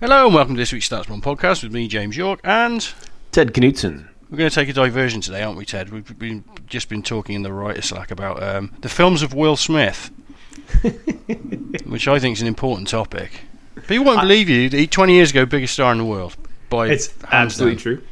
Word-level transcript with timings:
Hello 0.00 0.26
and 0.26 0.34
welcome 0.34 0.54
to 0.54 0.58
this 0.60 0.72
week's 0.72 0.88
Statsbomb 0.88 1.22
podcast 1.22 1.62
with 1.62 1.72
me, 1.72 1.88
James 1.88 2.16
Yorke, 2.16 2.40
and 2.44 2.88
Ted 3.32 3.52
Knutson. 3.52 4.08
we're 4.30 4.38
going 4.38 4.48
to 4.50 4.54
take 4.54 4.68
a 4.68 4.72
diversion 4.72 5.20
today, 5.20 5.42
aren't 5.42 5.58
we, 5.58 5.64
Ted? 5.64 5.90
We've 5.90 6.16
been 6.18 6.44
just 6.66 6.88
been 6.88 7.02
talking 7.02 7.34
in 7.34 7.42
the 7.42 7.52
writer 7.52 7.82
slack 7.82 8.10
about 8.10 8.40
um, 8.42 8.72
the 8.80 8.88
films 8.88 9.22
of 9.22 9.34
Will 9.34 9.56
Smith, 9.56 10.10
which 11.86 12.06
I 12.06 12.18
think 12.20 12.36
is 12.36 12.42
an 12.42 12.48
important 12.48 12.88
topic. 12.88 13.40
People 13.88 14.04
won't 14.06 14.20
believe 14.20 14.48
you. 14.48 14.68
He, 14.68 14.86
Twenty 14.86 15.14
years 15.14 15.30
ago, 15.30 15.44
biggest 15.46 15.74
star 15.74 15.90
in 15.92 15.98
the 15.98 16.04
world. 16.04 16.36
By 16.70 16.88
It's 16.88 17.12
absolutely 17.32 17.76
down. 17.76 17.82
true. 17.82 18.02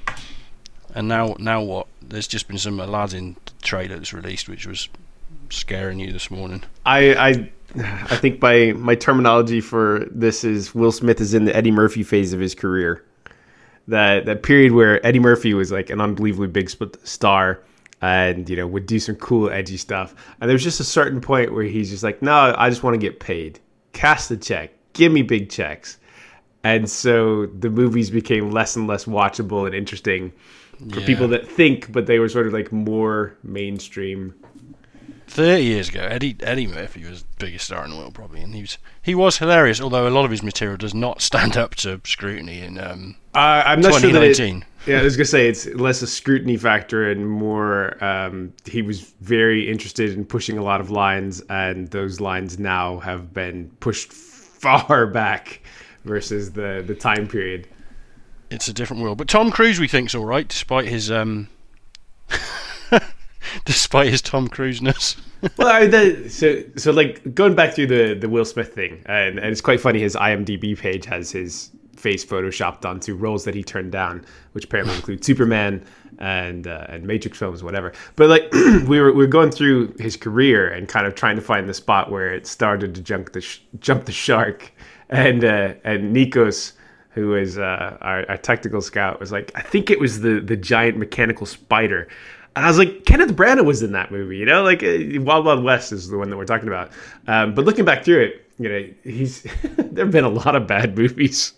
And 0.94 1.08
now, 1.08 1.36
now 1.38 1.62
what? 1.62 1.86
There's 2.00 2.26
just 2.26 2.48
been 2.48 2.58
some 2.58 2.80
Aladdin 2.80 3.36
trailer 3.62 3.96
that's 3.96 4.12
released, 4.12 4.48
which 4.48 4.66
was 4.66 4.88
scaring 5.50 6.00
you 6.00 6.12
this 6.12 6.30
morning. 6.30 6.64
I, 6.86 7.14
I 7.14 7.52
I 7.78 8.16
think 8.16 8.40
my 8.40 8.72
my 8.76 8.94
terminology 8.94 9.60
for 9.60 10.06
this 10.10 10.44
is 10.44 10.74
Will 10.74 10.92
Smith 10.92 11.20
is 11.20 11.34
in 11.34 11.44
the 11.44 11.54
Eddie 11.56 11.70
Murphy 11.70 12.02
phase 12.02 12.32
of 12.32 12.40
his 12.40 12.54
career. 12.54 13.04
That 13.88 14.26
that 14.26 14.42
period 14.42 14.72
where 14.72 15.04
Eddie 15.06 15.18
Murphy 15.20 15.54
was 15.54 15.70
like 15.72 15.90
an 15.90 16.00
unbelievably 16.00 16.48
big 16.48 16.70
star 17.04 17.62
and 18.02 18.48
you 18.48 18.56
know 18.56 18.66
would 18.66 18.86
do 18.86 18.98
some 18.98 19.16
cool 19.16 19.50
edgy 19.50 19.76
stuff. 19.76 20.14
And 20.40 20.50
there's 20.50 20.64
just 20.64 20.80
a 20.80 20.84
certain 20.84 21.20
point 21.20 21.52
where 21.52 21.64
he's 21.64 21.90
just 21.90 22.02
like, 22.02 22.22
"No, 22.22 22.54
I 22.56 22.68
just 22.68 22.82
want 22.82 22.94
to 22.94 22.98
get 22.98 23.20
paid. 23.20 23.60
Cash 23.92 24.26
the 24.26 24.36
check. 24.36 24.70
Give 24.92 25.12
me 25.12 25.22
big 25.22 25.50
checks." 25.50 25.98
And 26.64 26.90
so 26.90 27.46
the 27.46 27.70
movies 27.70 28.10
became 28.10 28.50
less 28.50 28.74
and 28.74 28.88
less 28.88 29.04
watchable 29.04 29.66
and 29.66 29.74
interesting 29.74 30.32
for 30.92 31.00
Yeah. 31.00 31.06
people 31.06 31.28
that 31.28 31.46
think, 31.46 31.92
but 31.92 32.06
they 32.06 32.18
were 32.18 32.28
sort 32.28 32.48
of 32.48 32.52
like 32.52 32.72
more 32.72 33.36
mainstream. 33.44 34.34
Thirty 35.28 35.64
years 35.64 35.88
ago, 35.88 36.00
Eddie 36.00 36.36
Eddie 36.40 36.66
Murphy 36.68 37.04
was 37.04 37.22
the 37.22 37.28
biggest 37.38 37.66
star 37.66 37.84
in 37.84 37.90
the 37.90 37.96
world, 37.96 38.14
probably, 38.14 38.40
and 38.40 38.54
he 38.54 38.62
was 38.62 38.78
he 39.02 39.14
was 39.14 39.38
hilarious. 39.38 39.80
Although 39.80 40.08
a 40.08 40.10
lot 40.10 40.24
of 40.24 40.30
his 40.30 40.42
material 40.42 40.76
does 40.76 40.94
not 40.94 41.20
stand 41.20 41.56
up 41.56 41.74
to 41.76 42.00
scrutiny 42.04 42.60
in 42.60 42.78
um, 42.78 43.16
Uh, 43.34 43.62
I'm 43.66 43.80
not 43.80 44.00
sure 44.00 44.12
that 44.12 44.22
it, 44.22 44.34
2019. 44.36 44.64
Yeah, 44.86 45.00
I 45.00 45.02
was 45.02 45.16
gonna 45.16 45.24
say 45.26 45.48
it's 45.48 45.66
less 45.66 46.00
a 46.00 46.06
scrutiny 46.06 46.56
factor 46.56 47.10
and 47.10 47.28
more. 47.28 48.02
Um, 48.02 48.52
he 48.64 48.82
was 48.82 49.00
very 49.20 49.68
interested 49.68 50.12
in 50.12 50.24
pushing 50.24 50.58
a 50.58 50.62
lot 50.62 50.80
of 50.80 50.90
lines, 50.90 51.42
and 51.50 51.88
those 51.88 52.20
lines 52.20 52.58
now 52.58 52.98
have 53.00 53.34
been 53.34 53.68
pushed 53.80 54.12
far 54.12 55.06
back 55.08 55.60
versus 56.04 56.52
the 56.52 56.84
the 56.86 56.94
time 56.94 57.26
period. 57.26 57.66
it's 58.48 58.68
a 58.68 58.72
different 58.72 59.02
world. 59.02 59.18
But 59.18 59.26
Tom 59.26 59.50
Cruise, 59.50 59.80
we 59.80 59.88
think's 59.88 60.14
all 60.14 60.24
right, 60.24 60.46
despite 60.46 60.86
his 60.86 61.10
um, 61.10 61.48
despite 63.64 64.08
his 64.08 64.22
Tom 64.22 64.48
Cruise-ness. 64.48 65.16
well, 65.56 65.68
I, 65.68 65.86
the, 65.86 66.28
so 66.28 66.62
so 66.76 66.92
like 66.92 67.34
going 67.34 67.54
back 67.54 67.74
through 67.74 67.88
the 67.88 68.14
the 68.14 68.28
Will 68.28 68.44
Smith 68.44 68.74
thing, 68.74 69.02
and, 69.06 69.38
and 69.38 69.48
it's 69.48 69.60
quite 69.60 69.80
funny. 69.80 70.00
His 70.00 70.16
IMDb 70.16 70.78
page 70.78 71.04
has 71.06 71.30
his 71.30 71.70
face 71.96 72.24
photoshopped 72.24 72.84
onto 72.84 73.14
roles 73.14 73.44
that 73.44 73.54
he 73.54 73.64
turned 73.64 73.92
down, 73.92 74.24
which 74.52 74.64
apparently 74.64 74.94
include 74.96 75.24
Superman 75.24 75.84
and 76.18 76.66
uh, 76.66 76.86
and 76.88 77.06
Matrix 77.06 77.38
films, 77.38 77.62
whatever. 77.62 77.92
But 78.16 78.28
like 78.28 78.52
we 78.86 79.00
were 79.00 79.12
we 79.12 79.24
were 79.24 79.26
going 79.26 79.50
through 79.50 79.94
his 79.98 80.16
career 80.16 80.68
and 80.68 80.88
kind 80.88 81.06
of 81.06 81.14
trying 81.14 81.36
to 81.36 81.42
find 81.42 81.68
the 81.68 81.74
spot 81.74 82.10
where 82.10 82.32
it 82.32 82.46
started 82.46 82.94
to 82.94 83.00
jump 83.00 83.32
the 83.32 83.40
sh- 83.40 83.60
jump 83.80 84.06
the 84.06 84.12
shark, 84.12 84.72
and 85.08 85.44
uh, 85.44 85.74
and 85.84 86.14
Nikos. 86.14 86.72
Who 87.10 87.34
is 87.34 87.56
uh, 87.56 87.96
our, 88.02 88.28
our 88.28 88.36
technical 88.36 88.82
scout 88.82 89.20
was 89.20 89.32
like, 89.32 89.50
I 89.54 89.62
think 89.62 89.88
it 89.88 89.98
was 89.98 90.20
the 90.20 90.38
the 90.38 90.54
giant 90.54 90.98
mechanical 90.98 91.46
spider, 91.46 92.08
I 92.64 92.68
was 92.68 92.78
like, 92.78 93.04
Kenneth 93.04 93.36
Branagh 93.36 93.64
was 93.64 93.82
in 93.82 93.92
that 93.92 94.10
movie, 94.10 94.38
you 94.38 94.46
know, 94.46 94.62
like 94.62 94.82
uh, 94.82 95.20
Wild 95.20 95.44
Wild 95.44 95.62
West 95.62 95.92
is 95.92 96.08
the 96.08 96.16
one 96.16 96.30
that 96.30 96.36
we're 96.36 96.46
talking 96.46 96.68
about. 96.68 96.90
Um, 97.26 97.54
but 97.54 97.64
looking 97.64 97.84
back 97.84 98.04
through 98.04 98.22
it, 98.22 98.50
you 98.58 98.68
know, 98.68 98.88
he's 99.04 99.42
there 99.76 100.04
have 100.06 100.12
been 100.12 100.24
a 100.24 100.30
lot 100.30 100.56
of 100.56 100.66
bad 100.66 100.96
movies 100.98 101.52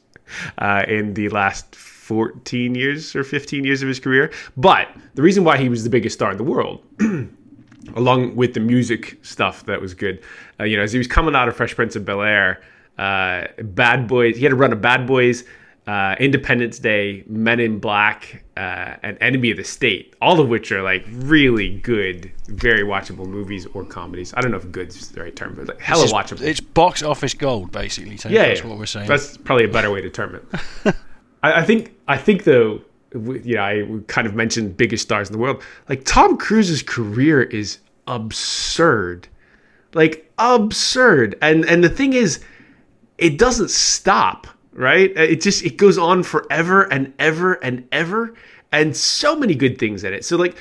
uh, 0.59 0.85
in 0.89 1.15
the 1.15 1.29
last 1.29 1.75
14 1.77 2.75
years 2.75 3.15
or 3.15 3.23
15 3.23 3.65
years 3.65 3.83
of 3.83 3.89
his 3.89 4.01
career. 4.01 4.33
But 4.57 4.89
the 5.15 5.23
reason 5.23 5.45
why 5.45 5.59
he 5.59 5.69
was 5.69 5.85
the 5.85 5.91
biggest 5.91 6.15
star 6.15 6.33
in 6.33 6.39
the 6.39 6.45
world, 6.45 6.83
along 7.95 8.35
with 8.35 8.55
the 8.55 8.61
music 8.61 9.19
stuff 9.23 9.67
that 9.67 9.81
was 9.81 9.95
good, 9.95 10.23
uh, 10.59 10.65
you 10.65 10.77
know, 10.77 10.83
as 10.83 10.93
he 10.93 10.99
was 10.99 11.07
coming 11.07 11.37
out 11.37 11.49
of 11.49 11.57
Fresh 11.57 11.77
Prince 11.77 11.97
of 11.97 12.05
Bel 12.05 12.23
Air, 12.23 12.61
uh, 12.99 13.47
Bad 13.63 14.09
Boys, 14.09 14.37
he 14.37 14.43
had 14.43 14.53
a 14.53 14.57
run 14.57 14.73
of 14.73 14.81
Bad 14.81 15.07
Boys. 15.07 15.45
Uh, 15.89 16.15
Independence 16.21 16.79
Day, 16.79 17.25
Men 17.29 17.61
in 17.61 17.79
Black, 17.79 18.45
uh, 18.59 18.97
and 19.03 19.17
Enemy 19.23 19.53
of 19.53 19.57
the 19.57 19.65
State, 19.65 20.15
all 20.21 20.39
of 20.39 20.47
which 20.49 20.71
are 20.71 20.83
like 20.83 21.03
really 21.09 21.71
good, 21.79 22.31
very 22.49 22.83
watchable 22.83 23.27
movies 23.27 23.67
or 23.73 23.85
comedies. 23.87 24.35
I 24.37 24.43
don't 24.43 24.51
know 24.51 24.59
if 24.59 24.71
"good's" 24.71 25.09
the 25.09 25.23
right 25.23 25.35
term, 25.35 25.55
but 25.57 25.67
like 25.69 25.81
hella 25.81 26.05
It's, 26.05 26.13
watchable. 26.13 26.43
it's 26.43 26.61
box 26.61 27.03
office 27.03 27.33
gold, 27.33 27.73
basically. 27.73 28.19
Ted, 28.19 28.33
yeah, 28.33 28.49
that's 28.49 28.61
yeah. 28.61 28.67
what 28.67 28.79
we're 28.79 28.85
saying. 28.85 29.09
That's 29.09 29.39
probably 29.39 29.65
a 29.65 29.69
better 29.69 29.91
way 29.91 30.03
to 30.03 30.11
term 30.11 30.35
it. 30.35 30.45
I, 31.43 31.61
I 31.61 31.65
think. 31.65 31.95
I 32.07 32.19
think 32.19 32.45
though. 32.45 32.83
w- 33.13 33.41
Yeah, 33.43 33.65
I 33.65 33.87
kind 34.09 34.27
of 34.27 34.35
mentioned 34.35 34.77
biggest 34.77 35.05
stars 35.05 35.29
in 35.31 35.33
the 35.33 35.39
world. 35.39 35.63
Like 35.89 36.05
Tom 36.05 36.37
Cruise's 36.37 36.83
career 36.83 37.41
is 37.45 37.79
absurd, 38.07 39.27
like 39.95 40.31
absurd. 40.39 41.39
And 41.41 41.65
and 41.65 41.83
the 41.83 41.89
thing 41.89 42.13
is, 42.13 42.45
it 43.17 43.39
doesn't 43.39 43.71
stop. 43.71 44.47
Right? 44.79 45.11
It 45.17 45.41
just 45.41 45.65
it 45.65 45.77
goes 45.77 45.99
on 45.99 46.23
forever 46.23 46.83
and 46.93 47.13
ever 47.19 47.55
and 47.55 47.87
ever, 47.91 48.35
and 48.71 48.97
so 48.97 49.35
many 49.35 49.55
good 49.55 49.79
things 49.79 50.05
in 50.05 50.15
it. 50.15 50.25
So 50.25 50.37
like 50.37 50.57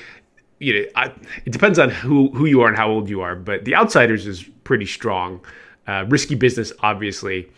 you 0.60 0.74
know, 0.74 0.90
I, 0.96 1.14
it 1.46 1.52
depends 1.52 1.78
on 1.80 1.90
who 1.90 2.30
who 2.32 2.46
you 2.46 2.62
are 2.62 2.68
and 2.68 2.78
how 2.78 2.90
old 2.90 3.10
you 3.10 3.22
are. 3.22 3.36
But 3.36 3.66
The 3.66 3.76
Outsiders 3.76 4.26
is 4.26 4.44
pretty 4.64 4.86
strong. 4.86 5.42
Uh, 5.88 6.06
risky 6.10 6.36
Business, 6.36 6.74
obviously. 6.80 7.50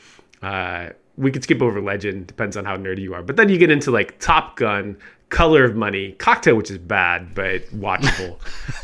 Uh, 0.42 0.90
we 1.18 1.32
could 1.32 1.44
skip 1.44 1.62
over 1.62 1.82
Legend. 1.82 2.28
Depends 2.28 2.56
on 2.56 2.66
how 2.66 2.78
nerdy 2.78 3.02
you 3.02 3.14
are. 3.14 3.24
But 3.24 3.36
then 3.36 3.50
you 3.50 3.58
get 3.58 3.72
into 3.72 3.92
like 3.92 4.20
Top 4.20 4.56
Gun, 4.56 4.98
Color 5.30 5.64
of 5.64 5.76
Money, 5.76 6.14
Cocktail, 6.14 6.56
which 6.56 6.72
is 6.72 6.78
bad 6.78 7.34
but 7.34 7.64
watchable. 7.72 8.40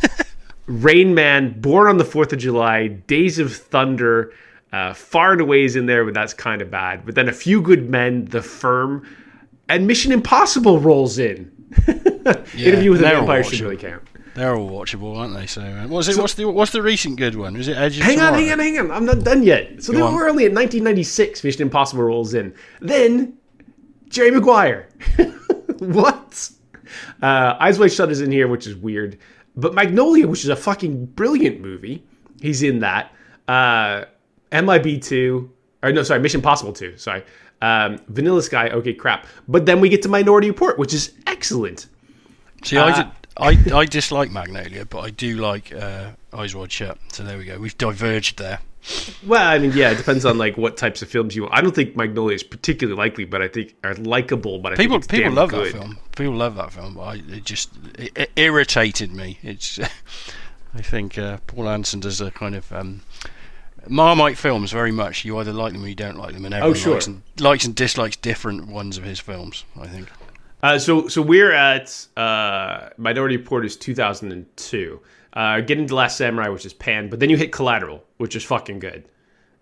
Rain 0.68 1.14
Man, 1.14 1.60
Born 1.62 1.88
on 1.88 1.98
the 1.98 2.06
Fourth 2.06 2.34
of 2.34 2.40
July, 2.40 2.88
Days 2.88 3.38
of 3.38 3.56
Thunder. 3.56 4.34
Uh, 4.76 4.94
far 4.94 5.32
and 5.32 5.40
away 5.40 5.64
is 5.64 5.78
in 5.78 5.86
there, 5.86 6.04
but 6.04 6.14
that's 6.14 6.34
kind 6.34 6.62
of 6.62 6.70
bad. 6.70 7.06
But 7.06 7.16
then 7.16 7.30
A 7.30 7.32
Few 7.32 7.62
Good 7.62 7.90
Men, 7.90 8.26
The 8.26 8.42
Firm, 8.42 9.08
and 9.70 9.88
Mission 9.88 10.12
Impossible 10.12 10.82
rolls 10.82 11.18
in. 11.18 11.50
Interview 12.58 12.92
with 12.92 13.00
a 13.00 13.04
they're 13.04 13.16
all 13.16 13.22
Vampire 13.22 13.44
should 13.46 13.62
really 13.62 13.78
count. 13.78 14.04
They're 14.34 14.54
all 14.54 14.70
watchable, 14.70 15.16
aren't 15.16 15.34
they? 15.34 15.48
So, 15.48 15.62
uh, 15.62 15.88
what's 15.88 16.10
it? 16.10 16.18
what's 16.18 16.34
the 16.34 16.52
what's 16.52 16.74
the 16.74 16.82
recent 16.82 17.16
good 17.16 17.36
one? 17.36 17.56
Was 17.56 17.70
it 17.70 17.78
Edge 17.78 18.00
of 18.00 18.04
Hang 18.04 18.20
on, 18.20 18.34
hang 18.34 18.52
on, 18.52 18.60
hang 18.60 18.78
on. 18.78 18.92
I'm 18.92 19.06
not 19.06 19.24
done 19.24 19.44
yet. 19.44 19.82
So 19.82 19.94
Go 19.94 20.00
they 20.00 20.04
on. 20.04 20.14
were 20.14 20.28
only 20.28 20.44
in 20.44 20.54
1996. 20.54 21.42
Mission 21.46 21.62
Impossible 21.62 22.04
rolls 22.04 22.34
in. 22.34 22.54
Then 22.82 23.38
Jerry 24.10 24.32
Maguire. 24.32 24.90
what? 25.80 26.50
Uh, 27.22 27.56
Eyes 27.62 27.80
Wide 27.80 27.94
Shut 27.94 28.12
is 28.12 28.20
in 28.20 28.30
here, 28.30 28.50
which 28.50 28.68
is 28.68 28.76
weird. 28.76 29.20
But 29.56 29.74
Magnolia, 29.74 30.28
which 30.28 30.44
is 30.44 30.50
a 30.50 30.56
fucking 30.58 31.06
brilliant 31.06 31.62
movie, 31.62 32.06
he's 32.42 32.62
in 32.62 32.80
that. 32.80 33.14
Uh, 33.48 34.04
MIB 34.62 35.02
2, 35.02 35.52
or 35.84 35.92
no, 35.92 36.04
sorry, 36.04 36.20
Mission 36.20 36.40
Impossible 36.40 36.74
2, 36.74 36.98
sorry. 36.98 37.24
Um, 37.62 38.00
Vanilla 38.08 38.42
Sky, 38.42 38.70
okay, 38.70 38.94
crap. 38.94 39.28
But 39.48 39.66
then 39.66 39.80
we 39.80 39.90
get 39.90 40.02
to 40.04 40.10
Minority 40.10 40.50
Report, 40.50 40.78
which 40.78 40.94
is 40.94 41.14
excellent. 41.26 41.88
See, 42.64 42.78
I, 42.78 42.96
did, 42.96 43.12
I 43.38 43.80
I 43.80 43.86
dislike 43.86 44.32
Magnolia, 44.32 44.86
but 44.86 45.00
I 45.00 45.10
do 45.12 45.38
like 45.38 45.74
uh, 45.74 46.12
Eyes 46.34 46.56
Wide 46.56 46.72
Shut. 46.72 46.98
So 47.12 47.24
there 47.24 47.38
we 47.38 47.46
go. 47.46 47.60
We've 47.60 47.78
diverged 47.78 48.40
there. 48.40 48.60
Well, 49.26 49.48
I 49.48 49.58
mean, 49.58 49.72
yeah, 49.74 49.92
it 49.92 49.98
depends 49.98 50.26
on 50.26 50.38
like 50.38 50.58
what 50.58 50.78
types 50.78 51.02
of 51.02 51.10
films 51.10 51.36
you 51.36 51.44
want. 51.44 51.56
I 51.56 51.62
don't 51.62 51.74
think 51.74 51.96
Magnolia 51.96 52.36
is 52.36 52.44
particularly 52.44 52.98
likely, 52.98 53.26
but 53.26 53.42
I 53.42 53.48
think 53.48 53.76
are 53.84 53.96
likable. 53.96 54.60
But 54.60 54.74
I 54.74 54.76
People 54.76 55.00
think 55.02 55.24
people 55.24 55.34
love 55.34 55.50
good. 55.50 55.74
that 55.74 55.78
film. 55.78 55.98
People 56.16 56.36
love 56.36 56.56
that 56.56 56.72
film, 56.72 56.94
but 56.96 57.02
I, 57.02 57.14
it 57.16 57.46
just 57.46 57.72
it, 57.98 58.12
it 58.16 58.32
irritated 58.36 59.12
me. 59.12 59.40
It's 59.42 59.80
I 60.76 60.82
think 60.82 61.18
uh, 61.18 61.38
Paul 61.48 61.68
Anderson 61.70 62.00
does 62.00 62.22
a 62.22 62.32
kind 62.32 62.56
of 62.56 62.72
um, 62.72 63.02
Marmite 63.88 64.38
films 64.38 64.72
very 64.72 64.92
much. 64.92 65.26
You 65.26 65.38
either 65.40 65.54
like 65.54 65.74
them 65.74 65.84
or 65.84 65.88
you 65.88 65.96
don't 65.96 66.18
like 66.18 66.34
them, 66.34 66.46
and 66.46 66.54
everyone 66.54 66.72
Oh, 66.72 66.80
sure. 66.80 66.94
likes, 66.94 67.08
and, 67.08 67.22
likes 67.40 67.66
and 67.66 67.76
dislikes 67.76 68.16
different 68.18 68.68
ones 68.68 68.98
of 68.98 69.04
his 69.04 69.20
films. 69.20 69.64
I 69.80 69.88
think. 69.88 70.08
Uh, 70.64 70.80
so, 70.80 71.08
so 71.08 71.22
we're 71.22 71.52
at 71.52 72.08
uh, 72.18 72.90
Minority 72.98 73.38
Report 73.38 73.66
is 73.66 73.76
2002. 73.78 75.00
Uh, 75.34 75.60
get 75.62 75.78
into 75.78 75.94
Last 75.94 76.18
Samurai, 76.18 76.48
which 76.48 76.66
is 76.66 76.74
Pan, 76.74 77.10
but 77.10 77.20
then 77.20 77.30
you 77.30 77.38
hit 77.38 77.52
Collateral, 77.52 78.04
which 78.18 78.36
is 78.36 78.44
fucking 78.44 78.80
good. 78.80 79.04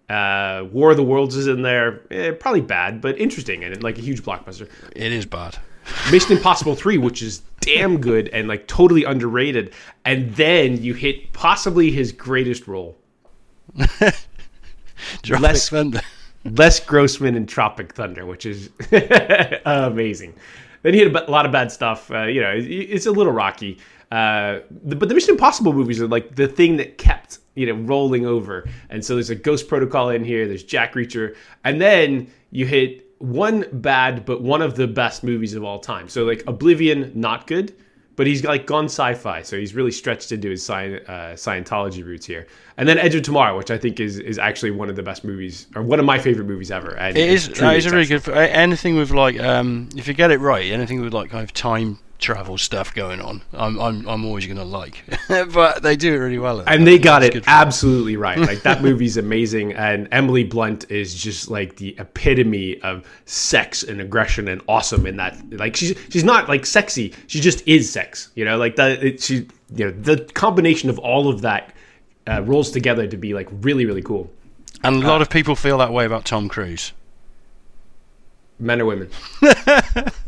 Uh, 0.09 0.65
War 0.71 0.91
of 0.91 0.97
the 0.97 1.03
Worlds 1.03 1.35
is 1.35 1.47
in 1.47 1.61
there, 1.61 2.01
eh, 2.11 2.31
probably 2.31 2.61
bad, 2.61 3.01
but 3.01 3.17
interesting 3.17 3.63
and 3.63 3.81
like 3.81 3.97
a 3.97 4.01
huge 4.01 4.21
blockbuster. 4.23 4.69
It 4.95 5.11
is 5.11 5.25
bad. 5.25 5.57
Mission 6.11 6.37
Impossible 6.37 6.75
3, 6.75 6.97
which 6.99 7.21
is 7.21 7.41
damn 7.61 7.99
good 7.99 8.27
and 8.29 8.47
like 8.47 8.67
totally 8.67 9.03
underrated. 9.03 9.73
And 10.05 10.33
then 10.35 10.81
you 10.81 10.93
hit 10.93 11.33
possibly 11.33 11.91
his 11.91 12.11
greatest 12.11 12.67
role. 12.67 12.95
Tropic 15.23 15.41
Less- 15.41 15.69
Thunder. 15.69 16.01
Les 16.45 16.79
Grossman 16.81 17.35
in 17.35 17.45
Tropic 17.45 17.93
Thunder, 17.93 18.25
which 18.25 18.45
is 18.45 18.69
amazing. 19.65 20.33
Then 20.81 20.93
he 20.93 20.99
had 20.99 21.15
a 21.15 21.31
lot 21.31 21.45
of 21.45 21.53
bad 21.53 21.71
stuff. 21.71 22.11
Uh, 22.11 22.23
you 22.23 22.41
know, 22.41 22.53
it's 22.55 23.05
a 23.05 23.11
little 23.11 23.31
rocky. 23.31 23.79
Uh, 24.11 24.59
the, 24.83 24.95
but 24.95 25.07
the 25.07 25.15
Mission 25.15 25.31
Impossible 25.31 25.71
movies 25.73 26.01
are 26.01 26.07
like 26.07 26.35
the 26.35 26.47
thing 26.47 26.75
that 26.77 26.97
kept 26.97 27.39
you 27.55 27.65
know 27.65 27.81
rolling 27.83 28.25
over. 28.25 28.67
And 28.89 29.03
so 29.03 29.15
there's 29.15 29.29
a 29.29 29.35
Ghost 29.35 29.67
Protocol 29.69 30.09
in 30.09 30.25
here. 30.25 30.45
There's 30.47 30.63
Jack 30.63 30.93
Reacher, 30.95 31.35
and 31.63 31.79
then 31.79 32.29
you 32.51 32.65
hit 32.65 33.07
one 33.19 33.65
bad, 33.71 34.25
but 34.25 34.41
one 34.41 34.61
of 34.61 34.75
the 34.75 34.85
best 34.87 35.23
movies 35.23 35.53
of 35.53 35.63
all 35.63 35.79
time. 35.79 36.09
So 36.09 36.25
like 36.25 36.43
Oblivion, 36.45 37.11
not 37.15 37.47
good, 37.47 37.73
but 38.17 38.27
he's 38.27 38.43
like 38.43 38.67
gone 38.67 38.85
sci-fi, 38.85 39.41
so 39.43 39.57
he's 39.57 39.73
really 39.73 39.91
stretched 39.91 40.33
into 40.33 40.49
his 40.49 40.61
sci- 40.61 40.97
uh, 41.07 41.33
Scientology 41.35 42.03
roots 42.05 42.25
here. 42.25 42.47
And 42.77 42.89
then 42.89 42.97
Edge 42.97 43.15
of 43.15 43.21
Tomorrow, 43.21 43.57
which 43.57 43.71
I 43.71 43.77
think 43.77 43.99
is 43.99 44.17
is 44.19 44.39
actually 44.39 44.71
one 44.71 44.89
of 44.89 44.95
the 44.95 45.03
best 45.03 45.23
movies, 45.23 45.67
or 45.75 45.83
one 45.83 45.99
of 45.99 46.05
my 46.05 46.17
favorite 46.19 46.45
movies 46.47 46.71
ever. 46.71 46.95
And 46.95 47.17
It 47.17 47.29
is. 47.29 47.47
it's 47.47 47.59
That 47.59 47.65
truly 47.65 47.77
is 47.77 47.85
a 47.85 47.91
really 47.91 48.05
good. 48.07 48.27
Anything 48.29 48.95
with 48.95 49.11
like, 49.11 49.39
um, 49.39 49.89
if 49.95 50.07
you 50.07 50.13
get 50.13 50.31
it 50.31 50.39
right, 50.39 50.71
anything 50.71 51.01
with 51.01 51.13
like 51.13 51.29
kind 51.29 51.43
of 51.43 51.53
time 51.53 51.99
travel 52.19 52.57
stuff 52.57 52.95
going 52.95 53.19
on, 53.19 53.41
I'm 53.53 53.79
I'm, 53.79 54.07
I'm 54.07 54.25
always 54.25 54.45
going 54.47 54.57
to 54.57 54.63
like. 54.63 55.03
but 55.53 55.83
they 55.83 55.95
do 55.95 56.13
it 56.13 56.17
really 56.17 56.39
well. 56.39 56.63
and 56.65 56.87
they 56.87 56.97
got 56.97 57.21
it 57.21 57.43
absolutely 57.45 58.17
right. 58.17 58.39
Like 58.39 58.63
that 58.63 58.81
movie's 58.87 59.17
amazing, 59.17 59.73
and 59.73 60.07
Emily 60.11 60.43
Blunt 60.43 60.89
is 60.89 61.13
just 61.13 61.51
like 61.51 61.75
the 61.75 61.95
epitome 61.99 62.81
of 62.81 63.05
sex 63.25 63.83
and 63.83 64.01
aggression 64.01 64.47
and 64.47 64.61
awesome 64.67 65.05
in 65.05 65.17
that. 65.17 65.37
Like 65.51 65.75
she's 65.75 65.95
she's 66.09 66.23
not 66.23 66.49
like 66.49 66.65
sexy, 66.65 67.13
she 67.27 67.39
just 67.39 67.67
is 67.67 67.91
sex. 67.91 68.31
You 68.33 68.45
know, 68.45 68.57
like 68.57 68.77
that. 68.77 69.03
It, 69.03 69.21
she 69.21 69.47
you 69.75 69.85
know 69.85 69.91
the 69.91 70.17
combination 70.33 70.89
of 70.89 70.97
all 70.99 71.27
of 71.29 71.41
that 71.41 71.73
uh, 72.27 72.41
rolls 72.43 72.71
together 72.71 73.07
to 73.07 73.17
be 73.17 73.33
like 73.33 73.47
really 73.51 73.85
really 73.85 74.01
cool. 74.01 74.31
And 74.83 75.03
a 75.03 75.07
lot 75.07 75.21
uh, 75.21 75.23
of 75.23 75.29
people 75.29 75.55
feel 75.55 75.77
that 75.77 75.93
way 75.93 76.05
about 76.05 76.25
Tom 76.25 76.49
Cruise. 76.49 76.93
Men 78.59 78.81
or 78.81 78.85
women. 78.85 79.09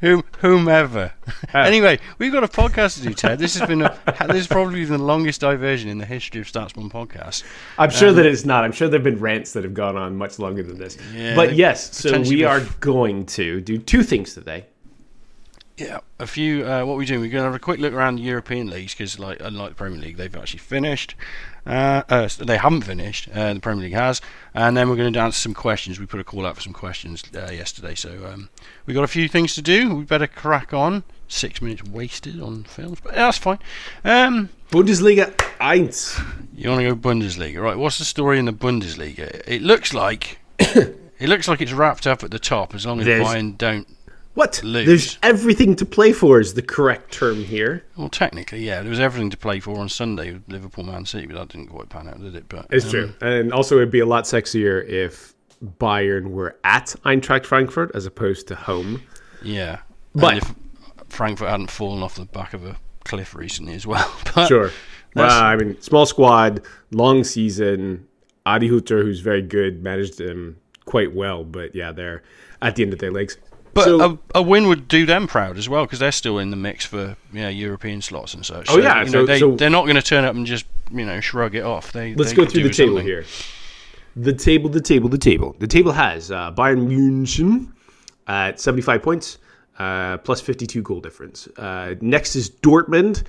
Whom, 0.00 0.22
whomever. 0.38 1.12
Uh. 1.52 1.58
anyway, 1.58 1.98
we've 2.18 2.32
got 2.32 2.44
a 2.44 2.48
podcast 2.48 2.96
to 2.98 3.02
do, 3.02 3.12
Ted. 3.12 3.38
This 3.38 3.58
has 3.58 3.68
been 3.68 3.82
a, 3.82 3.98
this 4.28 4.36
is 4.36 4.46
probably 4.46 4.84
the 4.84 4.96
longest 4.98 5.40
diversion 5.40 5.90
in 5.90 5.98
the 5.98 6.06
history 6.06 6.40
of 6.40 6.46
StatsBomb 6.46 6.90
podcast. 6.90 7.42
I'm 7.76 7.90
sure 7.90 8.10
um, 8.10 8.16
that 8.16 8.26
it's 8.26 8.44
not. 8.44 8.64
I'm 8.64 8.72
sure 8.72 8.88
there've 8.88 9.02
been 9.02 9.18
rants 9.18 9.52
that 9.54 9.64
have 9.64 9.74
gone 9.74 9.96
on 9.96 10.16
much 10.16 10.38
longer 10.38 10.62
than 10.62 10.78
this. 10.78 10.96
Yeah, 11.12 11.34
but 11.34 11.54
yes, 11.54 11.96
so 11.96 12.20
we 12.20 12.44
are 12.44 12.60
going 12.80 13.26
to 13.26 13.60
do 13.60 13.78
two 13.78 14.02
things 14.02 14.32
today. 14.34 14.66
Yeah, 15.80 16.00
a 16.18 16.26
few. 16.26 16.66
Uh, 16.66 16.84
what 16.84 16.98
we 16.98 17.06
doing? 17.06 17.20
We're 17.20 17.30
going 17.30 17.40
to 17.40 17.46
have 17.46 17.54
a 17.54 17.58
quick 17.58 17.80
look 17.80 17.94
around 17.94 18.16
the 18.16 18.22
European 18.22 18.68
leagues 18.68 18.92
because, 18.92 19.18
like, 19.18 19.38
unlike 19.40 19.70
the 19.70 19.74
Premier 19.76 19.98
League, 19.98 20.18
they've 20.18 20.36
actually 20.36 20.58
finished. 20.58 21.14
Uh, 21.64 22.02
uh, 22.10 22.28
they 22.38 22.58
haven't 22.58 22.82
finished. 22.82 23.30
Uh, 23.32 23.54
the 23.54 23.60
Premier 23.60 23.84
League 23.84 23.94
has, 23.94 24.20
and 24.52 24.76
then 24.76 24.90
we're 24.90 24.96
going 24.96 25.14
to 25.14 25.18
answer 25.18 25.38
some 25.38 25.54
questions. 25.54 25.98
We 25.98 26.04
put 26.04 26.20
a 26.20 26.24
call 26.24 26.44
out 26.44 26.56
for 26.56 26.60
some 26.60 26.74
questions 26.74 27.22
uh, 27.34 27.50
yesterday, 27.50 27.94
so 27.94 28.10
um, 28.30 28.50
we 28.84 28.92
got 28.92 29.04
a 29.04 29.08
few 29.08 29.26
things 29.26 29.54
to 29.54 29.62
do. 29.62 29.94
We 29.94 30.04
better 30.04 30.26
crack 30.26 30.74
on. 30.74 31.02
Six 31.28 31.62
minutes 31.62 31.82
wasted 31.84 32.42
on 32.42 32.64
films, 32.64 32.98
but 33.02 33.14
that's 33.14 33.38
fine. 33.38 33.60
Um, 34.04 34.50
Bundesliga 34.70 35.32
1. 35.60 36.48
you 36.56 36.68
want 36.68 36.82
to 36.82 36.94
go 36.94 36.96
Bundesliga, 36.96 37.62
right? 37.62 37.78
What's 37.78 37.98
the 37.98 38.04
story 38.04 38.38
in 38.38 38.44
the 38.44 38.52
Bundesliga? 38.52 39.42
It 39.46 39.62
looks 39.62 39.94
like 39.94 40.40
it 40.58 41.28
looks 41.28 41.48
like 41.48 41.62
it's 41.62 41.72
wrapped 41.72 42.06
up 42.06 42.22
at 42.22 42.32
the 42.32 42.38
top 42.38 42.74
as 42.74 42.84
long 42.84 43.00
as 43.00 43.06
Bayern 43.06 43.56
don't. 43.56 43.86
What? 44.34 44.62
Lose. 44.62 44.86
There's 44.86 45.18
everything 45.22 45.74
to 45.76 45.84
play 45.84 46.12
for 46.12 46.40
is 46.40 46.54
the 46.54 46.62
correct 46.62 47.12
term 47.12 47.42
here. 47.44 47.84
Well, 47.96 48.08
technically, 48.08 48.64
yeah, 48.64 48.80
there 48.80 48.90
was 48.90 49.00
everything 49.00 49.30
to 49.30 49.36
play 49.36 49.60
for 49.60 49.78
on 49.78 49.88
Sunday 49.88 50.32
with 50.32 50.48
Liverpool 50.48 50.84
Man 50.84 51.04
City, 51.04 51.26
but 51.26 51.36
that 51.36 51.48
didn't 51.48 51.68
quite 51.68 51.88
pan 51.88 52.08
out, 52.08 52.20
did 52.20 52.36
it? 52.36 52.48
But 52.48 52.66
It's 52.70 52.84
um, 52.86 52.90
true. 52.90 53.12
And 53.20 53.52
also, 53.52 53.76
it'd 53.76 53.90
be 53.90 54.00
a 54.00 54.06
lot 54.06 54.24
sexier 54.24 54.86
if 54.88 55.34
Bayern 55.78 56.30
were 56.30 56.56
at 56.64 56.94
Eintracht 57.04 57.44
Frankfurt 57.44 57.90
as 57.94 58.06
opposed 58.06 58.46
to 58.48 58.54
home. 58.54 59.02
Yeah, 59.42 59.80
But- 60.14 60.34
and 60.34 60.42
if 60.42 60.54
Frankfurt 61.08 61.48
hadn't 61.48 61.70
fallen 61.70 62.02
off 62.02 62.14
the 62.14 62.24
back 62.24 62.54
of 62.54 62.64
a 62.64 62.76
cliff 63.04 63.34
recently 63.34 63.74
as 63.74 63.86
well. 63.86 64.10
But 64.34 64.46
Sure. 64.46 64.70
Well, 65.16 65.42
I 65.42 65.56
mean, 65.56 65.80
small 65.80 66.06
squad, 66.06 66.62
long 66.92 67.24
season. 67.24 68.06
Adi 68.46 68.68
Hutter, 68.68 69.02
who's 69.02 69.18
very 69.20 69.42
good, 69.42 69.82
managed 69.82 70.18
them 70.18 70.56
quite 70.84 71.12
well. 71.12 71.42
But 71.42 71.74
yeah, 71.74 71.90
they're 71.90 72.22
at 72.62 72.76
the 72.76 72.84
end 72.84 72.92
of 72.92 73.00
their 73.00 73.10
legs. 73.10 73.36
But 73.74 73.84
So- 73.84 74.18
a, 74.34 74.38
a 74.38 74.42
win 74.42 74.66
would 74.68 74.88
do 74.88 75.06
them 75.06 75.26
proud 75.26 75.56
as 75.56 75.68
well 75.68 75.84
because 75.84 75.98
they're 76.00 76.12
still 76.12 76.38
in 76.38 76.50
the 76.50 76.56
mix 76.56 76.84
for 76.84 77.16
you 77.32 77.40
know, 77.42 77.48
European 77.48 78.02
slots 78.02 78.34
and 78.34 78.44
such. 78.44 78.66
Oh, 78.68 78.74
So, 78.74 78.80
yeah, 78.80 79.02
you 79.02 79.08
so- 79.08 79.18
know, 79.20 79.26
they 79.26 79.38
so- 79.38 79.54
they're 79.56 79.70
not 79.70 79.84
going 79.84 79.96
to 79.96 80.02
turn 80.02 80.24
up 80.24 80.34
and 80.34 80.44
just 80.46 80.66
you 80.92 81.04
know 81.04 81.20
shrug 81.20 81.54
it 81.54 81.62
off. 81.64 81.92
They 81.92 82.14
Let's 82.14 82.30
they 82.30 82.36
go 82.36 82.44
through 82.46 82.64
the 82.64 82.70
table 82.70 82.90
something. 82.96 83.06
here. 83.06 83.24
The 84.16 84.32
table, 84.32 84.68
the 84.68 84.80
table, 84.80 85.08
the 85.08 85.18
table. 85.18 85.54
The 85.58 85.68
table 85.68 85.92
has 85.92 86.30
uh, 86.32 86.50
Bayern 86.52 86.88
München 86.88 87.68
at 88.26 88.58
75 88.58 89.02
points, 89.02 89.38
uh, 89.78 90.16
plus 90.18 90.40
52 90.40 90.82
goal 90.82 91.00
difference. 91.00 91.46
Uh, 91.56 91.94
next 92.00 92.34
is 92.34 92.50
Dortmund, 92.50 93.22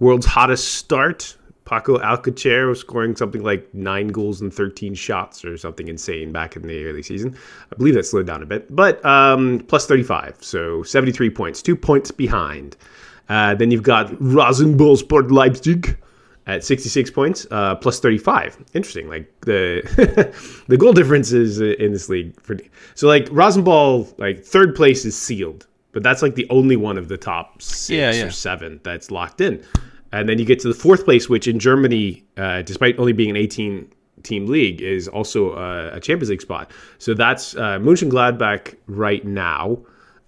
world's 0.00 0.26
hottest 0.26 0.74
start. 0.74 1.36
Paco 1.66 1.98
Alcacer 1.98 2.68
was 2.68 2.80
scoring 2.80 3.14
something 3.16 3.42
like 3.42 3.68
nine 3.74 4.08
goals 4.08 4.40
and 4.40 4.54
13 4.54 4.94
shots 4.94 5.44
or 5.44 5.58
something 5.58 5.88
insane 5.88 6.32
back 6.32 6.56
in 6.56 6.62
the 6.62 6.84
early 6.86 7.02
season. 7.02 7.36
I 7.72 7.76
believe 7.76 7.94
that 7.94 8.06
slowed 8.06 8.26
down 8.26 8.42
a 8.42 8.46
bit, 8.46 8.74
but 8.74 9.04
um, 9.04 9.64
plus 9.68 9.84
35, 9.86 10.36
so 10.40 10.82
73 10.84 11.28
points, 11.30 11.60
two 11.60 11.76
points 11.76 12.10
behind. 12.10 12.76
Uh, 13.28 13.54
then 13.56 13.72
you've 13.72 13.82
got 13.82 14.06
Rasenball 14.12 14.96
Sport 14.96 15.32
Leipzig 15.32 15.98
at 16.46 16.62
66 16.62 17.10
points, 17.10 17.44
uh, 17.50 17.74
plus 17.74 17.98
35. 17.98 18.56
Interesting. 18.72 19.08
Like 19.08 19.28
the 19.40 19.82
the 20.68 20.76
goal 20.76 20.92
difference 20.92 21.32
is 21.32 21.60
in 21.60 21.92
this 21.92 22.08
league. 22.08 22.40
Pretty, 22.44 22.70
so 22.94 23.08
like 23.08 23.26
Rosenball, 23.26 24.16
like 24.18 24.44
third 24.44 24.76
place 24.76 25.04
is 25.04 25.20
sealed, 25.20 25.66
but 25.90 26.04
that's 26.04 26.22
like 26.22 26.36
the 26.36 26.46
only 26.48 26.76
one 26.76 26.96
of 26.96 27.08
the 27.08 27.16
top 27.16 27.60
six 27.60 27.90
Yeah, 27.90 28.12
yeah. 28.12 28.26
or 28.26 28.30
seven 28.30 28.78
that's 28.84 29.10
locked 29.10 29.40
in. 29.40 29.64
And 30.16 30.28
then 30.28 30.38
you 30.38 30.44
get 30.44 30.60
to 30.60 30.68
the 30.68 30.74
fourth 30.74 31.04
place, 31.04 31.28
which 31.28 31.46
in 31.46 31.58
Germany, 31.58 32.24
uh, 32.36 32.62
despite 32.62 32.98
only 32.98 33.12
being 33.12 33.30
an 33.30 33.36
18 33.36 33.92
team 34.22 34.46
league, 34.46 34.80
is 34.80 35.08
also 35.08 35.52
uh, 35.52 35.90
a 35.92 36.00
Champions 36.00 36.30
League 36.30 36.40
spot. 36.40 36.70
So 36.98 37.12
that's 37.12 37.54
uh, 37.56 37.78
Mönchengladbach 37.78 38.76
right 38.86 39.24
now. 39.24 39.78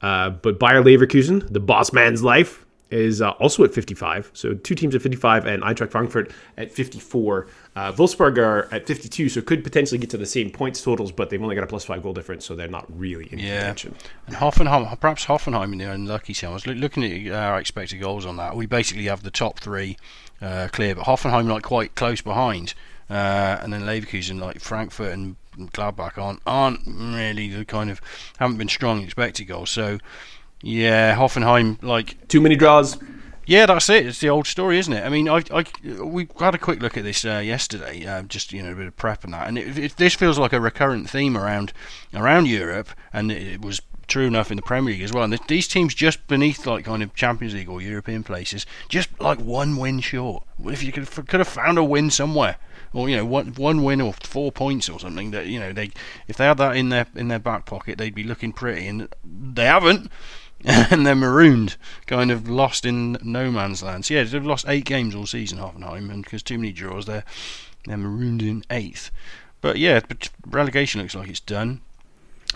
Uh, 0.03 0.31
but 0.31 0.61
Bayer 0.61 0.83
Leverkusen, 0.83 1.51
the 1.53 1.61
boss 1.61 1.93
man's 1.93 2.23
life, 2.23 2.65
is 2.91 3.21
uh, 3.21 3.31
also 3.33 3.65
at 3.65 3.75
55. 3.75 4.31
So 4.33 4.55
two 4.55 4.75
teams 4.75 4.95
at 4.95 5.03
55 5.03 5.47
and 5.47 5.63
Eintracht 5.63 5.91
Frankfurt 5.91 6.33
at 6.57 6.73
54. 6.73 7.47
Uh, 7.77 7.93
Wolfsburg 7.93 8.39
are 8.39 8.73
at 8.73 8.87
52, 8.87 9.29
so 9.29 9.41
could 9.43 9.63
potentially 9.63 9.99
get 9.99 10.11
to 10.11 10.17
the 10.17 10.27
same 10.27 10.51
points 10.51 10.83
totals, 10.83 11.13
but 11.13 11.31
they've 11.31 11.43
only 11.43 11.55
got 11.55 11.65
a 11.65 11.67
plus 11.67 11.85
five 11.85 12.03
goal 12.03 12.13
difference, 12.15 12.45
so 12.47 12.55
they're 12.57 12.67
not 12.69 12.87
really 12.99 13.27
in 13.31 13.39
Yeah. 13.39 13.59
contention. 13.59 13.95
And 14.27 14.37
Hoffenheim, 14.37 14.99
perhaps 15.01 15.27
Hoffenheim 15.27 15.73
in 15.73 15.79
the 15.79 15.91
unlucky 15.91 16.33
team. 16.35 16.51
I 16.51 16.55
was 16.55 16.67
looking 16.67 17.05
at 17.29 17.35
our 17.35 17.59
expected 17.61 18.01
goals 18.01 18.25
on 18.25 18.37
that. 18.37 18.57
We 18.57 18.67
basically 18.67 19.05
have 19.05 19.23
the 19.23 19.31
top 19.31 19.61
three 19.61 19.97
uh, 20.41 20.69
clear, 20.73 20.95
but 20.95 21.05
Hoffenheim 21.05 21.49
like 21.49 21.65
quite 21.65 21.95
close 21.95 22.21
behind, 22.21 22.75
uh, 23.11 23.59
and 23.61 23.73
then 23.73 23.83
Leverkusen 23.83 24.41
like 24.41 24.61
Frankfurt 24.61 25.13
and 25.13 25.37
Gladbach 25.73 26.17
aren't 26.17 26.41
aren't 26.47 26.81
really 26.87 27.49
the 27.49 27.65
kind 27.65 27.91
of 27.91 28.01
haven't 28.39 28.59
been 28.59 28.69
strong 28.69 29.03
expected 29.03 29.47
goals. 29.47 29.71
So 29.71 29.99
yeah, 30.63 31.17
Hoffenheim 31.17 31.83
like 31.83 32.29
Too 32.29 32.41
many 32.41 32.57
draws. 32.57 32.99
yeah, 33.47 33.67
that's 33.67 33.89
it. 33.89 34.07
It's 34.07 34.21
the 34.21 34.29
old 34.29 34.47
story, 34.47 34.79
isn't 34.79 34.93
it? 34.93 35.05
I 35.05 35.09
mean, 35.09 35.29
I, 35.29 35.43
I, 35.53 35.65
we 36.03 36.29
had 36.39 36.55
a 36.55 36.59
quick 36.59 36.83
look 36.83 36.97
at 36.97 37.05
this 37.05 37.25
uh, 37.25 37.39
yesterday, 37.39 38.05
uh, 38.07 38.23
just 38.23 38.53
you 38.53 38.63
know, 38.63 38.73
a 38.73 38.77
bit 38.77 38.87
of 38.89 38.97
prep 38.97 39.25
and 39.25 39.33
that, 39.33 39.49
and 39.49 39.59
it, 39.59 39.79
it, 39.79 39.97
this 39.97 40.15
feels 40.15 40.39
like 40.39 40.53
a 40.53 40.61
recurrent 40.61 41.09
theme 41.09 41.37
around 41.37 41.73
around 42.13 42.47
Europe, 42.47 42.89
and 43.13 43.31
it, 43.31 43.43
it 43.43 43.63
was 43.63 43.81
true 44.09 44.27
enough 44.27 44.51
in 44.51 44.57
the 44.57 44.63
Premier 44.63 44.95
League 44.95 45.03
as 45.03 45.13
well. 45.13 45.25
And 45.25 45.33
th- 45.33 45.47
these 45.49 45.69
teams 45.69 45.95
just 45.95 46.27
beneath 46.27 46.67
like 46.67 46.87
kind 46.87 47.03
of 47.03 47.15
Champions 47.15 47.55
League 47.55 47.69
or 47.69 47.81
European 47.81 48.25
places, 48.25 48.67
just 48.89 49.09
like 49.21 49.39
one 49.39 49.77
win 49.77 50.01
short. 50.01 50.45
If 50.65 50.83
you 50.83 50.93
could 50.93 51.09
could 51.11 51.41
have 51.41 51.49
found 51.49 51.79
a 51.79 51.85
win 51.85 52.11
somewhere, 52.11 52.57
or 52.93 53.09
you 53.09 53.17
know, 53.17 53.25
one 53.25 53.53
one 53.55 53.85
win 53.85 54.01
or 54.01 54.13
four 54.15 54.51
points 54.51 54.89
or 54.89 54.99
something 54.99 55.31
that 55.31 55.47
you 55.47 55.61
know 55.61 55.73
they 55.73 55.91
if 56.27 56.37
they 56.37 56.47
had 56.47 56.59
that 56.59 56.77
in 56.77 56.89
their 56.89 57.07
in 57.15 57.29
their 57.29 57.39
back 57.39 57.67
pocket, 57.67 57.99
they'd 57.99 58.15
be 58.15 58.25
looking 58.25 58.53
pretty, 58.53 58.87
and 58.87 59.09
they 59.25 59.67
haven't 59.67 60.11
and 60.65 61.07
they're 61.07 61.15
marooned, 61.15 61.77
kind 62.07 62.31
of 62.31 62.49
lost 62.49 62.85
in 62.85 63.17
no 63.23 63.51
man's 63.51 63.83
land. 63.83 64.05
So 64.05 64.15
yeah, 64.15 64.25
they've 64.25 64.45
lost 64.45 64.65
eight 64.69 64.85
games 64.85 65.15
all 65.15 65.27
season, 65.27 65.59
Hoffenheim, 65.59 66.11
and 66.11 66.25
because 66.25 66.43
too 66.43 66.59
many 66.59 66.73
draws, 66.73 67.07
they're 67.07 67.25
they're 67.87 67.97
marooned 67.97 68.43
in 68.43 68.65
eighth. 68.71 69.11
But 69.61 69.79
yeah, 69.79 70.01
but 70.07 70.29
relegation 70.47 71.01
looks 71.01 71.15
like 71.15 71.29
it's 71.29 71.41
done. 71.41 71.81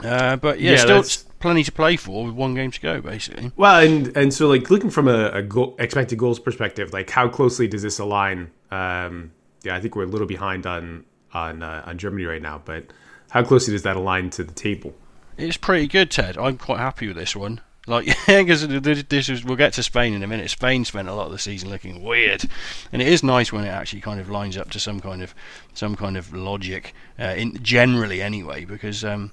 Uh, 0.02 0.36
but 0.36 0.58
yeah, 0.60 0.72
Yeah, 0.72 0.76
still 0.78 0.88
that's- 0.96 1.24
plenty 1.38 1.62
to 1.64 1.72
play 1.72 1.96
for 1.96 2.24
with 2.24 2.34
one 2.34 2.54
game 2.54 2.70
to 2.70 2.80
go, 2.80 3.00
basically. 3.00 3.52
Well, 3.56 3.80
and 3.86 4.16
and 4.16 4.32
so 4.34 4.48
like 4.48 4.70
looking 4.70 4.90
from 4.90 5.06
a, 5.08 5.28
a 5.30 5.42
goal, 5.42 5.76
expected 5.78 6.18
goals 6.18 6.38
perspective, 6.40 6.92
like 6.92 7.10
how 7.10 7.28
closely 7.28 7.68
does 7.68 7.82
this 7.82 7.98
align? 7.98 8.50
Um, 8.70 9.32
yeah, 9.62 9.76
I 9.76 9.80
think 9.80 9.94
we're 9.94 10.04
a 10.04 10.06
little 10.06 10.26
behind 10.26 10.66
on 10.66 11.04
on 11.32 11.62
uh, 11.62 11.82
on 11.86 11.98
Germany 11.98 12.24
right 12.24 12.42
now, 12.42 12.60
but 12.64 12.86
how 13.30 13.42
closely 13.44 13.72
does 13.74 13.82
that 13.82 13.96
align 13.96 14.30
to 14.30 14.44
the 14.44 14.52
table? 14.52 14.94
It's 15.38 15.56
pretty 15.56 15.86
good, 15.86 16.10
Ted. 16.10 16.36
I'm 16.36 16.58
quite 16.58 16.78
happy 16.78 17.06
with 17.08 17.16
this 17.16 17.34
one. 17.36 17.60
Like, 17.86 18.06
because 18.26 18.66
this 18.68 19.28
is 19.28 19.44
we'll 19.44 19.56
get 19.56 19.72
to 19.74 19.82
Spain 19.82 20.14
in 20.14 20.22
a 20.22 20.26
minute. 20.26 20.50
Spain 20.50 20.84
spent 20.84 21.08
a 21.08 21.14
lot 21.14 21.26
of 21.26 21.32
the 21.32 21.38
season 21.38 21.70
looking 21.70 22.02
weird, 22.02 22.44
and 22.92 23.02
it 23.02 23.08
is 23.08 23.22
nice 23.22 23.52
when 23.52 23.64
it 23.64 23.70
actually 23.70 24.00
kind 24.00 24.20
of 24.20 24.30
lines 24.30 24.56
up 24.56 24.70
to 24.70 24.78
some 24.78 25.00
kind 25.00 25.22
of 25.22 25.34
some 25.74 25.96
kind 25.96 26.16
of 26.16 26.32
logic, 26.32 26.94
uh, 27.18 27.34
in 27.36 27.60
generally 27.62 28.22
anyway. 28.22 28.64
Because 28.64 29.04
um, 29.04 29.32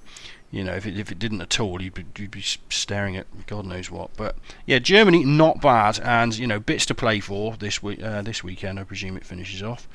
you 0.50 0.64
know, 0.64 0.74
if 0.74 0.84
it, 0.84 0.98
if 0.98 1.12
it 1.12 1.18
didn't 1.18 1.40
at 1.40 1.60
all, 1.60 1.80
you'd 1.80 1.94
be, 1.94 2.04
you'd 2.18 2.32
be 2.32 2.42
staring 2.42 3.16
at 3.16 3.26
God 3.46 3.66
knows 3.66 3.88
what. 3.88 4.10
But 4.16 4.36
yeah, 4.66 4.80
Germany 4.80 5.24
not 5.24 5.60
bad, 5.60 6.00
and 6.00 6.36
you 6.36 6.46
know, 6.46 6.58
bits 6.58 6.86
to 6.86 6.94
play 6.94 7.20
for 7.20 7.56
this 7.56 7.82
week. 7.82 8.02
Uh, 8.02 8.22
this 8.22 8.42
weekend, 8.42 8.80
I 8.80 8.84
presume 8.84 9.16
it 9.16 9.24
finishes 9.24 9.62
off. 9.62 9.88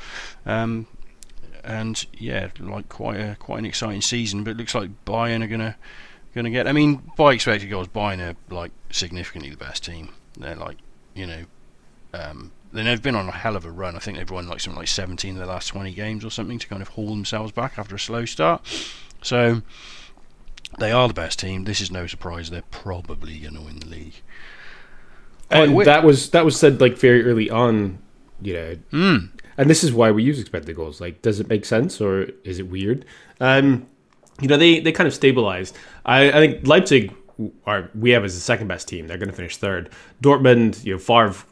Um, 0.46 0.88
and 1.62 2.06
yeah, 2.18 2.50
like 2.60 2.88
quite 2.88 3.20
a 3.20 3.36
quite 3.38 3.60
an 3.60 3.66
exciting 3.66 4.02
season. 4.02 4.46
But 4.46 4.52
it 4.52 4.58
looks 4.58 4.76
like 4.76 4.92
Bayern 5.04 5.44
are 5.44 5.48
gonna 5.48 5.76
gonna 6.36 6.52
get. 6.52 6.68
I 6.68 6.72
mean, 6.74 7.02
by 7.18 7.34
expected 7.34 7.70
goals, 7.70 7.88
Bayern 7.88 8.20
are 8.20 8.36
like 8.54 8.72
significantly 8.92 9.50
the 9.50 9.58
best 9.58 9.84
team. 9.84 10.10
They're 10.38 10.56
like 10.56 10.78
you 11.14 11.26
know. 11.26 11.46
Um, 12.14 12.52
they've 12.72 13.02
been 13.02 13.16
on 13.16 13.28
a 13.28 13.32
hell 13.32 13.56
of 13.56 13.66
a 13.66 13.72
run. 13.72 13.96
I 13.96 14.00
think 14.00 14.18
they've 14.18 14.30
won 14.30 14.48
like 14.48 14.60
something 14.60 14.80
like 14.80 14.88
17 14.88 15.34
of 15.34 15.40
the 15.40 15.46
last 15.46 15.68
20 15.68 15.94
games 15.94 16.24
or 16.24 16.30
something 16.30 16.60
to 16.60 16.68
kind 16.68 16.82
of 16.82 16.90
haul 16.90 17.10
themselves 17.10 17.52
back 17.52 17.78
after 17.78 17.96
a 17.96 18.00
slow 18.00 18.26
start. 18.26 18.66
So 19.22 19.62
they 20.80 20.92
are 20.92 21.08
the 21.08 21.14
best 21.14 21.40
team. 21.40 21.64
This 21.64 21.82
is 21.82 21.92
no 21.92 22.08
surprise. 22.08 22.50
They're 22.50 22.64
probably 22.72 23.40
going 23.40 23.56
to 23.56 23.62
win 23.62 23.80
the 23.80 23.88
league. 23.88 24.16
And 25.50 25.80
that 25.82 26.04
was 26.04 26.32
that 26.32 26.44
was 26.44 26.60
said 26.60 26.82
like 26.82 26.98
very 26.98 27.24
early 27.24 27.50
on, 27.50 28.00
you 28.42 28.54
know. 28.54 28.76
Mm. 28.92 29.30
And 29.58 29.70
this 29.70 29.84
is 29.84 29.94
why 29.94 30.12
we 30.12 30.24
use 30.24 30.40
expected 30.40 30.76
goals. 30.76 31.00
Like, 31.00 31.22
does 31.22 31.40
it 31.40 31.48
make 31.48 31.66
sense 31.66 32.02
or 32.02 32.28
is 32.44 32.60
it 32.60 32.68
weird? 32.68 33.06
Um, 33.40 33.86
you 34.42 34.48
know, 34.48 34.58
they 34.58 34.80
they 34.80 34.92
kind 34.92 35.08
of 35.08 35.14
stabilized. 35.14 35.78
I, 36.06 36.30
I 36.30 36.34
think 36.34 36.68
Leipzig 36.68 37.14
are 37.66 37.90
we 37.96 38.12
have 38.12 38.24
as 38.24 38.34
the 38.34 38.42
second 38.42 38.68
best 38.68 38.88
team. 38.88 39.08
They're 39.08 39.18
going 39.18 39.30
to 39.30 39.36
finish 39.36 39.58
third. 39.58 39.90
Dortmund, 40.22 40.84
you 40.86 40.94
know, 40.94 41.00
Favre 41.00 41.46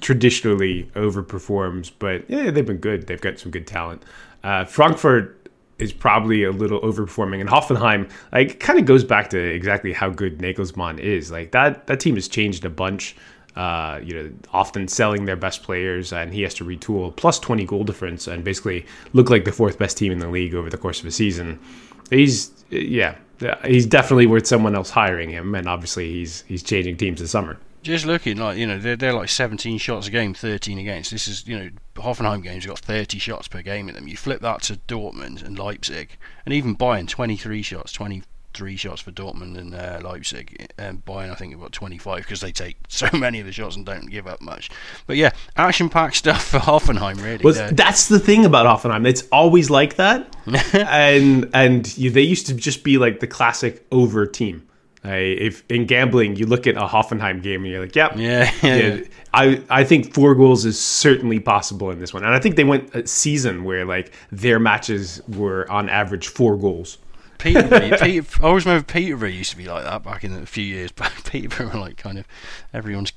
traditionally 0.00 0.90
overperforms, 0.94 1.90
but 1.98 2.28
yeah, 2.28 2.50
they've 2.50 2.66
been 2.66 2.78
good. 2.78 3.06
They've 3.06 3.20
got 3.20 3.38
some 3.38 3.50
good 3.50 3.66
talent. 3.66 4.02
Uh, 4.42 4.64
Frankfurt 4.64 5.48
is 5.78 5.92
probably 5.92 6.44
a 6.44 6.52
little 6.52 6.80
overperforming, 6.80 7.40
and 7.40 7.48
Hoffenheim 7.48 8.10
like 8.32 8.60
kind 8.60 8.78
of 8.78 8.84
goes 8.84 9.04
back 9.04 9.30
to 9.30 9.38
exactly 9.38 9.92
how 9.92 10.08
good 10.08 10.38
Nagelsmann 10.38 10.98
is. 10.98 11.30
Like 11.30 11.52
that 11.52 11.86
that 11.86 12.00
team 12.00 12.14
has 12.14 12.28
changed 12.28 12.64
a 12.64 12.70
bunch. 12.70 13.16
Uh, 13.56 14.00
you 14.02 14.12
know, 14.12 14.32
often 14.52 14.88
selling 14.88 15.26
their 15.26 15.36
best 15.36 15.62
players, 15.62 16.12
and 16.12 16.34
he 16.34 16.42
has 16.42 16.54
to 16.54 16.64
retool. 16.64 17.14
Plus 17.14 17.38
twenty 17.38 17.64
goal 17.64 17.84
difference, 17.84 18.26
and 18.26 18.42
basically 18.42 18.84
look 19.12 19.30
like 19.30 19.44
the 19.44 19.52
fourth 19.52 19.78
best 19.78 19.96
team 19.96 20.10
in 20.10 20.18
the 20.18 20.28
league 20.28 20.56
over 20.56 20.68
the 20.68 20.76
course 20.76 20.98
of 20.98 21.06
a 21.06 21.12
season. 21.12 21.60
He's 22.10 22.50
yeah, 22.70 23.16
he's 23.64 23.86
definitely 23.86 24.26
worth 24.26 24.46
someone 24.46 24.74
else 24.74 24.90
hiring 24.90 25.30
him, 25.30 25.54
and 25.54 25.68
obviously 25.68 26.10
he's 26.10 26.42
he's 26.42 26.62
changing 26.62 26.96
teams 26.96 27.20
this 27.20 27.30
summer. 27.30 27.58
Just 27.82 28.06
looking 28.06 28.38
like 28.38 28.56
you 28.56 28.66
know 28.66 28.78
they're, 28.78 28.96
they're 28.96 29.12
like 29.12 29.28
17 29.28 29.76
shots 29.76 30.08
a 30.08 30.10
game 30.10 30.32
13 30.32 30.78
against. 30.78 31.10
This 31.10 31.28
is 31.28 31.46
you 31.46 31.58
know 31.58 31.70
Hoffenheim 31.96 32.42
games 32.42 32.64
got 32.64 32.78
30 32.78 33.18
shots 33.18 33.46
per 33.46 33.60
game 33.60 33.88
in 33.88 33.94
them. 33.94 34.08
You 34.08 34.16
flip 34.16 34.40
that 34.40 34.62
to 34.62 34.76
Dortmund 34.88 35.44
and 35.44 35.58
Leipzig 35.58 36.16
and 36.46 36.54
even 36.54 36.76
Bayern 36.76 37.06
23 37.06 37.60
shots 37.62 37.92
23 38.54 38.76
shots 38.76 39.00
for 39.00 39.10
Dortmund 39.10 39.58
and 39.58 39.74
uh, 39.74 40.00
Leipzig 40.02 40.72
and 40.78 41.04
Bayern 41.04 41.30
I 41.30 41.34
think 41.34 41.52
have 41.52 41.60
got 41.60 41.72
25 41.72 42.22
because 42.22 42.40
they 42.40 42.52
take 42.52 42.76
so 42.88 43.08
many 43.12 43.40
of 43.40 43.46
the 43.46 43.52
shots 43.52 43.76
and 43.76 43.84
don't 43.84 44.06
give 44.06 44.26
up 44.26 44.40
much. 44.40 44.70
But 45.06 45.16
yeah 45.16 45.30
action 45.56 45.88
packed 45.88 46.16
stuff 46.16 46.46
for 46.46 46.58
Hoffenheim 46.60 47.22
really. 47.22 47.42
Well, 47.42 47.72
that's 47.72 48.08
the 48.08 48.18
thing 48.18 48.44
about 48.44 48.66
Hoffenheim. 48.66 49.06
It's 49.06 49.26
always 49.30 49.70
like 49.70 49.96
that. 49.96 50.34
And 50.74 51.50
and 51.54 51.96
you, 51.96 52.10
they 52.10 52.22
used 52.22 52.46
to 52.46 52.54
just 52.54 52.84
be 52.84 52.98
like 52.98 53.20
the 53.20 53.26
classic 53.26 53.84
over 53.90 54.26
team. 54.26 54.66
If 55.02 55.64
in 55.68 55.86
gambling 55.86 56.36
you 56.36 56.46
look 56.46 56.66
at 56.66 56.76
a 56.76 56.86
Hoffenheim 56.86 57.42
game 57.42 57.64
and 57.64 57.72
you're 57.72 57.80
like, 57.80 57.96
yep, 57.96 58.16
yeah, 58.16 58.50
yeah, 58.62 58.76
yeah. 58.76 59.00
I 59.32 59.62
I 59.70 59.84
think 59.84 60.14
four 60.14 60.34
goals 60.34 60.64
is 60.64 60.80
certainly 60.80 61.40
possible 61.40 61.90
in 61.90 61.98
this 61.98 62.14
one, 62.14 62.24
and 62.24 62.34
I 62.34 62.38
think 62.38 62.56
they 62.56 62.64
went 62.64 62.94
a 62.94 63.06
season 63.06 63.64
where 63.64 63.84
like 63.84 64.12
their 64.30 64.58
matches 64.58 65.20
were 65.28 65.70
on 65.70 65.88
average 65.88 66.28
four 66.28 66.56
goals. 66.56 66.98
Peterborough, 67.38 67.98
Peter, 67.98 68.26
I 68.42 68.46
always 68.46 68.64
remember 68.64 68.84
Peterborough 68.84 69.28
used 69.28 69.50
to 69.50 69.56
be 69.56 69.66
like 69.66 69.84
that 69.84 70.02
back 70.02 70.24
in 70.24 70.32
a 70.34 70.46
few 70.46 70.64
years 70.64 70.92
back. 70.92 71.24
Peterborough 71.24 71.80
like 71.80 71.96
kind 71.96 72.18
of 72.18 72.26
everyone's 72.72 73.12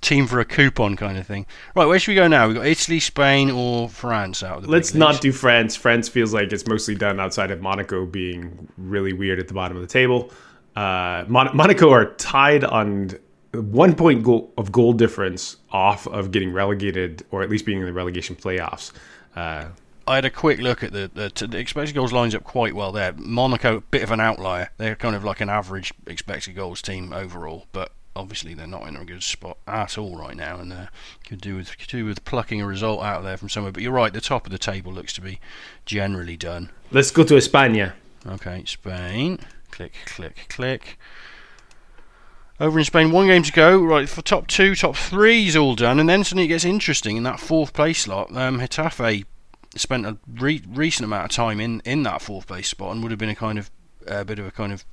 team 0.00 0.26
for 0.26 0.40
a 0.40 0.44
coupon 0.44 0.96
kind 0.96 1.18
of 1.18 1.26
thing. 1.26 1.46
Right, 1.74 1.86
where 1.86 1.98
should 1.98 2.12
we 2.12 2.14
go 2.14 2.28
now? 2.28 2.46
We've 2.46 2.56
got 2.56 2.66
Italy, 2.66 3.00
Spain, 3.00 3.50
or 3.50 3.88
France 3.88 4.42
out 4.42 4.58
of 4.58 4.62
the. 4.64 4.70
Let's 4.70 4.94
not 4.94 5.20
do 5.20 5.32
France. 5.32 5.76
France 5.76 6.08
feels 6.08 6.32
like 6.32 6.52
it's 6.52 6.66
mostly 6.66 6.94
done 6.94 7.20
outside 7.20 7.50
of 7.50 7.60
Monaco 7.60 8.06
being 8.06 8.68
really 8.76 9.12
weird 9.12 9.38
at 9.38 9.48
the 9.48 9.54
bottom 9.54 9.76
of 9.76 9.82
the 9.82 9.88
table. 9.88 10.30
Uh, 10.74 11.24
Mon- 11.28 11.56
Monaco 11.56 11.90
are 11.90 12.12
tied 12.14 12.62
on 12.64 13.10
one 13.52 13.94
point 13.94 14.22
goal 14.22 14.52
of 14.58 14.70
goal 14.70 14.92
difference 14.92 15.56
off 15.70 16.06
of 16.06 16.30
getting 16.30 16.52
relegated, 16.52 17.24
or 17.30 17.42
at 17.42 17.50
least 17.50 17.64
being 17.64 17.80
in 17.80 17.86
the 17.86 17.92
relegation 17.92 18.36
playoffs. 18.36 18.92
Uh, 19.34 19.66
I 20.06 20.14
had 20.14 20.24
a 20.24 20.30
quick 20.30 20.60
look 20.60 20.84
at 20.84 20.92
the, 20.92 21.10
the, 21.12 21.46
the 21.46 21.58
expected 21.58 21.94
goals 21.94 22.12
lines 22.12 22.34
up 22.34 22.44
quite 22.44 22.74
well 22.74 22.92
there. 22.92 23.12
Monaco, 23.16 23.82
bit 23.90 24.02
of 24.02 24.12
an 24.12 24.20
outlier. 24.20 24.70
They're 24.76 24.94
kind 24.94 25.16
of 25.16 25.24
like 25.24 25.40
an 25.40 25.48
average 25.48 25.92
expected 26.06 26.54
goals 26.54 26.80
team 26.80 27.12
overall, 27.12 27.66
but 27.72 27.90
obviously 28.14 28.54
they're 28.54 28.66
not 28.66 28.86
in 28.86 28.96
a 28.96 29.04
good 29.04 29.22
spot 29.22 29.58
at 29.66 29.98
all 29.98 30.16
right 30.16 30.36
now, 30.36 30.58
and 30.58 30.72
uh, 30.72 30.86
could 31.24 31.40
do 31.40 31.56
with 31.56 31.76
could 31.76 31.88
do 31.88 32.04
with 32.04 32.24
plucking 32.24 32.62
a 32.62 32.66
result 32.66 33.02
out 33.02 33.22
there 33.24 33.36
from 33.36 33.48
somewhere. 33.48 33.72
But 33.72 33.82
you're 33.82 33.92
right, 33.92 34.12
the 34.12 34.20
top 34.20 34.46
of 34.46 34.52
the 34.52 34.58
table 34.58 34.92
looks 34.92 35.12
to 35.14 35.20
be 35.20 35.40
generally 35.84 36.36
done. 36.36 36.70
Let's 36.90 37.10
go 37.10 37.24
to 37.24 37.34
España. 37.34 37.92
Okay, 38.26 38.64
Spain. 38.64 39.40
Click, 39.70 39.92
click, 40.06 40.46
click. 40.48 40.98
Over 42.58 42.78
in 42.78 42.84
Spain, 42.86 43.12
one 43.12 43.26
game 43.26 43.42
to 43.42 43.52
go. 43.52 43.82
Right, 43.82 44.08
for 44.08 44.22
top 44.22 44.46
two, 44.46 44.74
top 44.74 44.96
three 44.96 45.46
is 45.46 45.56
all 45.56 45.74
done, 45.74 46.00
and 46.00 46.08
then 46.08 46.24
suddenly 46.24 46.44
it 46.44 46.48
gets 46.48 46.64
interesting 46.64 47.16
in 47.16 47.22
that 47.24 47.38
fourth 47.40 47.74
place 47.74 48.02
slot. 48.02 48.34
Um, 48.34 48.60
Getafe 48.60 49.26
spent 49.80 50.06
a 50.06 50.16
re- 50.38 50.62
recent 50.68 51.04
amount 51.04 51.24
of 51.26 51.30
time 51.30 51.60
in, 51.60 51.80
in 51.84 52.02
that 52.04 52.22
fourth 52.22 52.46
base 52.46 52.68
spot, 52.68 52.92
and 52.92 53.02
would 53.02 53.12
have 53.12 53.18
been 53.18 53.28
a 53.28 53.34
kind 53.34 53.58
of 53.58 53.70
a 54.06 54.24
bit 54.24 54.38
of 54.38 54.46
a 54.46 54.50
kind 54.50 54.72
of 54.72 54.84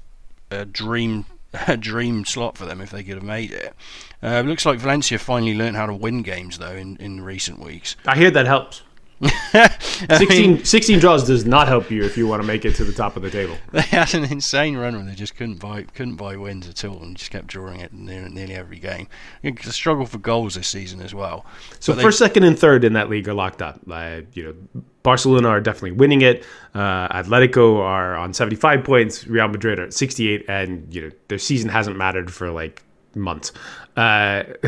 a 0.52 0.66
dream 0.66 1.26
a 1.68 1.78
dream 1.78 2.26
slot 2.26 2.58
for 2.58 2.66
them 2.66 2.82
if 2.82 2.90
they 2.90 3.04
could 3.04 3.16
have 3.16 3.24
made 3.24 3.52
it. 3.52 3.76
Uh, 4.22 4.42
it 4.44 4.46
looks 4.46 4.66
like 4.66 4.80
Valencia 4.80 5.20
finally 5.20 5.54
learned 5.54 5.76
how 5.76 5.86
to 5.86 5.94
win 5.94 6.24
games 6.24 6.58
though 6.58 6.72
in, 6.72 6.98
in 6.98 7.22
recent 7.22 7.60
weeks. 7.60 7.96
I 8.06 8.16
hear 8.16 8.32
that 8.32 8.48
helps. 8.48 8.82
16, 9.52 10.28
mean, 10.30 10.66
16, 10.66 11.00
draws 11.00 11.26
does 11.26 11.46
not 11.46 11.68
help 11.68 11.90
you 11.90 12.04
if 12.04 12.18
you 12.18 12.28
want 12.28 12.42
to 12.42 12.48
make 12.48 12.66
it 12.66 12.76
to 12.76 12.84
the 12.84 12.92
top 12.92 13.16
of 13.16 13.22
the 13.22 13.30
table. 13.30 13.56
They 13.72 13.82
had 13.82 14.14
an 14.14 14.26
insane 14.26 14.76
run 14.78 14.96
where 14.96 15.06
they 15.06 15.16
just 15.16 15.36
couldn't 15.36 15.60
buy 15.60 15.84
couldn't 15.84 16.16
buy 16.16 16.36
wins 16.36 16.68
at 16.68 16.84
all 16.86 17.02
and 17.02 17.16
just 17.16 17.32
kept 17.32 17.48
drawing 17.48 17.80
it 17.80 17.94
near, 17.94 18.28
nearly 18.28 18.56
every 18.56 18.80
game. 18.80 19.08
A 19.44 19.54
struggle 19.72 20.06
for 20.06 20.18
goals 20.18 20.56
this 20.56 20.68
season 20.68 21.02
as 21.02 21.14
well. 21.14 21.46
So 21.80 21.94
but 21.94 22.02
first, 22.02 22.20
they, 22.20 22.26
second, 22.28 22.44
and 22.44 22.58
third 22.58 22.84
in 22.84 22.94
that 22.94 23.10
league 23.10 23.28
are 23.28 23.34
locked 23.34 23.62
up. 23.62 23.80
Uh, 23.90 24.22
you 24.34 24.44
know, 24.44 24.82
Barcelona 25.04 25.50
are 25.50 25.62
definitely 25.62 25.92
winning 25.92 26.22
it. 26.22 26.46
Uh, 26.74 27.08
Atletico 27.10 27.80
are 27.80 28.16
on 28.16 28.34
75 28.34 28.84
points. 28.84 29.28
Real 29.28 29.48
Madrid 29.48 29.80
are 29.80 29.84
at 29.84 29.94
68, 29.94 30.46
and 30.48 30.94
you 30.94 31.02
know 31.02 31.12
their 31.28 31.40
season 31.40 31.70
hasn't 31.70 31.98
mattered 31.98 32.32
for 32.32 32.52
like 32.52 32.84
months. 33.16 33.52
Uh, 33.96 34.44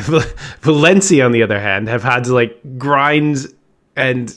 Valencia, 0.61 1.25
on 1.25 1.31
the 1.31 1.43
other 1.43 1.59
hand, 1.59 1.87
have 1.87 2.03
had 2.03 2.25
to 2.25 2.33
like 2.33 2.59
grind 2.77 3.47
and 3.95 4.35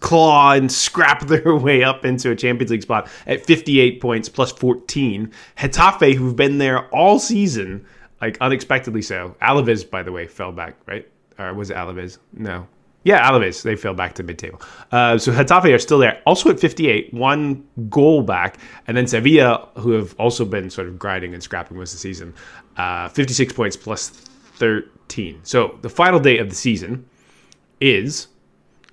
claw 0.00 0.52
and 0.52 0.70
scrap 0.70 1.20
their 1.26 1.54
way 1.54 1.82
up 1.82 2.04
into 2.04 2.30
a 2.30 2.36
Champions 2.36 2.70
League 2.70 2.82
spot 2.82 3.08
at 3.26 3.44
58 3.44 4.00
points 4.00 4.28
plus 4.28 4.52
14. 4.52 5.30
Getafe, 5.58 6.14
who've 6.14 6.36
been 6.36 6.58
there 6.58 6.88
all 6.88 7.18
season, 7.18 7.84
like 8.20 8.38
unexpectedly 8.40 9.02
so. 9.02 9.36
Alaves, 9.42 9.88
by 9.88 10.02
the 10.02 10.12
way, 10.12 10.26
fell 10.26 10.52
back, 10.52 10.76
right? 10.86 11.08
Or 11.38 11.52
was 11.54 11.70
it 11.70 11.76
Alaves? 11.76 12.18
No. 12.32 12.66
Yeah, 13.04 13.30
Alaves. 13.30 13.62
They 13.62 13.76
fell 13.76 13.94
back 13.94 14.14
to 14.14 14.24
mid-table. 14.24 14.60
Uh, 14.90 15.16
so 15.16 15.30
Getafe 15.30 15.72
are 15.72 15.78
still 15.78 15.98
there, 15.98 16.20
also 16.26 16.50
at 16.50 16.58
58, 16.58 17.14
one 17.14 17.64
goal 17.88 18.22
back, 18.22 18.58
and 18.88 18.96
then 18.96 19.06
Sevilla, 19.06 19.68
who 19.76 19.92
have 19.92 20.14
also 20.18 20.44
been 20.44 20.70
sort 20.70 20.88
of 20.88 20.98
grinding 20.98 21.32
and 21.32 21.40
scrapping 21.40 21.76
most 21.76 21.92
of 21.92 21.98
the 21.98 22.00
season, 22.00 22.34
uh, 22.76 23.08
56 23.08 23.52
points 23.52 23.76
plus 23.76 24.08
13. 24.08 25.38
So 25.44 25.78
the 25.82 25.88
final 25.88 26.18
day 26.18 26.38
of 26.38 26.48
the 26.48 26.56
season 26.56 27.08
is 27.80 28.26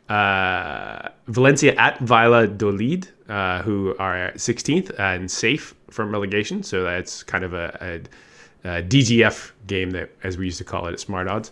uh, 0.10 1.10
Valencia 1.27 1.74
at 1.75 2.00
Valladolid, 2.00 3.07
uh, 3.29 3.62
who 3.62 3.95
are 4.00 4.31
16th 4.36 4.98
and 5.00 5.29
safe 5.29 5.74
from 5.89 6.12
relegation. 6.12 6.63
So 6.63 6.83
that's 6.83 7.24
kind 7.24 7.43
of 7.43 7.53
a, 7.53 8.05
a, 8.63 8.77
a 8.77 8.83
DGF 8.83 9.51
game 9.67 9.91
that, 9.91 10.10
as 10.24 10.38
we 10.38 10.45
used 10.45 10.57
to 10.57 10.63
call 10.63 10.88
it 10.88 10.93
at 10.93 11.00
Smart 11.00 11.27
Odds. 11.27 11.51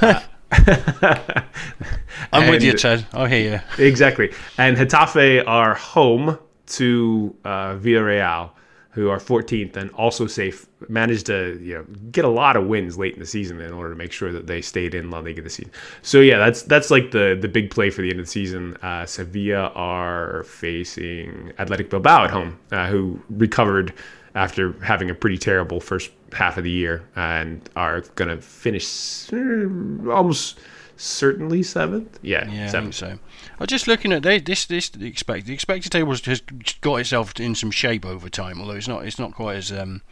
Uh, 0.00 0.20
I'm 2.32 2.42
and, 2.42 2.50
with 2.50 2.62
you, 2.62 2.72
Chad. 2.74 3.06
I 3.12 3.28
hear 3.28 3.62
you. 3.78 3.84
Exactly. 3.84 4.32
And 4.56 4.76
Getafe 4.76 5.44
are 5.46 5.74
home 5.74 6.38
to 6.66 7.34
uh, 7.44 7.74
Villarreal 7.74 8.50
who 8.98 9.10
are 9.10 9.18
14th 9.18 9.76
and 9.76 9.92
also 9.92 10.26
safe, 10.26 10.66
managed 10.88 11.26
to 11.26 11.56
you 11.62 11.74
know 11.74 11.84
get 12.10 12.24
a 12.24 12.28
lot 12.28 12.56
of 12.56 12.66
wins 12.66 12.98
late 12.98 13.14
in 13.14 13.20
the 13.20 13.26
season 13.26 13.60
in 13.60 13.72
order 13.72 13.90
to 13.90 13.96
make 13.96 14.10
sure 14.10 14.32
that 14.32 14.48
they 14.48 14.60
stayed 14.60 14.92
in 14.92 15.08
La 15.08 15.20
Liga 15.20 15.40
this 15.40 15.54
season. 15.54 15.70
So 16.02 16.18
yeah, 16.18 16.38
that's 16.38 16.62
that's 16.62 16.90
like 16.90 17.12
the 17.12 17.38
the 17.40 17.46
big 17.46 17.70
play 17.70 17.90
for 17.90 18.02
the 18.02 18.10
end 18.10 18.18
of 18.18 18.26
the 18.26 18.32
season. 18.32 18.76
Uh, 18.82 19.06
Sevilla 19.06 19.68
are 19.76 20.42
facing 20.42 21.52
Athletic 21.60 21.90
Bilbao 21.90 22.24
at 22.24 22.30
home, 22.32 22.58
uh, 22.72 22.88
who 22.88 23.20
recovered 23.30 23.94
after 24.34 24.72
having 24.82 25.10
a 25.10 25.14
pretty 25.14 25.38
terrible 25.38 25.80
first 25.80 26.10
half 26.32 26.58
of 26.58 26.64
the 26.64 26.70
year 26.70 27.04
and 27.14 27.70
are 27.76 28.00
going 28.16 28.28
to 28.28 28.42
finish 28.42 29.32
uh, 29.32 30.10
almost 30.10 30.58
certainly 30.98 31.62
seventh. 31.62 32.18
Yeah, 32.22 32.50
yeah, 32.50 32.68
seventh. 32.68 32.94
so. 32.94 33.18
I 33.58 33.58
was 33.58 33.68
just 33.68 33.86
looking 33.86 34.12
at 34.12 34.22
they, 34.22 34.38
this. 34.40 34.66
This 34.66 34.90
the 34.90 35.06
expected 35.06 35.46
the 35.46 35.54
expected 35.54 35.90
table 35.90 36.12
has 36.14 36.42
got 36.80 36.96
itself 36.96 37.38
in 37.40 37.54
some 37.54 37.70
shape 37.70 38.04
over 38.04 38.28
time. 38.28 38.60
Although 38.60 38.74
it's 38.74 38.88
not 38.88 39.06
it's 39.06 39.18
not 39.18 39.34
quite 39.34 39.56
as 39.56 39.72
um, 39.72 40.02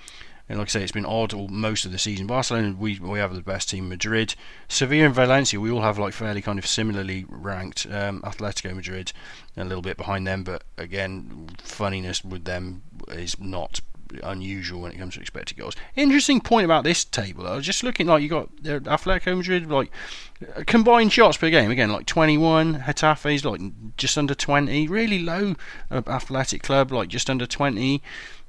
And 0.49 0.59
like 0.59 0.69
I 0.69 0.71
say, 0.71 0.83
it's 0.83 0.93
been 0.93 1.05
odd 1.05 1.35
all, 1.35 1.49
most 1.49 1.85
of 1.85 1.93
the 1.93 1.99
season. 1.99 2.26
Barcelona, 2.26 2.76
we 2.78 2.99
we 3.00 3.19
have 3.19 3.35
the 3.35 3.40
best 3.40 3.69
team. 3.69 3.88
Madrid, 3.88 4.35
Sevilla, 4.69 5.07
and 5.07 5.14
Valencia, 5.14 5.61
we 5.61 5.71
all 5.71 5.83
have 5.83 5.99
like 5.99 6.14
fairly 6.14 6.40
kind 6.40 6.59
of 6.59 6.66
similarly 6.66 7.26
ranked. 7.28 7.87
Um, 7.90 8.23
Atletico 8.23 8.75
Madrid, 8.75 9.12
a 9.57 9.64
little 9.64 9.83
bit 9.83 9.97
behind 9.97 10.26
them, 10.26 10.45
but 10.45 10.62
again, 10.78 11.49
funniness 11.62 12.25
with 12.25 12.45
them 12.45 12.83
is 13.09 13.40
not 13.40 13.81
unusual 14.23 14.81
when 14.81 14.93
it 14.93 14.99
comes 14.99 15.15
to 15.15 15.21
expected 15.21 15.57
goals. 15.57 15.77
Interesting 15.95 16.41
point 16.41 16.65
about 16.65 16.85
this 16.85 17.05
table. 17.05 17.47
I 17.47 17.57
was 17.57 17.67
just 17.67 17.83
looking 17.83 18.07
like 18.07 18.23
you 18.23 18.29
got 18.29 18.49
uh, 18.65 18.81
Atletico 18.81 19.37
Madrid 19.37 19.71
like 19.71 19.91
uh, 20.57 20.63
combined 20.67 21.13
shots 21.13 21.37
per 21.37 21.51
game 21.51 21.71
again 21.71 21.93
like 21.93 22.07
21. 22.07 22.81
Getafe's 22.81 23.45
like 23.45 23.61
just 23.97 24.17
under 24.17 24.35
20. 24.35 24.89
Really 24.89 25.21
low. 25.21 25.55
Uh, 25.91 26.03
Athletic 26.07 26.63
Club 26.63 26.93
like 26.93 27.09
just 27.09 27.31
under 27.31 27.47
20. 27.47 28.03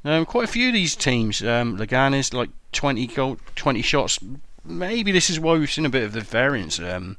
Um, 0.06 0.26
quite 0.26 0.46
a 0.46 0.52
few 0.52 0.68
of 0.68 0.74
these 0.74 0.96
teams. 0.96 1.42
Um, 1.42 1.78
Leganes 1.78 2.34
like 2.34 2.50
20 2.72 3.08
goal, 3.08 3.38
20 3.56 3.82
shots. 3.82 4.20
Maybe 4.64 5.12
this 5.12 5.30
is 5.30 5.40
why 5.40 5.58
we've 5.58 5.72
seen 5.72 5.86
a 5.86 5.90
bit 5.90 6.04
of 6.04 6.14
the 6.14 6.22
variance. 6.22 6.80
Um, 6.80 7.18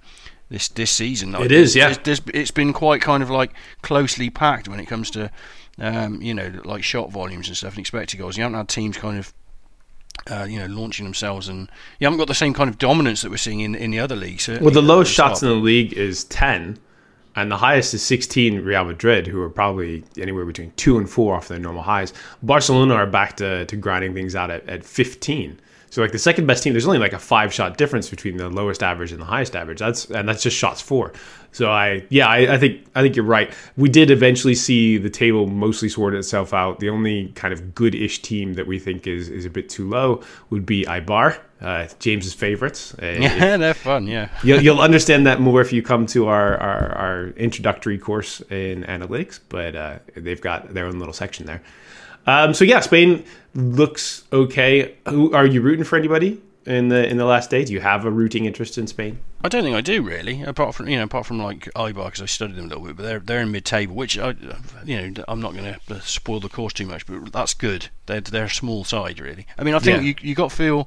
this 0.50 0.68
this 0.68 0.90
season, 0.90 1.32
like, 1.32 1.44
it 1.44 1.52
is, 1.52 1.76
yeah. 1.76 1.94
There's, 2.02 2.22
it's 2.32 2.50
been 2.50 2.72
quite 2.72 3.02
kind 3.02 3.22
of 3.22 3.28
like 3.28 3.52
closely 3.82 4.30
packed 4.30 4.66
when 4.66 4.80
it 4.80 4.86
comes 4.86 5.10
to 5.10 5.30
um, 5.78 6.20
you 6.20 6.34
know, 6.34 6.52
like 6.64 6.82
shot 6.82 7.10
volumes 7.10 7.48
and 7.48 7.56
stuff 7.56 7.74
and 7.74 7.80
expected 7.80 8.18
goals. 8.18 8.36
You 8.36 8.42
haven't 8.42 8.58
had 8.58 8.68
teams 8.68 8.96
kind 8.96 9.18
of, 9.18 9.32
uh, 10.30 10.44
you 10.44 10.58
know, 10.58 10.66
launching 10.66 11.04
themselves, 11.04 11.48
and 11.48 11.70
you 11.98 12.06
haven't 12.06 12.18
got 12.18 12.28
the 12.28 12.34
same 12.34 12.54
kind 12.54 12.68
of 12.68 12.78
dominance 12.78 13.22
that 13.22 13.30
we're 13.30 13.36
seeing 13.36 13.60
in, 13.60 13.74
in 13.74 13.90
the 13.90 14.00
other 14.00 14.16
leagues. 14.16 14.48
Well, 14.48 14.70
the 14.70 14.82
lowest 14.82 15.12
shots 15.12 15.42
in 15.42 15.48
the 15.48 15.54
league 15.54 15.92
is 15.92 16.24
ten, 16.24 16.78
and 17.36 17.50
the 17.50 17.56
highest 17.56 17.94
is 17.94 18.02
16. 18.02 18.60
Real 18.64 18.84
Madrid, 18.84 19.26
who 19.26 19.40
are 19.40 19.50
probably 19.50 20.04
anywhere 20.16 20.44
between 20.44 20.72
two 20.72 20.98
and 20.98 21.08
four 21.08 21.36
off 21.36 21.48
their 21.48 21.58
normal 21.58 21.82
highs. 21.82 22.12
Barcelona 22.42 22.94
are 22.94 23.06
back 23.06 23.36
to, 23.36 23.64
to 23.66 23.76
grinding 23.76 24.14
things 24.14 24.34
out 24.34 24.50
at, 24.50 24.68
at 24.68 24.84
15. 24.84 25.60
So 25.90 26.02
like 26.02 26.12
the 26.12 26.18
second 26.18 26.46
best 26.46 26.62
team, 26.62 26.72
there's 26.72 26.86
only 26.86 26.98
like 26.98 27.12
a 27.12 27.18
five 27.18 27.52
shot 27.52 27.76
difference 27.76 28.10
between 28.10 28.36
the 28.36 28.48
lowest 28.48 28.82
average 28.82 29.12
and 29.12 29.20
the 29.20 29.26
highest 29.26 29.56
average. 29.56 29.78
That's 29.78 30.10
and 30.10 30.28
that's 30.28 30.42
just 30.42 30.56
shots 30.56 30.80
for. 30.80 31.12
So 31.52 31.70
I 31.70 32.04
yeah 32.10 32.28
I, 32.28 32.54
I 32.54 32.58
think 32.58 32.86
I 32.94 33.02
think 33.02 33.16
you're 33.16 33.24
right. 33.24 33.52
We 33.76 33.88
did 33.88 34.10
eventually 34.10 34.54
see 34.54 34.98
the 34.98 35.10
table 35.10 35.46
mostly 35.46 35.88
sort 35.88 36.14
itself 36.14 36.52
out. 36.52 36.80
The 36.80 36.90
only 36.90 37.28
kind 37.28 37.54
of 37.54 37.74
good-ish 37.74 38.22
team 38.22 38.54
that 38.54 38.66
we 38.66 38.78
think 38.78 39.06
is 39.06 39.28
is 39.28 39.44
a 39.44 39.50
bit 39.50 39.68
too 39.68 39.88
low 39.88 40.22
would 40.50 40.66
be 40.66 40.84
Eibar. 40.84 41.38
uh, 41.60 41.88
James's 41.98 42.34
favorites. 42.34 42.94
Uh, 43.02 43.06
yeah, 43.20 43.56
they're 43.56 43.74
fun. 43.74 44.06
Yeah, 44.06 44.28
you'll, 44.42 44.60
you'll, 44.60 44.80
understand 44.80 45.26
that 45.26 45.40
more 45.40 45.60
if 45.60 45.72
you 45.72 45.82
come 45.82 46.06
to 46.06 46.28
our 46.28 46.56
our, 46.58 46.92
our 46.92 47.26
introductory 47.30 47.98
course 47.98 48.40
in 48.50 48.84
analytics. 48.84 49.40
But 49.48 49.74
uh, 49.74 49.98
they've 50.14 50.40
got 50.40 50.74
their 50.74 50.86
own 50.86 50.98
little 50.98 51.14
section 51.14 51.46
there. 51.46 51.62
Um, 52.28 52.52
so 52.52 52.62
yeah, 52.64 52.80
Spain 52.80 53.24
looks 53.54 54.24
okay. 54.34 54.94
Who 55.08 55.32
are 55.32 55.46
you 55.46 55.62
rooting 55.62 55.84
for 55.84 55.96
anybody 55.96 56.38
in 56.66 56.88
the 56.88 57.08
in 57.08 57.16
the 57.16 57.24
last 57.24 57.48
day? 57.48 57.64
Do 57.64 57.72
you 57.72 57.80
have 57.80 58.04
a 58.04 58.10
rooting 58.10 58.44
interest 58.44 58.76
in 58.76 58.86
Spain? 58.86 59.18
I 59.42 59.48
don't 59.48 59.62
think 59.62 59.74
I 59.74 59.80
do 59.80 60.02
really. 60.02 60.42
Apart 60.42 60.74
from 60.74 60.90
you 60.90 60.98
know, 60.98 61.04
apart 61.04 61.24
from 61.24 61.42
like 61.42 61.70
Eibar 61.74 62.04
because 62.04 62.20
I 62.20 62.26
studied 62.26 62.56
them 62.56 62.66
a 62.66 62.68
little 62.68 62.84
bit, 62.84 62.96
but 62.96 63.04
they're 63.04 63.18
they're 63.18 63.40
in 63.40 63.50
mid-table, 63.50 63.94
which 63.94 64.18
I 64.18 64.34
you 64.84 65.10
know 65.10 65.24
I'm 65.26 65.40
not 65.40 65.54
going 65.54 65.74
to 65.88 66.00
spoil 66.02 66.38
the 66.38 66.50
course 66.50 66.74
too 66.74 66.86
much, 66.86 67.06
but 67.06 67.32
that's 67.32 67.54
good. 67.54 67.88
They're 68.04 68.20
they're 68.20 68.44
a 68.44 68.50
small 68.50 68.84
side 68.84 69.20
really. 69.20 69.46
I 69.58 69.64
mean, 69.64 69.72
I 69.72 69.78
think 69.78 70.02
yeah. 70.02 70.08
you 70.08 70.14
you 70.20 70.34
got 70.34 70.50
to 70.50 70.56
feel 70.56 70.80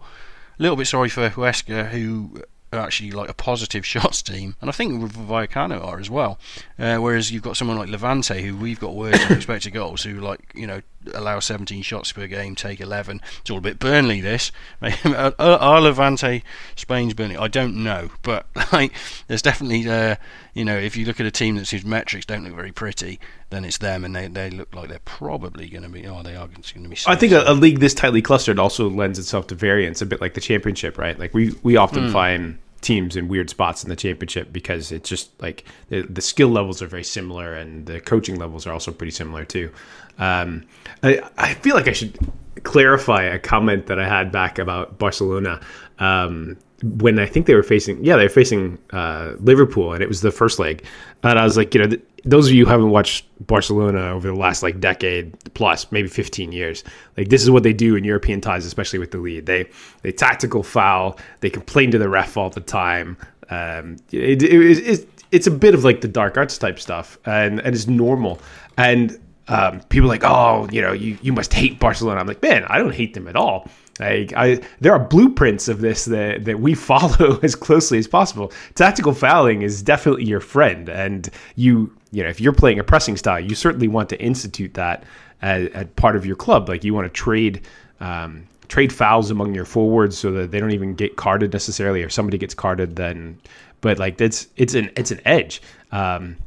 a 0.60 0.62
little 0.62 0.78
bit 0.78 0.86
sorry 0.86 1.10
for 1.10 1.28
Huesca 1.28 1.90
who 1.90 2.44
are 2.72 2.80
actually 2.80 3.12
like 3.12 3.30
a 3.30 3.34
positive 3.34 3.86
shots 3.94 4.22
team, 4.22 4.56
and 4.62 4.70
I 4.70 4.74
think 4.74 5.12
Vallecano 5.12 5.84
are 5.84 6.00
as 6.00 6.10
well. 6.10 6.40
Uh, 6.80 6.98
whereas 6.98 7.32
you've 7.32 7.44
got 7.44 7.58
someone 7.58 7.78
like 7.78 7.90
Levante, 7.90 8.42
who 8.42 8.56
we've 8.56 8.80
got 8.80 8.96
worse 8.96 9.24
on 9.26 9.34
expected 9.38 9.72
goals, 9.72 10.04
who 10.04 10.20
like 10.20 10.52
you 10.56 10.68
know 10.68 10.82
allow 11.14 11.40
17 11.40 11.82
shots 11.82 12.12
per 12.12 12.28
game, 12.28 12.56
take 12.56 12.80
11. 12.80 13.22
It's 13.42 13.50
all 13.50 13.58
a 13.58 13.62
bit 13.62 13.80
Burnley. 13.80 14.22
This 14.22 14.52
are 14.82 15.82
Levante 15.82 16.44
Spain's 16.76 17.14
Burnley? 17.14 17.38
I 17.38 17.48
don't 17.48 17.84
know, 17.84 18.12
but 18.22 18.48
like 18.72 18.94
there's 19.28 19.42
definitely 19.42 19.90
uh, 19.90 20.16
you 20.54 20.66
know 20.66 20.78
if 20.78 20.96
you 20.96 21.06
look 21.06 21.20
at 21.20 21.26
a 21.26 21.32
team 21.32 21.56
that 21.56 21.70
whose 21.70 21.86
metrics 21.86 22.26
don't 22.26 22.44
look 22.44 22.56
very 22.56 22.72
pretty, 22.72 23.20
then 23.52 23.66
it's 23.66 23.78
them, 23.78 24.04
and 24.04 24.16
they, 24.16 24.28
they 24.28 24.50
look 24.50 24.74
like 24.74 24.90
they're 24.90 25.00
probably 25.06 25.70
going 25.70 25.84
to 25.84 25.90
be. 25.90 26.08
Oh, 26.08 26.24
they 26.24 26.36
are 26.36 26.48
going 26.48 26.62
to 26.64 26.90
be. 26.90 26.98
I 27.06 27.16
think 27.16 27.34
a, 27.34 27.44
a, 27.46 27.54
league 27.54 27.80
this 27.80 27.94
tightly 27.94 28.22
clustered 28.22 28.58
also 28.58 28.90
lends 28.90 29.20
itself 29.20 29.48
to 29.48 29.56
variance, 29.56 30.02
a 30.02 30.06
bit 30.06 30.22
like 30.22 30.34
the 30.34 30.42
championship, 30.42 30.98
right? 30.98 31.20
Like 31.20 31.34
we 31.34 31.54
we 31.62 31.78
often 31.78 32.08
mm. 32.08 32.14
find 32.14 32.58
teams 32.82 33.16
in 33.16 33.28
weird 33.28 33.50
spots 33.50 33.84
in 33.84 33.90
the 33.90 33.96
championship 33.96 34.52
because 34.52 34.92
it's 34.92 35.08
just 35.08 35.40
like 35.40 35.66
the, 35.90 36.02
the, 36.02 36.22
skill 36.22 36.50
levels 36.50 36.82
are 36.82 36.88
very 36.88 37.04
similar 37.04 37.54
and 37.54 37.86
the 37.86 38.02
coaching 38.02 38.40
levels 38.40 38.66
are 38.66 38.74
also 38.74 38.92
pretty 38.92 39.12
similar 39.12 39.46
too. 39.46 39.72
Um, 40.18 40.66
I, 41.04 41.22
I 41.38 41.54
feel 41.54 41.76
like 41.76 41.88
I 41.88 41.94
should 41.94 42.18
clarify 42.64 43.24
a 43.24 43.40
comment 43.40 43.88
that 43.88 44.00
I 44.00 44.08
had 44.08 44.32
back 44.32 44.58
about 44.60 44.98
Barcelona. 44.98 45.62
Um, 46.00 46.58
when 46.84 47.20
I 47.20 47.28
think 47.28 47.46
they 47.46 47.54
were 47.54 47.64
facing, 47.64 48.04
yeah, 48.04 48.18
they 48.18 48.24
were 48.24 48.30
facing 48.30 48.80
uh, 48.92 49.34
Liverpool, 49.40 49.94
and 49.94 50.02
it 50.02 50.08
was 50.08 50.22
the 50.22 50.32
first 50.32 50.58
leg. 50.58 50.84
And 51.22 51.38
I 51.38 51.44
was 51.44 51.56
like, 51.56 51.76
you 51.76 51.82
know, 51.82 51.88
th- 51.88 52.02
those 52.24 52.48
of 52.48 52.54
you 52.54 52.66
who 52.66 52.72
haven't 52.72 52.90
watched 52.90 53.26
Barcelona 53.48 54.12
over 54.12 54.28
the 54.28 54.36
last 54.36 54.64
like 54.64 54.80
decade 54.80 55.36
plus, 55.54 55.92
maybe 55.92 56.08
15 56.08 56.52
years, 56.52 56.84
like 57.18 57.30
this 57.30 57.42
is 57.42 57.50
what 57.50 57.64
they 57.64 57.74
do 57.74 57.96
in 57.96 58.04
European 58.04 58.42
ties, 58.42 58.66
especially 58.66 59.00
with 59.00 59.12
the 59.12 59.18
lead. 59.18 59.46
They 59.46 59.70
they 60.02 60.12
tactical 60.12 60.64
foul, 60.64 61.20
they 61.40 61.50
complain 61.50 61.92
to 61.92 61.98
the 61.98 62.10
ref 62.10 62.38
all 62.38 62.50
the 62.50 62.62
time. 62.62 63.18
Um, 63.50 63.98
it, 64.12 64.42
it, 64.44 64.88
it, 64.88 65.10
it's, 65.32 65.48
a 65.48 65.52
bit 65.52 65.74
of 65.74 65.84
like 65.84 66.00
the 66.00 66.08
dark 66.08 66.38
arts 66.38 66.58
type 66.58 66.80
stuff, 66.80 67.18
and 67.26 67.60
and 67.60 67.76
it's 67.76 67.88
normal. 67.88 68.40
And 68.78 69.20
um, 69.48 69.82
people 69.90 70.08
like, 70.08 70.24
oh, 70.24 70.70
you 70.72 70.82
know, 70.82 70.94
you, 70.94 71.18
you 71.22 71.34
must 71.34 71.54
hate 71.54 71.80
Barcelona. 71.80 72.22
I'm 72.22 72.28
like, 72.28 72.42
man, 72.42 72.64
I 72.66 72.78
don't 72.78 72.96
hate 72.96 73.14
them 73.14 73.28
at 73.28 73.36
all. 73.36 73.68
Like 74.00 74.34
I, 74.36 74.62
there 74.80 74.94
are 74.94 75.00
blueprints 75.00 75.68
of 75.68 75.82
this 75.82 76.06
that, 76.06 76.46
that 76.46 76.60
we 76.60 76.74
follow 76.76 77.40
as 77.44 77.56
closely 77.56 77.98
as 77.98 78.08
possible. 78.08 78.52
Tactical 78.76 79.14
fouling 79.14 79.62
is 79.62 79.82
definitely 79.82 80.26
your 80.26 80.40
friend, 80.40 80.88
and 80.90 81.30
you 81.56 81.96
you 82.12 82.24
know 82.24 82.30
if 82.30 82.40
you're 82.40 82.54
playing 82.54 82.80
a 82.80 82.84
pressing 82.84 83.18
style, 83.18 83.40
you 83.40 83.56
certainly 83.56 83.88
want 83.88 84.10
to 84.10 84.22
institute 84.22 84.74
that 84.76 85.04
as, 85.42 85.70
part 85.96 86.16
of 86.16 86.26
your 86.26 86.36
club. 86.36 86.70
Like 86.70 86.84
you 86.84 86.94
want 86.94 87.06
to 87.06 87.10
trade 87.10 87.62
um, 88.00 88.48
trade 88.68 88.94
fouls 88.94 89.32
among 89.32 89.54
your 89.54 89.66
forwards 89.66 90.18
so 90.18 90.32
that 90.32 90.52
they 90.52 90.60
don't 90.60 90.72
even 90.72 90.96
get 90.96 91.16
carded 91.16 91.54
necessarily, 91.54 92.04
or 92.04 92.10
somebody 92.10 92.38
gets 92.38 92.54
carded 92.54 92.96
then. 92.96 93.40
But 93.82 94.00
like 94.00 94.18
that's 94.18 94.48
it's 94.58 94.74
an 94.74 94.92
it's 94.96 95.12
an 95.12 95.22
edge. 95.26 95.62
Um, 95.92 96.38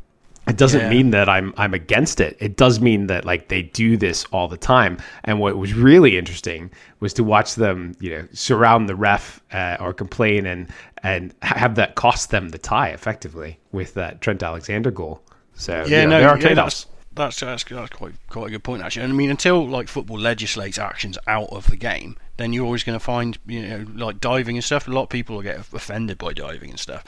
it 0.47 0.59
doesn't 0.59 0.81
yeah. 0.81 0.91
mean 0.91 1.11
that 1.11 1.29
I'm 1.29 1.55
I'm 1.57 1.73
against 1.73 2.21
it. 2.21 2.37
It 2.39 2.57
does 2.57 2.81
mean 2.81 3.07
that 3.07 3.25
like 3.25 3.49
they 3.49 3.63
do 3.63 3.97
this 3.97 4.27
all 4.27 4.47
the 4.47 4.59
time. 4.59 4.99
And 5.25 5.41
what 5.41 5.57
was 5.57 5.73
really 5.73 6.19
interesting 6.19 6.71
was 7.01 7.15
to 7.15 7.25
watch 7.25 7.55
them, 7.55 7.95
you 7.99 8.11
know, 8.11 8.29
surround 8.33 8.89
the 8.89 8.95
ref 8.95 9.43
uh, 9.53 9.79
or 9.81 9.95
complain 9.95 10.47
and 10.47 10.69
and 11.03 11.35
have 11.43 11.77
that 11.77 11.95
cost 11.95 12.31
them 12.31 12.51
the 12.51 12.59
tie 12.59 12.89
effectively 12.89 13.59
with 13.73 13.95
that 13.95 14.21
Trent 14.21 14.43
Alexander 14.43 14.91
goal. 14.91 15.23
So 15.55 15.85
yeah, 15.87 16.05
no, 16.05 16.21
there 16.21 16.29
are 16.29 16.39
trade-offs. 16.39 16.87
Yeah, 16.89 16.95
that's, 17.15 17.41
that's, 17.41 17.65
that's 17.65 17.91
quite 17.91 18.15
quite 18.29 18.49
a 18.49 18.51
good 18.51 18.65
point 18.65 18.83
actually. 18.83 19.05
And 19.05 19.13
I 19.13 19.17
mean, 19.17 19.31
until 19.31 19.67
like 19.67 19.89
football 19.89 20.19
legislates 20.19 20.79
actions 20.79 21.17
out 21.27 21.51
of 21.51 21.67
the 21.67 21.77
game, 21.77 22.17
then 22.37 22.53
you're 22.53 22.65
always 22.65 22.83
going 22.83 22.99
to 22.99 23.05
find 23.05 23.39
you 23.47 23.63
know 23.63 23.87
like 23.95 24.21
diving 24.21 24.57
and 24.57 24.65
stuff. 24.65 24.89
A 24.89 24.91
lot 24.91 25.05
of 25.05 25.09
people 25.09 25.41
get 25.43 25.57
offended 25.57 26.19
by 26.19 26.33
diving 26.33 26.71
and 26.71 26.79
stuff, 26.79 27.05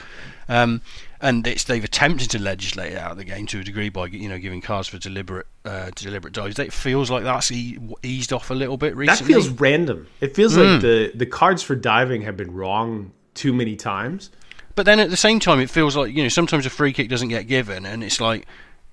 um, 0.47 0.81
and 1.19 1.45
it's 1.45 1.65
they've 1.65 1.83
attempted 1.83 2.29
to 2.31 2.39
legislate 2.39 2.93
it 2.93 2.97
out 2.97 3.11
of 3.11 3.17
the 3.17 3.25
game 3.25 3.45
to 3.47 3.59
a 3.59 3.63
degree 3.63 3.89
by 3.89 4.05
you 4.05 4.29
know 4.29 4.37
giving 4.37 4.61
cards 4.61 4.87
for 4.87 4.97
deliberate 4.97 5.47
uh, 5.65 5.91
deliberate 5.95 6.33
dives. 6.33 6.57
It 6.57 6.71
feels 6.71 7.11
like 7.11 7.23
that's 7.23 7.51
e- 7.51 7.77
eased 8.03 8.31
off 8.31 8.49
a 8.49 8.53
little 8.55 8.77
bit 8.77 8.95
recently. 8.95 9.33
That 9.33 9.41
feels 9.41 9.49
random. 9.49 10.07
It 10.21 10.35
feels 10.35 10.55
mm. 10.55 10.73
like 10.73 10.81
the 10.81 11.11
the 11.13 11.25
cards 11.25 11.63
for 11.63 11.75
diving 11.75 12.21
have 12.21 12.37
been 12.37 12.53
wrong 12.53 13.11
too 13.33 13.53
many 13.53 13.75
times. 13.75 14.31
But 14.77 14.85
then 14.85 14.99
at 14.99 15.09
the 15.09 15.17
same 15.17 15.39
time, 15.39 15.59
it 15.59 15.71
feels 15.71 15.95
like 15.97 16.13
you 16.13 16.21
know 16.21 16.29
sometimes 16.29 16.67
a 16.67 16.69
free 16.69 16.93
kick 16.93 17.09
doesn't 17.09 17.29
get 17.29 17.47
given, 17.47 17.83
and 17.83 18.03
it's 18.03 18.21
like 18.21 18.45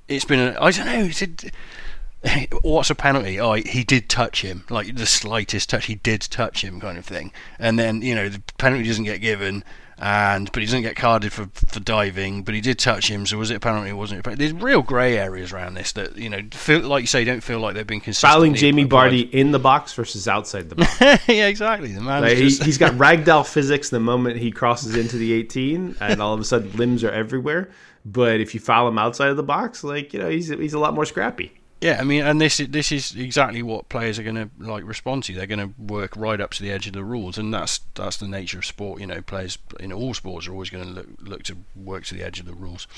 it's 0.09 0.25
been 0.25 0.57
I 0.57 0.71
don't 0.71 0.87
know. 0.87 1.11
It's 1.11 1.21
a, 1.21 2.49
what's 2.63 2.89
a 2.89 2.95
penalty? 2.95 3.39
Oh, 3.39 3.53
he 3.53 3.85
did 3.85 4.09
touch 4.09 4.41
him, 4.41 4.65
like 4.71 4.97
the 4.97 5.05
slightest 5.05 5.69
touch. 5.69 5.85
He 5.85 5.97
did 5.97 6.23
touch 6.23 6.65
him, 6.65 6.81
kind 6.81 6.97
of 6.97 7.05
thing. 7.05 7.33
And 7.59 7.79
then 7.79 8.01
you 8.01 8.15
know 8.15 8.31
the 8.31 8.41
penalty 8.57 8.85
doesn't 8.85 9.05
get 9.05 9.21
given, 9.21 9.63
and 9.99 10.51
but 10.53 10.61
he 10.61 10.67
doesn't 10.67 10.83
get 10.83 10.97
carded 10.97 11.33
for 11.33 11.49
for 11.55 11.81
diving. 11.81 12.43
But 12.43 12.55
he 12.55 12.61
did 12.61 12.79
touch 12.79 13.11
him, 13.11 13.27
so 13.27 13.39
was 13.39 13.51
it 13.51 13.57
apparently 13.57 13.91
or 13.91 13.97
Wasn't 13.97 14.27
it? 14.27 14.39
There's 14.39 14.53
real 14.53 14.83
grey 14.83 15.19
areas 15.19 15.53
around 15.53 15.75
this 15.75 15.93
that 15.93 16.17
you 16.17 16.29
know 16.29 16.41
feel 16.53 16.81
like 16.81 17.03
you 17.03 17.07
say 17.07 17.25
don't 17.25 17.43
feel 17.43 17.61
like 17.61 17.75
they've 17.75 17.87
been 17.87 18.01
consistent. 18.01 18.33
Fouling 18.33 18.55
Jamie 18.55 18.87
Vardy 18.87 19.31
in 19.31 19.53
the 19.53 19.59
box 19.59 19.93
versus 19.95 20.27
outside 20.27 20.69
the 20.69 20.77
box. 20.77 21.01
yeah, 21.29 21.47
exactly. 21.47 21.93
The 21.93 22.01
man. 22.01 22.23
Like, 22.23 22.37
just... 22.39 22.63
he, 22.63 22.67
has 22.67 22.79
got 22.79 22.93
ragdoll 22.95 23.47
physics 23.47 23.91
the 23.91 24.01
moment 24.01 24.39
he 24.39 24.51
crosses 24.51 24.97
into 24.97 25.17
the 25.17 25.33
18, 25.33 25.97
and 26.01 26.21
all 26.21 26.35
of 26.35 26.41
a 26.41 26.45
sudden 26.45 26.73
limbs 26.73 27.05
are 27.05 27.13
everywhere. 27.13 27.71
But 28.05 28.41
if 28.41 28.55
you 28.55 28.61
foul 28.61 28.89
him 28.89 28.99
outside 28.99 29.29
of 29.29 29.37
the 29.37 29.43
box, 29.43 29.85
like 29.85 30.13
you 30.13 30.19
know, 30.19 30.29
he's 30.29 30.49
he's 30.49 30.75
a 30.75 30.79
lot 30.79 30.95
more 30.95 31.05
scrappy. 31.05 31.53
Yeah, 31.85 31.99
I 32.01 32.05
mean, 32.05 32.25
and 32.25 32.41
this 32.41 32.57
this 32.57 32.91
is 32.91 33.15
exactly 33.15 33.63
what 33.63 33.91
players 33.91 34.19
are 34.19 34.23
going 34.23 34.37
to 34.37 34.49
like 34.59 34.85
respond 34.85 35.23
to. 35.25 35.35
They're 35.35 35.47
going 35.47 35.59
to 35.59 35.75
work 35.79 36.17
right 36.17 36.41
up 36.41 36.53
to 36.53 36.63
the 36.63 36.71
edge 36.71 36.87
of 36.87 36.95
the 36.95 37.05
rules, 37.05 37.37
and 37.37 37.53
that's 37.53 37.81
that's 37.95 38.17
the 38.17 38.27
nature 38.27 38.57
of 38.57 38.65
sport. 38.65 39.03
You 39.03 39.07
know, 39.07 39.21
players 39.21 39.59
in 39.79 39.93
all 39.93 40.15
sports 40.15 40.49
are 40.49 40.53
always 40.53 40.71
going 40.71 40.87
to 40.87 40.91
look 40.91 41.07
look 41.21 41.43
to 41.43 41.59
work 41.77 42.05
to 42.05 42.15
the 42.15 42.23
edge 42.23 42.41
of 42.41 42.47
the 42.47 42.55
rules. 42.55 42.89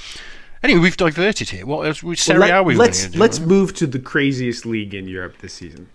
Anyway, 0.63 0.79
we've 0.79 0.97
diverted 0.97 1.49
here. 1.49 1.67
What 1.67 1.85
else? 1.85 2.01
Which 2.01 2.23
Serie 2.23 2.39
well, 2.39 2.49
let, 2.49 2.55
are 2.55 2.63
we? 2.63 2.75
Let's 2.77 3.13
let's 3.17 3.41
move 3.41 3.75
to 3.75 3.89
the 3.89 3.99
craziest 3.99 4.65
league 4.65 4.95
in 4.95 5.09
Europe 5.09 5.39
this 5.39 5.55
season. 5.55 5.89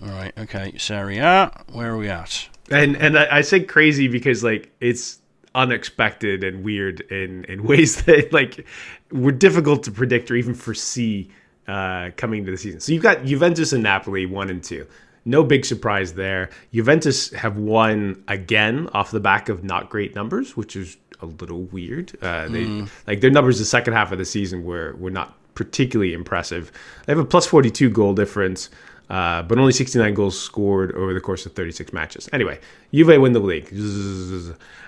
All 0.00 0.08
right. 0.08 0.32
Okay. 0.38 0.72
Serie 0.78 1.18
A. 1.18 1.52
Where 1.70 1.92
are 1.92 1.98
we 1.98 2.08
at? 2.08 2.48
And 2.70 2.96
and 2.96 3.18
I, 3.18 3.28
I 3.30 3.40
say 3.42 3.60
crazy 3.60 4.08
because 4.08 4.42
like 4.42 4.72
it's 4.80 5.18
unexpected 5.54 6.42
and 6.42 6.64
weird 6.64 7.02
in 7.10 7.44
in 7.44 7.62
ways 7.72 8.04
that 8.04 8.32
like 8.32 8.66
were 9.12 9.32
difficult 9.32 9.82
to 9.82 9.90
predict 9.90 10.30
or 10.30 10.34
even 10.34 10.54
foresee 10.54 11.30
uh, 11.68 12.10
coming 12.16 12.40
into 12.40 12.50
the 12.50 12.58
season. 12.58 12.80
So 12.80 12.92
you've 12.92 13.02
got 13.02 13.24
Juventus 13.24 13.72
and 13.72 13.82
Napoli 13.82 14.26
one 14.26 14.50
and 14.50 14.62
two. 14.62 14.86
No 15.24 15.44
big 15.44 15.64
surprise 15.64 16.14
there. 16.14 16.48
Juventus 16.72 17.30
have 17.32 17.58
won 17.58 18.24
again 18.28 18.88
off 18.94 19.10
the 19.10 19.20
back 19.20 19.48
of 19.48 19.62
not 19.62 19.90
great 19.90 20.14
numbers, 20.14 20.56
which 20.56 20.74
is 20.74 20.96
a 21.20 21.26
little 21.26 21.62
weird. 21.64 22.12
Uh, 22.22 22.48
they 22.48 22.64
mm. 22.64 22.88
like 23.06 23.20
their 23.20 23.30
numbers 23.30 23.58
the 23.58 23.64
second 23.64 23.92
half 23.92 24.10
of 24.12 24.18
the 24.18 24.24
season 24.24 24.64
were 24.64 24.94
were 24.96 25.10
not 25.10 25.36
particularly 25.54 26.14
impressive. 26.14 26.72
They 27.04 27.12
have 27.12 27.18
a 27.18 27.24
plus 27.24 27.44
42 27.44 27.90
goal 27.90 28.14
difference, 28.14 28.70
uh, 29.10 29.42
but 29.42 29.58
only 29.58 29.72
69 29.72 30.14
goals 30.14 30.40
scored 30.40 30.92
over 30.92 31.12
the 31.12 31.20
course 31.20 31.44
of 31.46 31.52
36 31.52 31.92
matches. 31.92 32.28
Anyway, 32.32 32.60
Juve 32.94 33.20
win 33.20 33.32
the 33.32 33.40
league. 33.40 33.68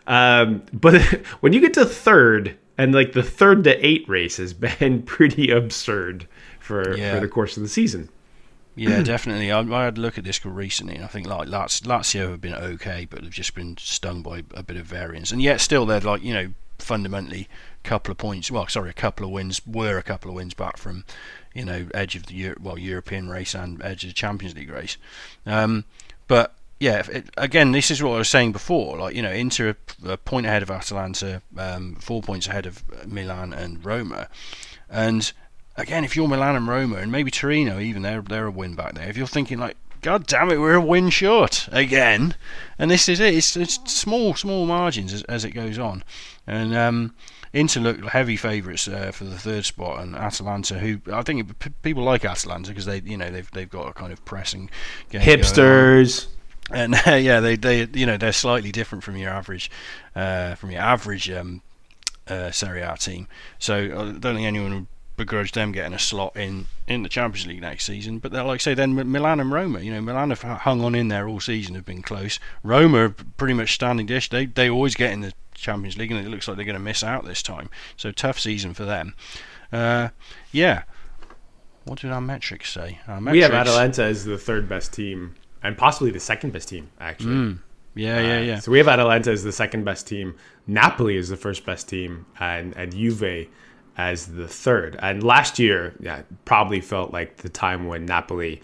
Um, 0.06 0.62
but 0.72 1.02
when 1.40 1.52
you 1.52 1.60
get 1.60 1.74
to 1.74 1.84
third, 1.84 2.56
and 2.78 2.94
like 2.94 3.12
the 3.12 3.22
third 3.22 3.64
to 3.64 3.86
eight 3.86 4.08
race 4.08 4.36
has 4.38 4.54
been 4.78 5.02
pretty 5.02 5.50
absurd 5.50 6.26
for, 6.70 6.96
yeah. 6.96 7.14
for 7.14 7.20
the 7.20 7.28
course 7.28 7.56
of 7.56 7.64
the 7.64 7.68
season. 7.68 8.08
Yeah, 8.76 9.02
definitely. 9.02 9.50
I, 9.50 9.60
I, 9.60 9.84
had 9.84 9.98
a 9.98 10.00
look 10.00 10.18
at 10.18 10.24
this 10.24 10.44
recently, 10.46 10.94
and 10.94 11.04
I 11.04 11.08
think 11.08 11.26
like 11.26 11.48
Lazio 11.48 12.30
have 12.30 12.40
been 12.40 12.54
okay, 12.54 13.06
but 13.10 13.22
they've 13.22 13.30
just 13.30 13.56
been 13.56 13.76
stung 13.76 14.22
by 14.22 14.44
a 14.54 14.62
bit 14.62 14.76
of 14.76 14.86
variance, 14.86 15.32
and 15.32 15.42
yet 15.42 15.60
still 15.60 15.84
they're 15.84 16.00
like 16.00 16.22
you 16.22 16.32
know 16.32 16.52
fundamentally 16.78 17.48
a 17.84 17.88
couple 17.88 18.12
of 18.12 18.18
points. 18.18 18.52
Well, 18.52 18.68
sorry, 18.68 18.88
a 18.88 18.94
couple 18.94 19.26
of 19.26 19.32
wins 19.32 19.60
were 19.66 19.98
a 19.98 20.02
couple 20.04 20.30
of 20.30 20.36
wins 20.36 20.54
back 20.54 20.76
from 20.76 21.04
you 21.52 21.64
know 21.64 21.88
edge 21.92 22.14
of 22.14 22.26
the 22.26 22.34
Euro, 22.34 22.56
well 22.60 22.78
European 22.78 23.28
race 23.28 23.54
and 23.54 23.82
edge 23.82 24.04
of 24.04 24.10
the 24.10 24.14
Champions 24.14 24.54
League 24.54 24.70
race. 24.70 24.96
Um, 25.44 25.84
but 26.28 26.54
yeah, 26.78 27.02
it, 27.10 27.30
again, 27.36 27.72
this 27.72 27.90
is 27.90 28.00
what 28.00 28.14
I 28.14 28.18
was 28.18 28.28
saying 28.28 28.52
before. 28.52 28.96
Like 28.98 29.16
you 29.16 29.22
know, 29.22 29.32
Inter 29.32 29.74
a, 30.04 30.12
a 30.12 30.16
point 30.16 30.46
ahead 30.46 30.62
of 30.62 30.70
Atalanta, 30.70 31.42
um, 31.58 31.96
four 31.96 32.22
points 32.22 32.46
ahead 32.46 32.66
of 32.66 32.84
Milan 33.04 33.52
and 33.52 33.84
Roma, 33.84 34.28
and 34.88 35.32
again, 35.80 36.04
if 36.04 36.16
you're 36.16 36.28
Milan 36.28 36.56
and 36.56 36.68
Roma, 36.68 36.96
and 36.96 37.10
maybe 37.10 37.30
Torino, 37.30 37.78
even 37.78 38.02
they're 38.02 38.22
they're 38.22 38.46
a 38.46 38.50
win 38.50 38.74
back 38.74 38.94
there. 38.94 39.08
If 39.08 39.16
you're 39.16 39.26
thinking 39.26 39.58
like, 39.58 39.76
God 40.02 40.26
damn 40.26 40.50
it, 40.50 40.58
we're 40.58 40.74
a 40.74 40.80
win 40.80 41.10
short 41.10 41.68
again, 41.72 42.34
and 42.78 42.90
this 42.90 43.08
is 43.08 43.20
it. 43.20 43.34
It's, 43.34 43.56
it's 43.56 43.78
small 43.90 44.34
small 44.34 44.66
margins 44.66 45.12
as, 45.12 45.22
as 45.24 45.44
it 45.44 45.50
goes 45.50 45.78
on, 45.78 46.04
and 46.46 46.74
um, 46.74 47.14
Inter 47.52 47.80
look 47.80 48.04
heavy 48.04 48.36
favourites 48.36 48.86
uh, 48.86 49.10
for 49.12 49.24
the 49.24 49.38
third 49.38 49.64
spot, 49.64 50.00
and 50.00 50.14
Atalanta, 50.14 50.78
who 50.78 51.00
I 51.12 51.22
think 51.22 51.58
p- 51.58 51.70
people 51.82 52.04
like 52.04 52.24
Atalanta 52.24 52.70
because 52.70 52.86
they 52.86 53.00
you 53.00 53.16
know 53.16 53.30
they've 53.30 53.50
they've 53.50 53.68
got 53.68 53.88
a 53.88 53.92
kind 53.92 54.12
of 54.12 54.24
pressing 54.24 54.70
hipsters. 55.10 56.28
And 56.72 56.94
uh, 56.94 57.14
yeah, 57.14 57.40
they, 57.40 57.56
they 57.56 57.88
you 57.92 58.06
know 58.06 58.16
they're 58.16 58.32
slightly 58.32 58.70
different 58.70 59.02
from 59.02 59.16
your 59.16 59.30
average 59.30 59.70
uh, 60.14 60.54
from 60.54 60.70
your 60.70 60.80
average 60.80 61.28
um, 61.30 61.62
uh, 62.28 62.50
Serie 62.52 62.82
A 62.82 62.96
team. 62.96 63.26
So 63.58 63.76
I 63.76 63.88
don't 63.88 64.36
think 64.36 64.46
anyone 64.46 64.74
would 64.74 64.86
begrudge 65.20 65.52
them 65.52 65.70
getting 65.70 65.92
a 65.92 65.98
slot 65.98 66.36
in 66.36 66.66
in 66.88 67.02
the 67.02 67.08
Champions 67.08 67.46
League 67.46 67.60
next 67.60 67.84
season. 67.84 68.18
But 68.18 68.32
they're 68.32 68.42
like 68.42 68.60
I 68.60 68.62
say, 68.62 68.74
then 68.74 68.94
Milan 68.94 69.38
and 69.38 69.52
Roma. 69.52 69.80
You 69.80 69.92
know, 69.92 70.00
Milan 70.00 70.30
have 70.30 70.42
hung 70.42 70.82
on 70.82 70.94
in 70.94 71.08
there 71.08 71.28
all 71.28 71.40
season, 71.40 71.74
have 71.74 71.84
been 71.84 72.02
close. 72.02 72.40
Roma 72.62 72.98
are 72.98 73.14
pretty 73.36 73.54
much 73.54 73.74
standing 73.74 74.06
dish. 74.06 74.28
They 74.30 74.46
they 74.46 74.68
always 74.68 74.94
get 74.94 75.12
in 75.12 75.20
the 75.20 75.32
Champions 75.54 75.96
League, 75.96 76.10
and 76.10 76.24
it 76.24 76.30
looks 76.30 76.48
like 76.48 76.56
they're 76.56 76.64
going 76.64 76.74
to 76.74 76.80
miss 76.80 77.04
out 77.04 77.24
this 77.24 77.42
time. 77.42 77.68
So 77.96 78.10
tough 78.10 78.40
season 78.40 78.74
for 78.74 78.84
them. 78.84 79.14
Uh, 79.72 80.08
yeah. 80.52 80.82
What 81.84 82.00
did 82.00 82.10
our 82.10 82.20
metrics 82.20 82.72
say? 82.72 82.98
Our 83.06 83.20
metrics, 83.20 83.32
we 83.34 83.40
have 83.42 83.52
Atalanta 83.52 84.04
as 84.04 84.24
the 84.24 84.38
third 84.38 84.68
best 84.68 84.92
team, 84.92 85.34
and 85.62 85.76
possibly 85.76 86.10
the 86.10 86.20
second 86.20 86.52
best 86.52 86.68
team, 86.68 86.90
actually. 87.00 87.34
Mm. 87.34 87.58
Yeah, 87.94 88.16
uh, 88.16 88.20
yeah, 88.20 88.40
yeah. 88.40 88.58
So 88.60 88.70
we 88.70 88.78
have 88.78 88.88
Atalanta 88.88 89.30
as 89.30 89.42
the 89.42 89.52
second 89.52 89.84
best 89.84 90.06
team. 90.06 90.36
Napoli 90.66 91.16
is 91.16 91.28
the 91.28 91.36
first 91.36 91.66
best 91.66 91.88
team, 91.88 92.26
and 92.38 92.76
and 92.76 92.94
Juve 92.94 93.48
as 93.96 94.26
the 94.26 94.48
third. 94.48 94.96
And 95.00 95.22
last 95.22 95.58
year, 95.58 95.94
yeah, 96.00 96.22
probably 96.44 96.80
felt 96.80 97.12
like 97.12 97.38
the 97.38 97.48
time 97.48 97.86
when 97.86 98.06
Napoli 98.06 98.60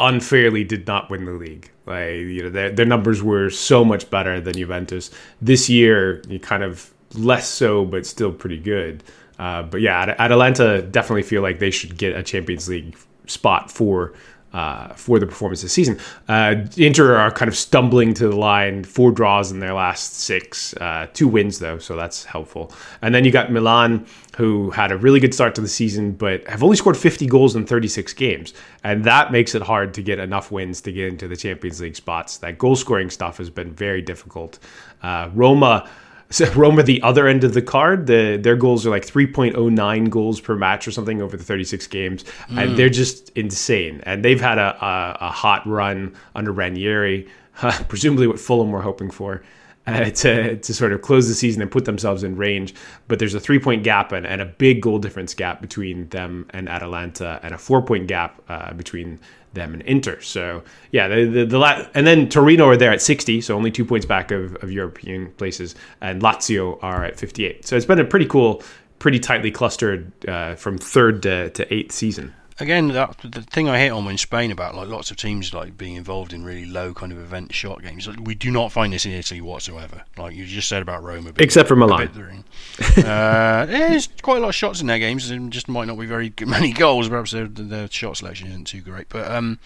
unfairly 0.00 0.64
did 0.64 0.86
not 0.86 1.10
win 1.10 1.24
the 1.24 1.32
league. 1.32 1.70
Like 1.86 2.10
you 2.10 2.42
know, 2.44 2.50
their, 2.50 2.70
their 2.70 2.86
numbers 2.86 3.22
were 3.22 3.50
so 3.50 3.84
much 3.84 4.10
better 4.10 4.40
than 4.40 4.54
Juventus. 4.54 5.10
This 5.40 5.68
year, 5.68 6.22
you 6.28 6.38
kind 6.38 6.62
of 6.62 6.92
less 7.14 7.48
so, 7.48 7.84
but 7.84 8.06
still 8.06 8.32
pretty 8.32 8.58
good. 8.58 9.02
Uh, 9.38 9.62
but 9.62 9.80
yeah, 9.80 10.14
Atalanta 10.18 10.82
definitely 10.82 11.22
feel 11.22 11.42
like 11.42 11.58
they 11.58 11.70
should 11.70 11.96
get 11.96 12.16
a 12.16 12.22
Champions 12.22 12.68
League 12.68 12.96
spot 13.26 13.70
for 13.70 14.12
uh, 14.52 14.88
for 14.94 15.18
the 15.18 15.26
performance 15.26 15.62
this 15.62 15.72
season. 15.72 15.98
Uh, 16.28 16.56
Inter 16.76 17.16
are 17.16 17.30
kind 17.30 17.48
of 17.48 17.56
stumbling 17.56 18.14
to 18.14 18.28
the 18.28 18.36
line, 18.36 18.84
four 18.84 19.10
draws 19.10 19.50
in 19.50 19.60
their 19.60 19.74
last 19.74 20.14
six, 20.14 20.74
uh, 20.74 21.06
two 21.12 21.28
wins 21.28 21.58
though, 21.58 21.78
so 21.78 21.96
that's 21.96 22.24
helpful. 22.24 22.72
And 23.00 23.14
then 23.14 23.24
you 23.24 23.30
got 23.30 23.50
Milan, 23.50 24.06
who 24.36 24.70
had 24.70 24.92
a 24.92 24.96
really 24.96 25.20
good 25.20 25.34
start 25.34 25.54
to 25.54 25.60
the 25.60 25.68
season, 25.68 26.12
but 26.12 26.46
have 26.48 26.62
only 26.62 26.76
scored 26.76 26.96
50 26.96 27.26
goals 27.26 27.56
in 27.56 27.66
36 27.66 28.12
games, 28.14 28.54
and 28.84 29.04
that 29.04 29.32
makes 29.32 29.54
it 29.54 29.62
hard 29.62 29.94
to 29.94 30.02
get 30.02 30.18
enough 30.18 30.50
wins 30.50 30.80
to 30.82 30.92
get 30.92 31.08
into 31.08 31.28
the 31.28 31.36
Champions 31.36 31.80
League 31.80 31.96
spots. 31.96 32.38
That 32.38 32.58
goal 32.58 32.76
scoring 32.76 33.10
stuff 33.10 33.38
has 33.38 33.50
been 33.50 33.72
very 33.72 34.02
difficult. 34.02 34.58
Uh, 35.02 35.30
Roma 35.34 35.88
so 36.32 36.50
Roma, 36.54 36.82
the 36.82 37.00
other 37.02 37.28
end 37.28 37.44
of 37.44 37.54
the 37.54 37.62
card, 37.62 38.06
the, 38.06 38.38
their 38.40 38.56
goals 38.56 38.86
are 38.86 38.90
like 38.90 39.06
3.09 39.06 40.10
goals 40.10 40.40
per 40.40 40.56
match 40.56 40.88
or 40.88 40.90
something 40.90 41.22
over 41.22 41.36
the 41.36 41.44
36 41.44 41.86
games, 41.86 42.24
mm. 42.48 42.62
and 42.62 42.76
they're 42.76 42.88
just 42.88 43.28
insane. 43.30 44.00
And 44.04 44.24
they've 44.24 44.40
had 44.40 44.58
a, 44.58 44.84
a, 44.84 45.18
a 45.26 45.30
hot 45.30 45.66
run 45.66 46.14
under 46.34 46.50
Ranieri, 46.50 47.28
uh, 47.60 47.82
presumably 47.88 48.26
what 48.26 48.40
Fulham 48.40 48.72
were 48.72 48.82
hoping 48.82 49.10
for. 49.10 49.42
Uh, 49.84 50.10
to, 50.10 50.56
to 50.58 50.72
sort 50.72 50.92
of 50.92 51.02
close 51.02 51.26
the 51.26 51.34
season 51.34 51.60
and 51.60 51.68
put 51.68 51.84
themselves 51.86 52.22
in 52.22 52.36
range. 52.36 52.72
But 53.08 53.18
there's 53.18 53.34
a 53.34 53.40
three 53.40 53.58
point 53.58 53.82
gap 53.82 54.12
and, 54.12 54.24
and 54.24 54.40
a 54.40 54.44
big 54.44 54.80
goal 54.80 55.00
difference 55.00 55.34
gap 55.34 55.60
between 55.60 56.08
them 56.10 56.46
and 56.50 56.68
Atalanta, 56.68 57.40
and 57.42 57.52
a 57.52 57.58
four 57.58 57.82
point 57.82 58.06
gap 58.06 58.40
uh, 58.48 58.72
between 58.74 59.18
them 59.52 59.74
and 59.74 59.82
Inter. 59.82 60.20
So 60.20 60.62
yeah, 60.90 61.08
the 61.08 61.24
the, 61.24 61.44
the 61.44 61.58
La- 61.58 61.86
and 61.94 62.06
then 62.06 62.28
Torino 62.28 62.66
are 62.68 62.76
there 62.76 62.92
at 62.92 63.02
60, 63.02 63.40
so 63.40 63.56
only 63.56 63.70
two 63.70 63.84
points 63.84 64.06
back 64.06 64.30
of, 64.30 64.56
of 64.62 64.70
European 64.70 65.30
places, 65.32 65.74
and 66.00 66.22
Lazio 66.22 66.78
are 66.82 67.04
at 67.04 67.18
58. 67.18 67.66
So 67.66 67.76
it's 67.76 67.86
been 67.86 68.00
a 68.00 68.04
pretty 68.04 68.26
cool, 68.26 68.62
pretty 68.98 69.18
tightly 69.18 69.50
clustered 69.50 70.10
uh, 70.28 70.54
from 70.54 70.78
third 70.78 71.22
to, 71.22 71.50
to 71.50 71.72
eighth 71.74 71.92
season 71.92 72.34
again, 72.58 72.88
that, 72.88 73.16
the 73.22 73.42
thing 73.42 73.68
I 73.68 73.78
hit 73.78 73.90
on 73.90 74.06
in 74.08 74.18
Spain 74.18 74.50
about 74.50 74.74
like 74.74 74.88
lots 74.88 75.10
of 75.10 75.16
teams 75.16 75.52
like 75.54 75.76
being 75.76 75.94
involved 75.94 76.32
in 76.32 76.44
really 76.44 76.64
low 76.64 76.94
kind 76.94 77.12
of 77.12 77.18
event 77.18 77.54
shot 77.54 77.82
games. 77.82 78.06
Like, 78.06 78.20
we 78.20 78.34
do 78.34 78.50
not 78.50 78.72
find 78.72 78.92
this 78.92 79.06
in 79.06 79.12
Italy 79.12 79.40
whatsoever. 79.40 80.02
Like 80.16 80.34
you 80.34 80.46
just 80.46 80.68
said 80.68 80.82
about 80.82 81.02
Roma, 81.02 81.32
except 81.38 81.68
for 81.68 81.76
Milan. 81.76 82.44
uh, 82.98 83.66
there's 83.66 84.08
quite 84.22 84.38
a 84.38 84.40
lot 84.40 84.50
of 84.50 84.54
shots 84.54 84.80
in 84.80 84.86
their 84.86 84.98
games, 84.98 85.30
and 85.30 85.52
just 85.52 85.68
might 85.68 85.86
not 85.86 85.98
be 85.98 86.06
very 86.06 86.32
many 86.46 86.72
goals. 86.72 87.08
Perhaps 87.08 87.32
their, 87.32 87.46
their 87.46 87.90
shot 87.90 88.16
selection 88.16 88.48
isn't 88.48 88.66
too 88.66 88.80
great, 88.80 89.08
but 89.08 89.30
um, 89.30 89.58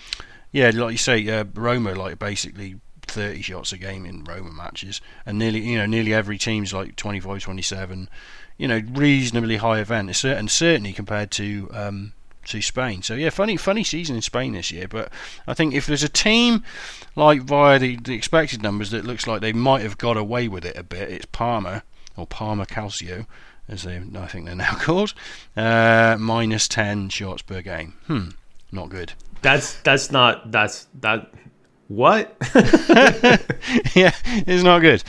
yeah, 0.53 0.70
like 0.75 0.92
you 0.92 0.99
say, 0.99 1.27
uh, 1.29 1.44
Roma 1.55 1.94
like 1.94 2.18
basically 2.18 2.81
30 3.03 3.42
shots 3.42 3.72
a 3.72 3.79
game 3.79 4.05
in 4.07 4.25
Roma 4.25 4.51
matches, 4.51 5.01
and 5.25 5.38
nearly 5.38 5.61
you 5.61 5.79
know 5.79 5.87
nearly 5.87 6.14
every 6.14 6.38
team's 6.38 6.72
like 6.72 6.96
25, 6.96 7.42
27. 7.42 8.09
You 8.59 8.68
know, 8.68 8.81
reasonably 8.92 9.59
high 9.59 9.81
event, 9.81 10.25
and 10.25 10.51
certainly 10.51 10.94
compared 10.94 11.31
to 11.33 11.68
um, 11.75 12.14
to 12.47 12.63
Spain. 12.63 13.03
So 13.03 13.15
yeah, 13.15 13.31
funny 13.31 13.57
funny 13.57 13.85
season 13.85 14.17
in 14.17 14.23
Spain 14.23 14.53
this 14.53 14.71
year. 14.71 14.89
But 14.89 15.11
I 15.47 15.55
think 15.55 15.75
if 15.75 15.87
there's 15.87 16.03
a 16.03 16.09
team 16.09 16.65
like 17.15 17.43
via 17.43 17.79
the, 17.79 17.97
the 17.97 18.15
expected 18.15 18.63
numbers 18.63 18.91
that 18.91 19.05
looks 19.05 19.27
like 19.27 19.41
they 19.41 19.53
might 19.53 19.83
have 19.83 19.99
got 19.99 20.17
away 20.17 20.49
with 20.49 20.65
it 20.65 20.77
a 20.77 20.83
bit, 20.83 21.11
it's 21.11 21.27
Parma 21.27 21.83
or 22.17 22.27
Parma 22.27 22.67
Calcio, 22.67 23.27
as 23.69 23.83
they 23.83 23.97
I 23.97 24.27
think 24.27 24.47
they're 24.47 24.55
now 24.55 24.75
called, 24.75 25.15
uh, 25.57 26.17
minus 26.19 26.69
ten 26.69 27.09
shots 27.09 27.43
per 27.43 27.63
game. 27.63 27.95
Hmm, 28.07 28.31
not 28.73 28.89
good. 28.89 29.13
That's 29.43 29.75
that's 29.83 30.11
not 30.11 30.51
that's 30.51 30.87
that. 31.01 31.31
What? 31.89 32.37
yeah, 33.95 34.13
it's 34.25 34.65
not 34.65 34.81
good. 34.81 35.05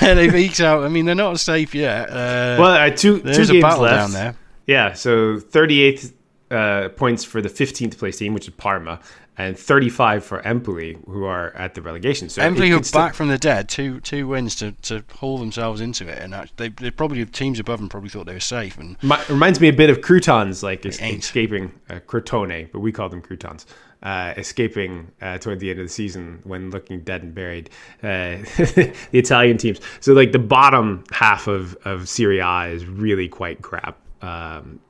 They've 0.00 0.34
eked 0.34 0.60
out. 0.60 0.82
I 0.82 0.88
mean, 0.88 1.04
they're 1.04 1.14
not 1.14 1.38
safe 1.38 1.74
yet. 1.74 2.08
Uh, 2.08 2.56
well, 2.58 2.72
uh, 2.72 2.88
two 2.88 3.20
two 3.20 3.44
games 3.44 3.62
left 3.62 3.80
down 3.80 4.12
there. 4.12 4.34
Yeah, 4.66 4.94
so 4.94 5.36
38th 5.36 6.12
uh, 6.52 6.90
points 6.90 7.24
for 7.24 7.40
the 7.40 7.48
15th 7.48 7.98
place 7.98 8.18
team, 8.18 8.34
which 8.34 8.46
is 8.46 8.54
Parma, 8.54 9.00
and 9.38 9.58
35 9.58 10.24
for 10.24 10.46
Empoli, 10.46 10.98
who 11.06 11.24
are 11.24 11.56
at 11.56 11.74
the 11.74 11.80
relegation. 11.80 12.28
So 12.28 12.42
Empoli, 12.42 12.70
who 12.70 12.78
are 12.78 12.82
still... 12.82 13.00
back 13.00 13.14
from 13.14 13.28
the 13.28 13.38
dead, 13.38 13.68
two 13.68 14.00
two 14.00 14.28
wins 14.28 14.54
to, 14.56 14.72
to 14.82 15.04
haul 15.14 15.38
themselves 15.38 15.80
into 15.80 16.06
it, 16.06 16.18
and 16.18 16.50
they, 16.56 16.68
they 16.68 16.90
probably 16.90 17.24
teams 17.24 17.58
above 17.58 17.80
them 17.80 17.88
probably 17.88 18.10
thought 18.10 18.26
they 18.26 18.34
were 18.34 18.40
safe. 18.40 18.76
And 18.76 19.02
My, 19.02 19.24
reminds 19.28 19.60
me 19.60 19.68
a 19.68 19.72
bit 19.72 19.88
of 19.88 20.02
Croutons, 20.02 20.62
like 20.62 20.84
escaping 20.84 21.72
uh, 21.88 22.00
Crotone, 22.06 22.70
but 22.70 22.80
we 22.80 22.92
call 22.92 23.08
them 23.08 23.22
Croutons. 23.22 23.66
Uh, 24.02 24.34
escaping 24.36 25.08
uh, 25.20 25.38
toward 25.38 25.60
the 25.60 25.70
end 25.70 25.78
of 25.78 25.86
the 25.86 25.92
season 25.92 26.40
when 26.42 26.72
looking 26.72 27.00
dead 27.02 27.22
and 27.22 27.36
buried, 27.36 27.70
uh, 28.02 28.34
the 28.56 28.92
Italian 29.12 29.56
teams. 29.56 29.80
So 30.00 30.12
like 30.12 30.32
the 30.32 30.40
bottom 30.40 31.04
half 31.12 31.46
of 31.46 31.76
of 31.84 32.08
Serie 32.08 32.40
A 32.40 32.64
is 32.64 32.84
really 32.84 33.28
quite 33.28 33.62
crap. 33.62 33.96
Um, 34.20 34.80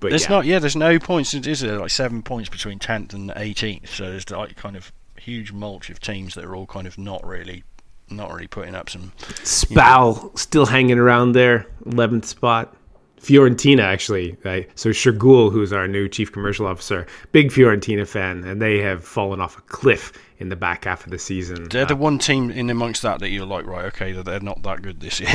but 0.00 0.10
there's 0.10 0.24
yeah. 0.24 0.30
not, 0.30 0.44
yeah, 0.44 0.58
there's 0.58 0.76
no 0.76 0.98
points. 0.98 1.34
Is 1.34 1.60
there 1.60 1.78
like 1.78 1.90
seven 1.90 2.22
points 2.22 2.48
between 2.48 2.78
tenth 2.78 3.12
and 3.12 3.32
eighteenth? 3.36 3.94
So 3.94 4.10
there's 4.10 4.28
like 4.30 4.56
kind 4.56 4.76
of 4.76 4.92
huge 5.16 5.52
mulch 5.52 5.90
of 5.90 6.00
teams 6.00 6.34
that 6.34 6.44
are 6.44 6.54
all 6.54 6.66
kind 6.66 6.86
of 6.86 6.98
not 6.98 7.26
really, 7.26 7.64
not 8.08 8.32
really 8.32 8.46
putting 8.46 8.74
up 8.74 8.88
some. 8.90 9.12
Spal 9.44 10.32
still 10.36 10.66
hanging 10.66 10.98
around 10.98 11.32
there, 11.32 11.66
eleventh 11.84 12.26
spot. 12.26 12.74
Fiorentina 13.20 13.82
actually. 13.82 14.36
Right? 14.44 14.68
So 14.78 14.90
Shergul, 14.90 15.52
who's 15.52 15.72
our 15.72 15.88
new 15.88 16.08
chief 16.08 16.32
commercial 16.32 16.66
officer, 16.66 17.06
big 17.32 17.50
Fiorentina 17.50 18.06
fan, 18.06 18.44
and 18.44 18.60
they 18.60 18.78
have 18.78 19.04
fallen 19.04 19.40
off 19.40 19.58
a 19.58 19.62
cliff 19.62 20.12
in 20.38 20.48
the 20.48 20.56
back 20.56 20.84
half 20.84 21.04
of 21.04 21.10
the 21.10 21.18
season. 21.18 21.68
They're 21.68 21.84
the 21.84 21.96
one 21.96 22.18
team 22.18 22.50
in 22.50 22.70
amongst 22.70 23.02
that 23.02 23.20
that 23.20 23.30
you're 23.30 23.46
like, 23.46 23.66
right, 23.66 23.86
okay, 23.86 24.12
they're 24.12 24.40
not 24.40 24.62
that 24.62 24.82
good 24.82 25.00
this 25.00 25.20
year. 25.20 25.30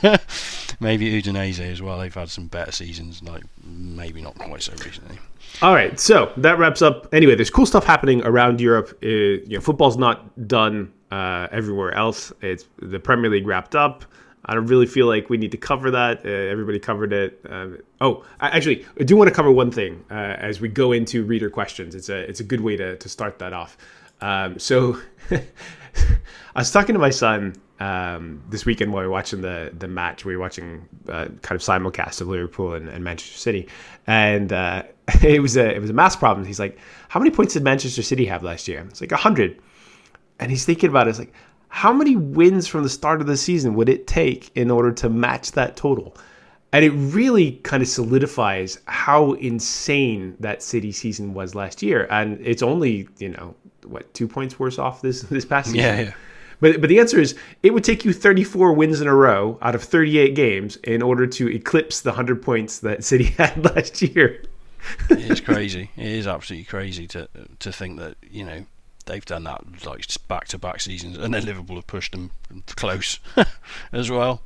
Then 0.00 0.18
maybe 0.80 1.20
Udinese 1.20 1.60
as 1.60 1.82
well. 1.82 1.98
They've 1.98 2.14
had 2.14 2.30
some 2.30 2.46
better 2.46 2.72
seasons, 2.72 3.22
like 3.22 3.44
maybe 3.62 4.22
not 4.22 4.36
quite 4.38 4.62
so 4.62 4.72
recently. 4.84 5.18
All 5.60 5.74
right, 5.74 5.98
so 5.98 6.32
that 6.36 6.58
wraps 6.58 6.82
up. 6.82 7.12
Anyway, 7.12 7.34
there's 7.34 7.50
cool 7.50 7.66
stuff 7.66 7.84
happening 7.84 8.22
around 8.24 8.60
Europe. 8.60 8.96
Uh, 9.02 9.06
you 9.06 9.50
know, 9.50 9.60
football's 9.60 9.96
not 9.96 10.48
done 10.48 10.92
uh, 11.10 11.48
everywhere 11.50 11.92
else. 11.92 12.32
It's 12.40 12.64
the 12.80 13.00
Premier 13.00 13.30
League 13.30 13.46
wrapped 13.46 13.74
up. 13.74 14.04
I 14.44 14.54
don't 14.54 14.66
really 14.66 14.86
feel 14.86 15.06
like 15.06 15.28
we 15.28 15.36
need 15.36 15.50
to 15.52 15.56
cover 15.56 15.90
that. 15.90 16.24
Uh, 16.24 16.28
everybody 16.28 16.78
covered 16.78 17.12
it. 17.12 17.40
Um, 17.48 17.78
oh, 18.00 18.24
I, 18.40 18.48
actually, 18.48 18.86
I 18.98 19.04
do 19.04 19.16
want 19.16 19.28
to 19.28 19.34
cover 19.34 19.50
one 19.50 19.70
thing 19.70 20.04
uh, 20.10 20.14
as 20.14 20.60
we 20.60 20.68
go 20.68 20.92
into 20.92 21.24
reader 21.24 21.50
questions. 21.50 21.94
It's 21.94 22.08
a 22.08 22.18
it's 22.18 22.40
a 22.40 22.44
good 22.44 22.60
way 22.60 22.76
to 22.76 22.96
to 22.96 23.08
start 23.08 23.38
that 23.40 23.52
off. 23.52 23.76
Um, 24.20 24.58
so, 24.58 24.98
I 25.30 25.40
was 26.56 26.70
talking 26.70 26.94
to 26.94 26.98
my 26.98 27.10
son 27.10 27.54
um, 27.80 28.42
this 28.48 28.64
weekend 28.64 28.92
while 28.92 29.02
we 29.02 29.06
were 29.06 29.12
watching 29.12 29.40
the 29.40 29.72
the 29.76 29.88
match. 29.88 30.24
We 30.24 30.36
were 30.36 30.42
watching 30.42 30.88
uh, 31.08 31.28
kind 31.42 31.52
of 31.52 31.60
simulcast 31.60 32.20
of 32.20 32.28
Liverpool 32.28 32.74
and, 32.74 32.88
and 32.88 33.04
Manchester 33.04 33.38
City, 33.38 33.68
and 34.06 34.52
uh, 34.52 34.82
it 35.22 35.40
was 35.40 35.56
a 35.56 35.74
it 35.74 35.80
was 35.80 35.90
a 35.90 35.94
mass 35.94 36.16
problem. 36.16 36.46
He's 36.46 36.60
like, 36.60 36.78
"How 37.08 37.20
many 37.20 37.30
points 37.30 37.54
did 37.54 37.62
Manchester 37.62 38.02
City 38.02 38.26
have 38.26 38.42
last 38.42 38.68
year?" 38.68 38.84
It's 38.88 39.00
like 39.00 39.12
hundred, 39.12 39.60
and 40.40 40.50
he's 40.50 40.64
thinking 40.64 40.90
about 40.90 41.06
it. 41.06 41.10
It's 41.10 41.18
like, 41.18 41.32
how 41.68 41.92
many 41.92 42.16
wins 42.16 42.66
from 42.66 42.82
the 42.82 42.88
start 42.88 43.20
of 43.20 43.26
the 43.26 43.36
season 43.36 43.74
would 43.74 43.88
it 43.88 44.06
take 44.06 44.50
in 44.54 44.70
order 44.70 44.92
to 44.92 45.08
match 45.08 45.52
that 45.52 45.76
total? 45.76 46.16
And 46.72 46.84
it 46.84 46.90
really 46.90 47.52
kind 47.62 47.82
of 47.82 47.88
solidifies 47.88 48.78
how 48.86 49.32
insane 49.34 50.36
that 50.40 50.62
City 50.62 50.92
season 50.92 51.32
was 51.32 51.54
last 51.54 51.82
year. 51.82 52.06
And 52.10 52.38
it's 52.46 52.62
only, 52.62 53.08
you 53.18 53.30
know, 53.30 53.54
what, 53.86 54.12
two 54.12 54.28
points 54.28 54.58
worse 54.58 54.78
off 54.78 55.00
this 55.00 55.22
this 55.22 55.44
past 55.44 55.68
season. 55.68 55.80
Yeah, 55.80 56.00
yeah. 56.00 56.12
But 56.60 56.80
but 56.80 56.88
the 56.88 56.98
answer 56.98 57.20
is 57.20 57.36
it 57.62 57.72
would 57.72 57.84
take 57.84 58.04
you 58.04 58.12
34 58.12 58.72
wins 58.72 59.00
in 59.00 59.06
a 59.06 59.14
row 59.14 59.58
out 59.62 59.74
of 59.74 59.82
38 59.82 60.34
games 60.34 60.76
in 60.76 61.02
order 61.02 61.26
to 61.26 61.48
eclipse 61.48 62.00
the 62.00 62.10
100 62.10 62.42
points 62.42 62.80
that 62.80 63.04
City 63.04 63.24
had 63.38 63.64
last 63.64 64.02
year. 64.02 64.42
it 65.10 65.30
is 65.30 65.40
crazy. 65.40 65.90
It 65.96 66.06
is 66.06 66.26
absolutely 66.26 66.64
crazy 66.64 67.06
to 67.08 67.28
to 67.58 67.72
think 67.72 67.98
that 67.98 68.16
you 68.30 68.44
know 68.44 68.66
they've 69.08 69.24
done 69.24 69.44
that 69.44 69.62
like 69.84 70.06
back 70.28 70.46
to 70.48 70.58
back 70.58 70.80
seasons, 70.80 71.18
and 71.18 71.34
then 71.34 71.44
Liverpool 71.44 71.76
have 71.76 71.86
pushed 71.86 72.12
them 72.12 72.30
close 72.76 73.18
as 73.92 74.10
well. 74.10 74.42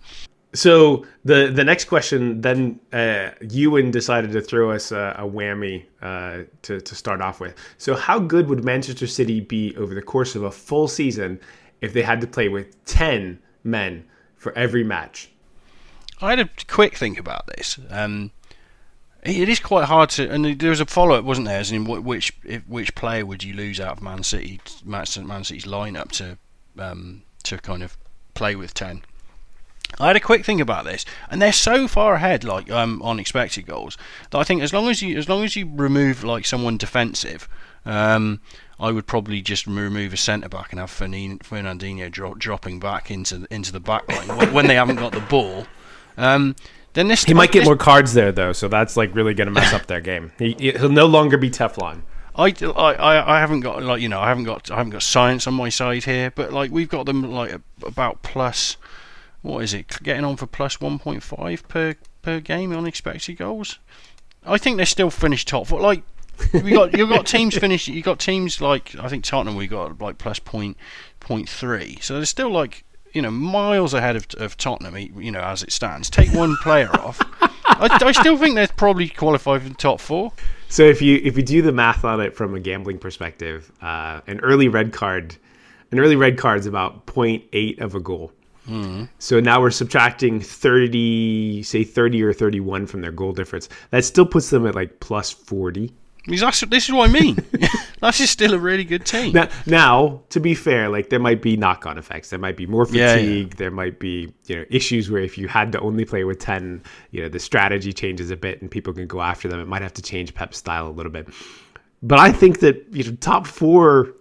So 0.55 1.07
the 1.25 1.51
the 1.53 1.64
next 1.64 1.87
question, 1.87 2.40
then 2.40 2.81
uh, 2.92 3.31
Ewan 3.40 3.90
decided 3.90 4.33
to 4.33 4.40
throw 4.40 4.70
us 4.70 4.92
a, 4.92 5.16
a 5.18 5.25
whammy 5.25 5.85
uh, 6.01 6.44
to 6.62 6.81
to 6.81 6.94
start 6.94 7.20
off 7.20 7.40
with. 7.40 7.55
So 7.79 7.94
how 7.94 8.18
good 8.18 8.48
would 8.48 8.64
Manchester 8.64 9.07
City 9.07 9.40
be 9.40 9.75
over 9.77 9.94
the 9.94 10.03
course 10.03 10.35
of 10.35 10.42
a 10.42 10.51
full 10.51 10.88
season 10.88 11.40
if 11.81 11.92
they 11.92 12.03
had 12.03 12.20
to 12.20 12.27
play 12.27 12.48
with 12.48 12.85
ten 12.85 13.38
men 13.64 14.05
for 14.37 14.57
every 14.57 14.85
match? 14.85 15.31
I 16.20 16.31
had 16.31 16.40
a 16.40 16.48
quick 16.68 16.96
think 16.96 17.18
about 17.18 17.48
this. 17.48 17.79
Um, 17.90 18.31
it 19.23 19.49
is 19.49 19.61
quite 19.61 19.85
hard 19.85 20.11
to, 20.11 20.29
and 20.29 20.45
there 20.59 20.71
was 20.71 20.81
a 20.81 20.87
follow 20.87 21.15
up, 21.15 21.25
wasn't 21.25 21.47
there? 21.47 21.61
As 21.61 21.71
in, 21.71 21.85
which 21.85 22.33
which 22.67 22.95
player 22.95 23.25
would 23.25 23.45
you 23.45 23.55
lose 23.55 23.79
out 23.79 23.99
of 23.99 24.03
Man 24.03 24.23
City, 24.23 24.61
Man 24.85 25.07
City's 25.07 25.65
lineup 25.65 26.11
to 26.13 26.39
um, 26.79 27.23
to 27.45 27.59
kind 27.59 27.83
of 27.83 27.97
play 28.35 28.57
with 28.57 28.75
ten? 28.75 29.03
I 30.01 30.09
had 30.09 30.17
a 30.17 30.21
quick 30.21 30.45
think 30.45 30.61
about 30.61 30.85
this, 30.85 31.05
and 31.31 31.41
they're 31.41 31.53
so 31.53 31.87
far 31.87 32.15
ahead, 32.15 32.45
like 32.45 32.71
um, 32.71 33.01
on 33.03 33.21
expected 33.21 33.67
goals, 33.67 33.97
that 34.31 34.39
I 34.39 34.45
think 34.45 34.63
as 34.63 34.73
long 34.73 34.89
as 34.89 35.03
you 35.03 35.17
as 35.17 35.29
long 35.29 35.45
as 35.45 35.55
you 35.55 35.71
remove 35.73 36.25
like 36.25 36.45
someone 36.45 36.77
defensive, 36.77 37.49
um, 37.85 38.41
I 38.81 38.91
would 38.91 39.07
probably 39.07 39.41
just 39.41 39.67
remove 39.67 40.13
a 40.13 40.17
centre 40.17 40.49
back 40.49 40.73
and 40.73 40.81
have 40.81 40.91
Fernandinho 40.91 42.11
drop, 42.11 42.39
dropping 42.39 42.81
back 42.81 43.11
into 43.11 43.47
into 43.51 43.71
the 43.71 43.81
back 43.81 44.09
line 44.09 44.53
when 44.53 44.67
they 44.67 44.75
haven't 44.75 44.97
got 44.97 45.13
the 45.13 45.21
ball. 45.21 45.67
Um, 46.17 46.57
then 46.94 47.09
this 47.09 47.24
he 47.24 47.35
might 47.35 47.52
get 47.52 47.64
more 47.64 47.76
cards 47.76 48.14
there 48.14 48.33
though, 48.33 48.52
so 48.52 48.68
that's 48.68 48.96
like 48.96 49.14
really 49.14 49.35
going 49.35 49.46
to 49.46 49.52
mess 49.52 49.72
up 49.72 49.87
their 49.87 50.00
game. 50.00 50.33
He, 50.38 50.55
he'll 50.59 50.88
no 50.88 51.07
longer 51.07 51.38
be 51.38 51.50
Teflon. 51.50 52.02
I, 52.35 52.55
I, 52.62 53.37
I 53.37 53.40
haven't 53.40 53.61
got 53.61 53.83
like 53.83 54.00
you 54.00 54.09
know 54.09 54.20
I 54.20 54.28
haven't 54.28 54.44
got 54.44 54.70
I 54.70 54.76
haven't 54.76 54.92
got 54.92 55.02
science 55.02 55.46
on 55.46 55.55
my 55.55 55.68
side 55.68 56.05
here, 56.05 56.31
but 56.31 56.52
like 56.52 56.70
we've 56.70 56.88
got 56.88 57.07
them 57.07 57.31
like 57.31 57.61
about 57.85 58.22
plus 58.22 58.76
what 59.42 59.62
is 59.62 59.74
it 59.74 59.98
getting 60.02 60.24
on 60.24 60.37
for 60.37 60.46
plus 60.46 60.78
1.5 60.78 61.68
per 61.68 61.94
per 62.22 62.40
game 62.40 62.74
on 62.74 62.87
expected 62.87 63.37
goals. 63.37 63.78
I 64.44 64.59
think 64.59 64.76
they're 64.76 64.87
still 64.87 65.11
finished 65.11 65.48
top. 65.48 65.68
But 65.68 65.83
like 65.83 66.02
we 66.52 66.72
got 66.72 66.96
you've 66.96 67.11
got 67.11 67.26
teams 67.26 67.57
finished. 67.57 67.88
You 67.88 68.02
got 68.02 68.18
teams 68.18 68.61
like 68.61 68.94
I 68.98 69.09
think 69.09 69.24
Tottenham 69.24 69.57
we 69.57 69.66
got 69.66 70.00
like 70.00 70.18
plus 70.18 70.38
point 70.38 70.76
point 71.20 71.48
three. 71.48 71.98
So 72.00 72.14
they're 72.14 72.24
still 72.24 72.50
like 72.50 72.85
you 73.12 73.22
know, 73.22 73.31
miles 73.31 73.94
ahead 73.94 74.16
of, 74.16 74.27
of 74.38 74.57
Tottenham, 74.57 74.96
you 74.96 75.31
know, 75.31 75.40
as 75.40 75.62
it 75.62 75.72
stands. 75.72 76.11
Take 76.11 76.33
one 76.33 76.57
player 76.62 76.90
off. 77.01 77.20
I, 77.40 77.98
I, 78.01 78.12
still 78.12 78.37
think 78.37 78.55
they're 78.55 78.68
probably 78.68 79.09
qualified 79.09 79.62
for 79.62 79.68
the 79.68 79.75
top 79.75 80.01
four. 80.01 80.33
So 80.68 80.83
if 80.85 81.03
you 81.03 81.20
if 81.22 81.37
you 81.37 81.42
do 81.42 81.62
the 81.62 81.72
math 81.72 82.05
on 82.05 82.20
it 82.20 82.35
from 82.35 82.55
a 82.55 82.61
gambling 82.61 82.98
perspective, 82.98 83.70
uh, 83.83 84.20
an 84.27 84.40
early 84.40 84.68
red 84.68 84.92
card, 84.92 85.37
an 85.90 85.98
early 85.98 86.16
red 86.16 86.38
card 86.38 86.61
is 86.61 86.66
about 86.66 87.07
0.8 87.07 87.81
of 87.81 87.94
a 87.94 88.01
goal. 88.01 88.33
Mm-hmm. 88.68 89.05
So 89.18 89.40
now 89.40 89.61
we're 89.61 89.70
subtracting 89.70 90.40
30, 90.40 91.62
say 91.64 91.85
30 91.85 92.22
or 92.22 92.33
31 92.33 92.87
from 92.87 93.01
their 93.01 93.11
goal 93.12 93.33
difference. 93.33 93.68
That 93.90 94.05
still 94.05 94.27
puts 94.27 94.51
them 94.51 94.66
at 94.66 94.75
like 94.75 95.01
plus 95.01 95.31
40. 95.31 95.92
Exactly. 96.29 96.69
This 96.69 96.89
is 96.89 96.93
what 96.93 97.11
I 97.11 97.13
mean. 97.13 97.37
That's 98.01 98.19
just 98.19 98.33
still 98.33 98.55
a 98.55 98.59
really 98.59 98.85
good 98.85 99.05
team. 99.05 99.33
Now, 99.33 99.49
now, 99.67 100.23
to 100.31 100.39
be 100.39 100.55
fair, 100.55 100.89
like 100.89 101.11
there 101.11 101.19
might 101.19 101.43
be 101.43 101.57
knock-on 101.57 101.99
effects. 101.99 102.31
There 102.31 102.39
might 102.39 102.57
be 102.57 102.67
more 102.67 102.87
fatigue. 102.87 102.99
Yeah, 102.99 103.17
yeah. 103.17 103.47
There 103.57 103.71
might 103.71 103.99
be 103.99 104.33
you 104.47 104.57
know 104.57 104.65
issues 104.71 105.11
where 105.11 105.23
if 105.23 105.37
you 105.37 105.49
had 105.49 105.73
to 105.73 105.81
only 105.81 106.05
play 106.05 106.25
with 106.25 106.39
ten, 106.39 106.83
you 107.11 107.23
know 107.23 107.29
the 107.29 107.41
strategy 107.41 107.93
changes 107.93 108.31
a 108.31 108.37
bit 108.37 108.61
and 108.63 108.71
people 108.71 108.93
can 108.93 109.07
go 109.07 109.21
after 109.21 109.49
them. 109.49 109.59
It 109.59 109.67
might 109.67 109.83
have 109.83 109.95
to 109.95 110.03
change 110.03 110.35
Pep's 110.35 110.59
style 110.59 110.89
a 110.89 110.91
little 110.91 111.13
bit. 111.13 111.29
But 112.03 112.21
I 112.21 112.31
think 112.31 112.61
that 112.61 112.87
you 112.93 113.05
know 113.05 113.17
top 113.17 113.47
four, 113.47 114.15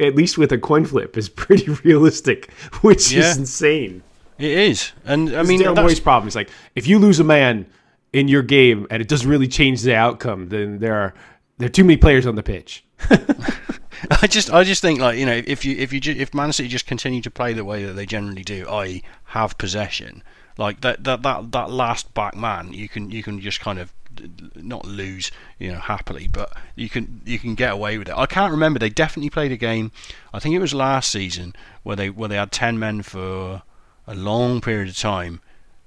at 0.00 0.16
least 0.16 0.38
with 0.38 0.50
a 0.52 0.58
coin 0.58 0.84
flip, 0.84 1.16
is 1.16 1.28
pretty 1.28 1.70
realistic, 1.84 2.52
which 2.82 3.12
yeah. 3.12 3.20
is 3.20 3.36
insane. 3.36 4.02
It 4.38 4.50
is, 4.50 4.92
and 5.04 5.36
I 5.36 5.42
mean, 5.42 5.60
Daryl 5.60 5.76
Morey's 5.76 6.00
problem 6.00 6.28
is 6.28 6.36
like 6.36 6.50
if 6.74 6.86
you 6.86 6.98
lose 6.98 7.18
a 7.20 7.24
man 7.24 7.66
in 8.12 8.28
your 8.28 8.42
game 8.42 8.86
and 8.90 9.02
it 9.02 9.08
doesn't 9.08 9.28
really 9.28 9.48
change 9.48 9.82
the 9.82 9.94
outcome, 9.94 10.48
then 10.48 10.78
there 10.78 10.94
are 10.94 11.14
there 11.58 11.66
are 11.66 11.70
too 11.70 11.84
many 11.84 11.96
players 11.96 12.26
on 12.26 12.36
the 12.36 12.42
pitch. 12.42 12.84
I 14.10 14.26
just 14.28 14.50
I 14.52 14.64
just 14.64 14.82
think 14.82 15.00
like 15.00 15.18
you 15.18 15.26
know 15.26 15.42
if 15.46 15.64
you 15.64 15.76
if 15.76 15.92
you 15.92 16.00
if 16.04 16.32
Man 16.34 16.52
City 16.52 16.68
just 16.68 16.86
continue 16.86 17.20
to 17.22 17.30
play 17.30 17.52
the 17.52 17.64
way 17.64 17.84
that 17.84 17.94
they 17.94 18.06
generally 18.06 18.44
do, 18.44 18.66
i.e. 18.68 19.02
have 19.24 19.58
possession, 19.58 20.22
like 20.56 20.80
that 20.82 21.04
that 21.04 21.22
that 21.22 21.52
that 21.52 21.70
last 21.70 22.14
back 22.14 22.36
man, 22.36 22.72
you 22.72 22.88
can 22.88 23.10
you 23.10 23.22
can 23.22 23.40
just 23.40 23.60
kind 23.60 23.78
of 23.78 23.92
not 24.56 24.84
lose 24.84 25.30
you 25.58 25.70
know 25.70 25.78
happily 25.78 26.26
but 26.26 26.52
you 26.74 26.88
can 26.88 27.20
you 27.24 27.38
can 27.38 27.54
get 27.54 27.72
away 27.72 27.98
with 27.98 28.08
it 28.08 28.14
i 28.16 28.26
can't 28.26 28.50
remember 28.50 28.76
they 28.78 28.88
definitely 28.88 29.30
played 29.30 29.52
a 29.52 29.56
game 29.56 29.92
i 30.32 30.40
think 30.40 30.54
it 30.54 30.58
was 30.58 30.74
last 30.74 31.10
season 31.12 31.54
where 31.84 31.94
they 31.94 32.10
where 32.10 32.28
they 32.28 32.36
had 32.36 32.50
10 32.50 32.80
men 32.80 33.00
for 33.00 33.62
a 34.08 34.14
long 34.14 34.60
period 34.60 34.88
of 34.88 34.96
time 34.96 35.40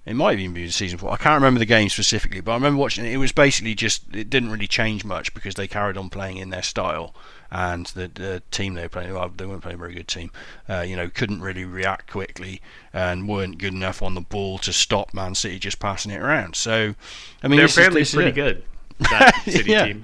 it 0.05 0.15
might 0.15 0.31
have 0.31 0.39
even 0.39 0.53
been 0.55 0.71
season 0.71 0.97
four. 0.97 1.11
I 1.11 1.17
can't 1.17 1.35
remember 1.35 1.59
the 1.59 1.65
game 1.65 1.89
specifically, 1.89 2.41
but 2.41 2.53
I 2.53 2.55
remember 2.55 2.79
watching 2.79 3.05
it. 3.05 3.13
It 3.13 3.17
was 3.17 3.31
basically 3.31 3.75
just 3.75 4.03
it 4.13 4.29
didn't 4.29 4.51
really 4.51 4.67
change 4.67 5.05
much 5.05 5.33
because 5.33 5.55
they 5.55 5.67
carried 5.67 5.97
on 5.97 6.09
playing 6.09 6.37
in 6.37 6.49
their 6.49 6.63
style, 6.63 7.13
and 7.51 7.85
the, 7.87 8.07
the 8.07 8.41
team 8.49 8.73
they 8.73 8.83
were 8.83 8.89
playing, 8.89 9.13
well, 9.13 9.29
they 9.29 9.45
weren't 9.45 9.61
playing 9.61 9.75
a 9.75 9.77
very 9.77 9.93
good 9.93 10.07
team. 10.07 10.31
Uh, 10.67 10.81
you 10.81 10.95
know, 10.95 11.07
couldn't 11.07 11.41
really 11.41 11.65
react 11.65 12.09
quickly 12.09 12.61
and 12.93 13.27
weren't 13.27 13.59
good 13.59 13.73
enough 13.73 14.01
on 14.01 14.15
the 14.15 14.21
ball 14.21 14.57
to 14.59 14.73
stop 14.73 15.13
Man 15.13 15.35
City 15.35 15.59
just 15.59 15.79
passing 15.79 16.11
it 16.11 16.21
around. 16.21 16.55
So, 16.55 16.95
I 17.43 17.47
mean, 17.47 17.57
they're 17.57 17.67
apparently 17.67 18.01
is, 18.01 18.13
pretty 18.13 18.31
good. 18.31 18.63
That 18.99 19.35
City 19.45 19.71
yeah. 19.71 19.85
team. 19.85 20.03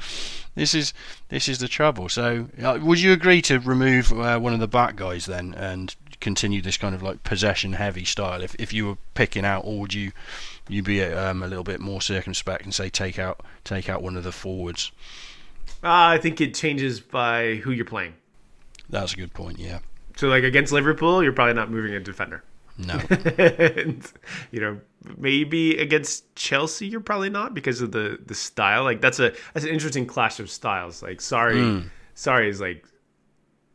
This 0.53 0.73
is 0.73 0.93
this 1.29 1.47
is 1.47 1.59
the 1.59 1.67
trouble. 1.67 2.09
So, 2.09 2.49
uh, 2.61 2.79
would 2.81 2.99
you 2.99 3.13
agree 3.13 3.41
to 3.43 3.59
remove 3.59 4.11
uh, 4.11 4.39
one 4.39 4.53
of 4.53 4.59
the 4.59 4.67
back 4.67 4.95
guys 4.95 5.25
then 5.25 5.53
and 5.55 5.95
continue 6.19 6.61
this 6.61 6.77
kind 6.77 6.95
of 6.95 7.03
like 7.03 7.23
possession 7.23 7.73
heavy 7.73 8.05
style. 8.05 8.41
If, 8.41 8.55
if 8.55 8.73
you 8.73 8.87
were 8.87 8.97
picking 9.13 9.45
out 9.45 9.63
or 9.65 9.79
would 9.79 9.93
you 9.93 10.11
you 10.67 10.83
be 10.83 11.03
um, 11.03 11.43
a 11.43 11.47
little 11.47 11.63
bit 11.63 11.79
more 11.79 12.01
circumspect 12.01 12.63
and 12.63 12.73
say 12.73 12.89
take 12.89 13.19
out 13.19 13.41
take 13.63 13.89
out 13.89 14.01
one 14.01 14.17
of 14.17 14.23
the 14.23 14.31
forwards 14.31 14.91
uh, 15.83 16.09
I 16.15 16.17
think 16.17 16.41
it 16.41 16.55
changes 16.55 16.99
by 16.99 17.55
who 17.55 17.71
you're 17.71 17.85
playing. 17.85 18.15
That's 18.89 19.13
a 19.13 19.15
good 19.15 19.33
point 19.33 19.59
yeah. 19.59 19.79
So 20.15 20.27
like 20.27 20.43
against 20.43 20.73
Liverpool 20.73 21.23
you're 21.23 21.33
probably 21.33 21.53
not 21.53 21.69
moving 21.69 21.93
a 21.93 21.99
defender. 21.99 22.43
No. 22.77 22.99
And, 23.37 24.11
you 24.51 24.59
know 24.59 24.79
maybe 25.17 25.77
against 25.77 26.35
Chelsea 26.35 26.87
you're 26.87 26.99
probably 26.99 27.29
not 27.29 27.53
because 27.53 27.81
of 27.81 27.91
the 27.91 28.19
the 28.25 28.35
style. 28.35 28.83
Like 28.83 29.01
that's 29.01 29.19
a 29.19 29.33
that's 29.53 29.65
an 29.65 29.71
interesting 29.71 30.05
clash 30.05 30.39
of 30.39 30.49
styles. 30.49 31.03
Like 31.03 31.21
sorry 31.21 31.55
mm. 31.57 31.89
sorry 32.15 32.49
is 32.49 32.59
like 32.59 32.83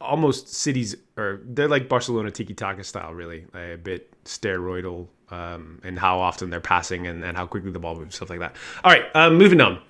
almost 0.03 0.49
cities 0.49 0.97
or 1.17 1.41
they're 1.45 1.69
like 1.69 1.89
Barcelona 1.89 2.31
tiki 2.31 2.55
taka 2.55 2.85
style, 2.85 3.13
really, 3.13 3.45
a 3.55 3.77
bit 3.77 4.13
steroidal, 4.25 5.09
um, 5.31 5.81
and 5.85 5.99
how 5.99 6.21
often 6.21 6.51
they're 6.51 6.61
passing 6.61 7.07
and, 7.07 7.25
and 7.25 7.37
how 7.37 7.47
quickly 7.47 7.71
the 7.71 7.79
ball 7.79 7.95
moves, 7.95 8.17
stuff 8.17 8.31
like 8.31 8.41
that. 8.41 8.57
All 8.85 8.93
right, 8.93 9.05
um, 9.15 9.37
moving 9.37 9.61
on. 9.61 9.81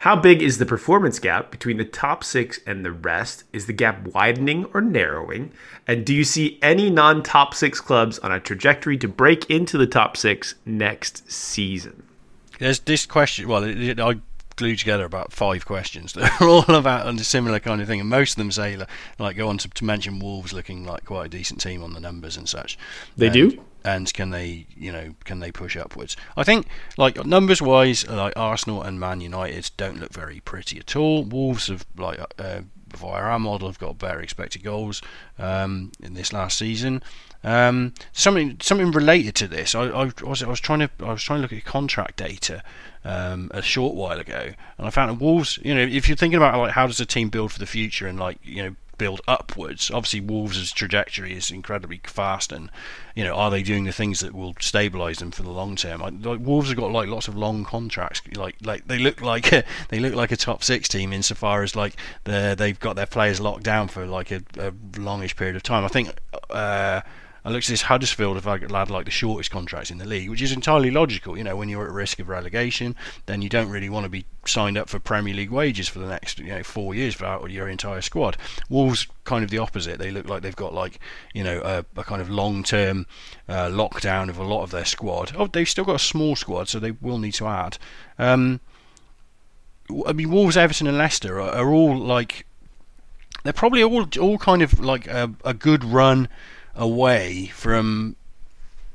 How 0.00 0.16
big 0.16 0.42
is 0.42 0.58
the 0.58 0.66
performance 0.66 1.18
gap 1.18 1.50
between 1.50 1.76
the 1.76 1.84
top 1.84 2.24
six 2.24 2.60
and 2.66 2.84
the 2.84 2.92
rest? 2.92 3.44
Is 3.52 3.66
the 3.66 3.72
gap 3.72 4.08
widening 4.08 4.66
or 4.74 4.80
narrowing? 4.80 5.52
And 5.86 6.04
do 6.04 6.14
you 6.14 6.24
see 6.24 6.58
any 6.62 6.90
non 6.90 7.22
top 7.22 7.54
six 7.54 7.80
clubs 7.80 8.18
on 8.20 8.32
a 8.32 8.40
trajectory 8.40 8.96
to 8.98 9.08
break 9.08 9.48
into 9.50 9.78
the 9.78 9.86
top 9.86 10.16
six 10.16 10.54
next 10.64 11.30
season? 11.30 12.02
There's 12.58 12.80
this 12.80 13.06
question. 13.06 13.48
Well, 13.48 13.64
I 13.64 14.20
glued 14.60 14.78
together 14.78 15.06
about 15.06 15.32
five 15.32 15.64
questions 15.64 16.12
that 16.12 16.38
are 16.38 16.46
all 16.46 16.74
about 16.74 17.06
a 17.08 17.24
similar 17.24 17.58
kind 17.58 17.80
of 17.80 17.88
thing, 17.88 17.98
and 17.98 18.10
most 18.10 18.32
of 18.32 18.36
them 18.36 18.52
say 18.52 18.78
like 19.18 19.36
go 19.36 19.48
on 19.48 19.56
to, 19.56 19.70
to 19.70 19.84
mention 19.86 20.18
Wolves 20.18 20.52
looking 20.52 20.84
like 20.84 21.06
quite 21.06 21.26
a 21.26 21.28
decent 21.30 21.62
team 21.62 21.82
on 21.82 21.94
the 21.94 22.00
numbers 22.00 22.36
and 22.36 22.46
such. 22.46 22.78
They 23.16 23.28
and, 23.28 23.32
do. 23.32 23.64
And 23.82 24.12
can 24.12 24.28
they, 24.28 24.66
you 24.76 24.92
know, 24.92 25.14
can 25.24 25.40
they 25.40 25.50
push 25.50 25.78
upwards? 25.78 26.14
I 26.36 26.44
think, 26.44 26.66
like 26.98 27.24
numbers 27.24 27.62
wise, 27.62 28.06
like 28.06 28.34
Arsenal 28.36 28.82
and 28.82 29.00
Man 29.00 29.22
United 29.22 29.70
don't 29.78 29.98
look 29.98 30.12
very 30.12 30.40
pretty 30.40 30.78
at 30.78 30.94
all. 30.94 31.24
Wolves 31.24 31.68
have 31.68 31.86
like 31.96 32.20
uh, 32.38 32.60
via 32.94 33.22
our 33.22 33.38
model 33.38 33.68
have 33.68 33.78
got 33.78 33.96
better 33.96 34.20
expected 34.20 34.62
goals 34.62 35.00
um, 35.38 35.92
in 36.02 36.12
this 36.12 36.34
last 36.34 36.58
season. 36.58 37.02
Um, 37.42 37.94
something 38.12 38.58
something 38.60 38.90
related 38.90 39.34
to 39.36 39.48
this. 39.48 39.74
I, 39.74 39.84
I, 39.84 40.10
was 40.22 40.42
I 40.42 40.48
was 40.48 40.60
trying 40.60 40.80
to 40.80 40.90
I 41.00 41.12
was 41.12 41.22
trying 41.22 41.38
to 41.38 41.42
look 41.42 41.52
at 41.52 41.64
contract 41.64 42.16
data 42.16 42.62
um, 43.04 43.50
a 43.54 43.62
short 43.62 43.94
while 43.94 44.18
ago, 44.18 44.52
and 44.76 44.86
I 44.86 44.90
found 44.90 45.10
that 45.10 45.24
Wolves. 45.24 45.58
You 45.62 45.74
know, 45.74 45.80
if 45.80 46.08
you're 46.08 46.16
thinking 46.16 46.36
about 46.36 46.58
like 46.58 46.72
how 46.72 46.86
does 46.86 47.00
a 47.00 47.06
team 47.06 47.30
build 47.30 47.52
for 47.52 47.58
the 47.58 47.66
future 47.66 48.06
and 48.06 48.18
like 48.18 48.38
you 48.42 48.62
know 48.62 48.76
build 49.00 49.22
upwards. 49.26 49.90
Obviously, 49.90 50.20
Wolves' 50.20 50.70
trajectory 50.72 51.34
is 51.34 51.50
incredibly 51.50 52.02
fast, 52.04 52.52
and 52.52 52.70
you 53.14 53.24
know, 53.24 53.32
are 53.32 53.50
they 53.50 53.62
doing 53.62 53.84
the 53.84 53.92
things 53.92 54.20
that 54.20 54.34
will 54.34 54.52
stabilise 54.54 55.20
them 55.20 55.30
for 55.30 55.42
the 55.42 55.50
long 55.50 55.74
term? 55.74 56.02
Like, 56.02 56.40
Wolves 56.40 56.68
have 56.68 56.76
got 56.76 56.92
like 56.92 57.08
lots 57.08 57.26
of 57.26 57.34
long 57.34 57.64
contracts. 57.64 58.20
Like, 58.36 58.56
like 58.62 58.86
they 58.86 58.98
look 58.98 59.22
like 59.22 59.50
a, 59.52 59.64
they 59.88 60.00
look 60.00 60.14
like 60.14 60.32
a 60.32 60.36
top 60.36 60.62
six 60.62 60.86
team 60.86 61.14
insofar 61.14 61.62
as 61.62 61.74
like 61.74 61.96
they've 62.24 62.78
got 62.78 62.94
their 62.96 63.06
players 63.06 63.40
locked 63.40 63.62
down 63.62 63.88
for 63.88 64.06
like 64.06 64.30
a, 64.30 64.42
a 64.58 64.70
longish 64.98 65.34
period 65.34 65.56
of 65.56 65.62
time. 65.62 65.82
I 65.82 65.88
think. 65.88 66.14
Uh, 66.50 67.00
I 67.44 67.50
looked 67.50 67.66
at 67.66 67.70
this 67.70 67.82
Huddersfield 67.82 68.42
had 68.42 68.90
like 68.90 69.04
the 69.04 69.10
shortest 69.10 69.50
contracts 69.50 69.90
in 69.90 69.98
the 69.98 70.06
league, 70.06 70.28
which 70.28 70.42
is 70.42 70.52
entirely 70.52 70.90
logical. 70.90 71.38
You 71.38 71.44
know, 71.44 71.56
when 71.56 71.68
you're 71.68 71.86
at 71.86 71.92
risk 71.92 72.18
of 72.18 72.28
relegation, 72.28 72.94
then 73.26 73.42
you 73.42 73.48
don't 73.48 73.70
really 73.70 73.88
want 73.88 74.04
to 74.04 74.10
be 74.10 74.26
signed 74.46 74.76
up 74.76 74.88
for 74.88 74.98
Premier 74.98 75.34
League 75.34 75.50
wages 75.50 75.88
for 75.88 75.98
the 75.98 76.08
next 76.08 76.38
you 76.38 76.48
know 76.48 76.62
four 76.62 76.94
years 76.94 77.14
for 77.14 77.48
your 77.48 77.68
entire 77.68 78.02
squad. 78.02 78.36
Wolves 78.68 79.06
kind 79.24 79.42
of 79.44 79.50
the 79.50 79.58
opposite. 79.58 79.98
They 79.98 80.10
look 80.10 80.28
like 80.28 80.42
they've 80.42 80.54
got 80.54 80.74
like 80.74 80.98
you 81.32 81.44
know 81.44 81.60
a, 81.64 81.84
a 81.98 82.04
kind 82.04 82.20
of 82.20 82.28
long-term 82.28 83.06
uh, 83.48 83.68
lockdown 83.68 84.28
of 84.28 84.38
a 84.38 84.44
lot 84.44 84.62
of 84.62 84.70
their 84.70 84.84
squad. 84.84 85.32
Oh, 85.36 85.46
they've 85.46 85.68
still 85.68 85.84
got 85.84 85.96
a 85.96 86.00
small 86.00 86.36
squad, 86.36 86.68
so 86.68 86.78
they 86.78 86.92
will 86.92 87.18
need 87.18 87.34
to 87.34 87.46
add. 87.46 87.78
Um, 88.18 88.60
I 90.06 90.12
mean, 90.12 90.30
Wolves, 90.30 90.56
Everton, 90.56 90.86
and 90.86 90.98
Leicester 90.98 91.40
are, 91.40 91.50
are 91.50 91.72
all 91.72 91.96
like 91.96 92.46
they're 93.42 93.52
probably 93.52 93.82
all 93.82 94.06
all 94.20 94.38
kind 94.38 94.62
of 94.62 94.78
like 94.78 95.06
a, 95.06 95.32
a 95.44 95.54
good 95.54 95.84
run 95.84 96.28
away 96.80 97.46
from, 97.54 98.16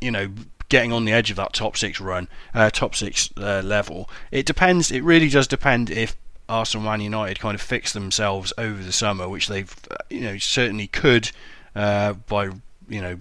you 0.01 0.11
know, 0.11 0.29
getting 0.67 0.91
on 0.91 1.05
the 1.05 1.13
edge 1.13 1.29
of 1.29 1.37
that 1.37 1.53
top 1.53 1.77
six 1.77 2.01
run, 2.01 2.27
uh, 2.53 2.69
top 2.71 2.95
six 2.95 3.29
uh, 3.37 3.61
level. 3.63 4.09
It 4.31 4.45
depends. 4.45 4.91
It 4.91 5.03
really 5.03 5.29
does 5.29 5.47
depend 5.47 5.89
if 5.91 6.17
Arsenal, 6.49 6.85
Man 6.85 6.99
United 6.99 7.39
kind 7.39 7.55
of 7.55 7.61
fix 7.61 7.93
themselves 7.93 8.51
over 8.57 8.83
the 8.83 8.91
summer, 8.91 9.29
which 9.29 9.47
they've, 9.47 9.73
uh, 9.91 9.95
you 10.09 10.21
know, 10.21 10.37
certainly 10.39 10.87
could 10.87 11.31
uh, 11.75 12.13
by, 12.13 12.49
you 12.89 13.01
know, 13.01 13.17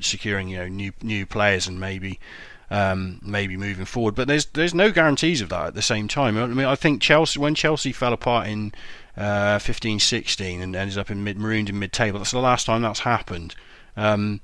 securing 0.00 0.48
you 0.48 0.58
know 0.58 0.68
new 0.68 0.92
new 1.02 1.26
players 1.26 1.66
and 1.66 1.80
maybe. 1.80 2.20
Um, 2.68 3.20
maybe 3.22 3.56
moving 3.56 3.84
forward, 3.84 4.16
but 4.16 4.26
there's 4.26 4.46
there's 4.46 4.74
no 4.74 4.90
guarantees 4.90 5.40
of 5.40 5.50
that 5.50 5.68
at 5.68 5.74
the 5.74 5.82
same 5.82 6.08
time. 6.08 6.36
I 6.36 6.48
mean, 6.48 6.66
I 6.66 6.74
think 6.74 7.00
Chelsea 7.00 7.38
when 7.38 7.54
Chelsea 7.54 7.92
fell 7.92 8.12
apart 8.12 8.48
in 8.48 8.72
uh, 9.16 9.60
15, 9.60 10.00
16 10.00 10.60
and 10.60 10.74
ended 10.74 10.98
up 10.98 11.08
in 11.08 11.22
mid 11.22 11.38
marooned 11.38 11.68
in 11.68 11.78
mid 11.78 11.92
table. 11.92 12.18
That's 12.18 12.32
the 12.32 12.40
last 12.40 12.66
time 12.66 12.82
that's 12.82 12.98
happened. 12.98 13.54
Um, 13.96 14.40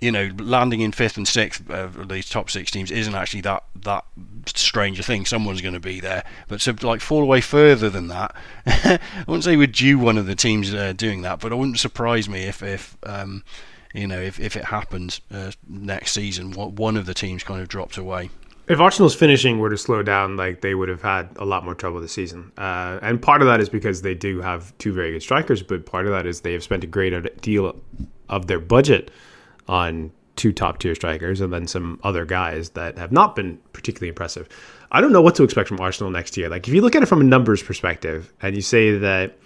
you 0.00 0.12
know, 0.12 0.30
landing 0.38 0.80
in 0.80 0.92
fifth 0.92 1.16
and 1.16 1.26
sixth 1.26 1.68
of 1.70 2.08
these 2.08 2.28
top 2.28 2.50
six 2.50 2.70
teams 2.70 2.90
isn't 2.90 3.14
actually 3.14 3.40
that 3.42 3.64
that 3.76 4.04
strange 4.46 4.98
a 5.00 5.02
thing. 5.02 5.24
Someone's 5.24 5.62
going 5.62 5.74
to 5.74 5.80
be 5.80 6.00
there, 6.00 6.24
but 6.48 6.60
to 6.60 6.86
like 6.86 7.00
fall 7.00 7.22
away 7.22 7.40
further 7.40 7.88
than 7.88 8.08
that, 8.08 8.34
I 8.66 8.98
wouldn't 9.26 9.44
say 9.44 9.56
we're 9.56 9.66
due 9.66 9.98
one 9.98 10.18
of 10.18 10.26
the 10.26 10.34
teams 10.34 10.74
uh, 10.74 10.92
doing 10.92 11.22
that, 11.22 11.40
but 11.40 11.52
it 11.52 11.56
wouldn't 11.56 11.78
surprise 11.78 12.28
me 12.28 12.42
if 12.42 12.62
if 12.62 12.96
um, 13.04 13.42
you 13.94 14.06
know 14.06 14.20
if, 14.20 14.38
if 14.38 14.56
it 14.56 14.66
happens 14.66 15.20
uh, 15.32 15.52
next 15.66 16.12
season, 16.12 16.50
what 16.50 16.72
one 16.72 16.96
of 16.96 17.06
the 17.06 17.14
teams 17.14 17.42
kind 17.42 17.62
of 17.62 17.68
dropped 17.68 17.96
away. 17.96 18.30
If 18.68 18.80
Arsenal's 18.80 19.14
finishing 19.14 19.60
were 19.60 19.70
to 19.70 19.78
slow 19.78 20.02
down, 20.02 20.36
like 20.36 20.60
they 20.60 20.74
would 20.74 20.88
have 20.88 21.00
had 21.00 21.28
a 21.36 21.44
lot 21.44 21.64
more 21.64 21.74
trouble 21.74 22.00
this 22.00 22.12
season, 22.12 22.52
uh, 22.58 22.98
and 23.00 23.22
part 23.22 23.40
of 23.40 23.48
that 23.48 23.60
is 23.60 23.70
because 23.70 24.02
they 24.02 24.14
do 24.14 24.42
have 24.42 24.76
two 24.76 24.92
very 24.92 25.12
good 25.12 25.22
strikers, 25.22 25.62
but 25.62 25.86
part 25.86 26.04
of 26.04 26.12
that 26.12 26.26
is 26.26 26.42
they 26.42 26.52
have 26.52 26.64
spent 26.64 26.84
a 26.84 26.88
great 26.88 27.40
deal 27.40 27.80
of 28.28 28.46
their 28.46 28.60
budget 28.60 29.10
on 29.68 30.12
two 30.36 30.52
top 30.52 30.78
tier 30.78 30.94
strikers 30.94 31.40
and 31.40 31.52
then 31.52 31.66
some 31.66 31.98
other 32.04 32.24
guys 32.24 32.70
that 32.70 32.98
have 32.98 33.10
not 33.10 33.34
been 33.34 33.58
particularly 33.72 34.08
impressive. 34.08 34.48
I 34.92 35.00
don't 35.00 35.12
know 35.12 35.22
what 35.22 35.34
to 35.36 35.42
expect 35.42 35.68
from 35.68 35.80
Arsenal 35.80 36.10
next 36.10 36.36
year. 36.36 36.48
Like 36.48 36.68
if 36.68 36.74
you 36.74 36.82
look 36.82 36.94
at 36.94 37.02
it 37.02 37.06
from 37.06 37.20
a 37.20 37.24
numbers 37.24 37.62
perspective 37.62 38.32
and 38.42 38.54
you 38.54 38.62
say 38.62 38.96
that 38.98 39.38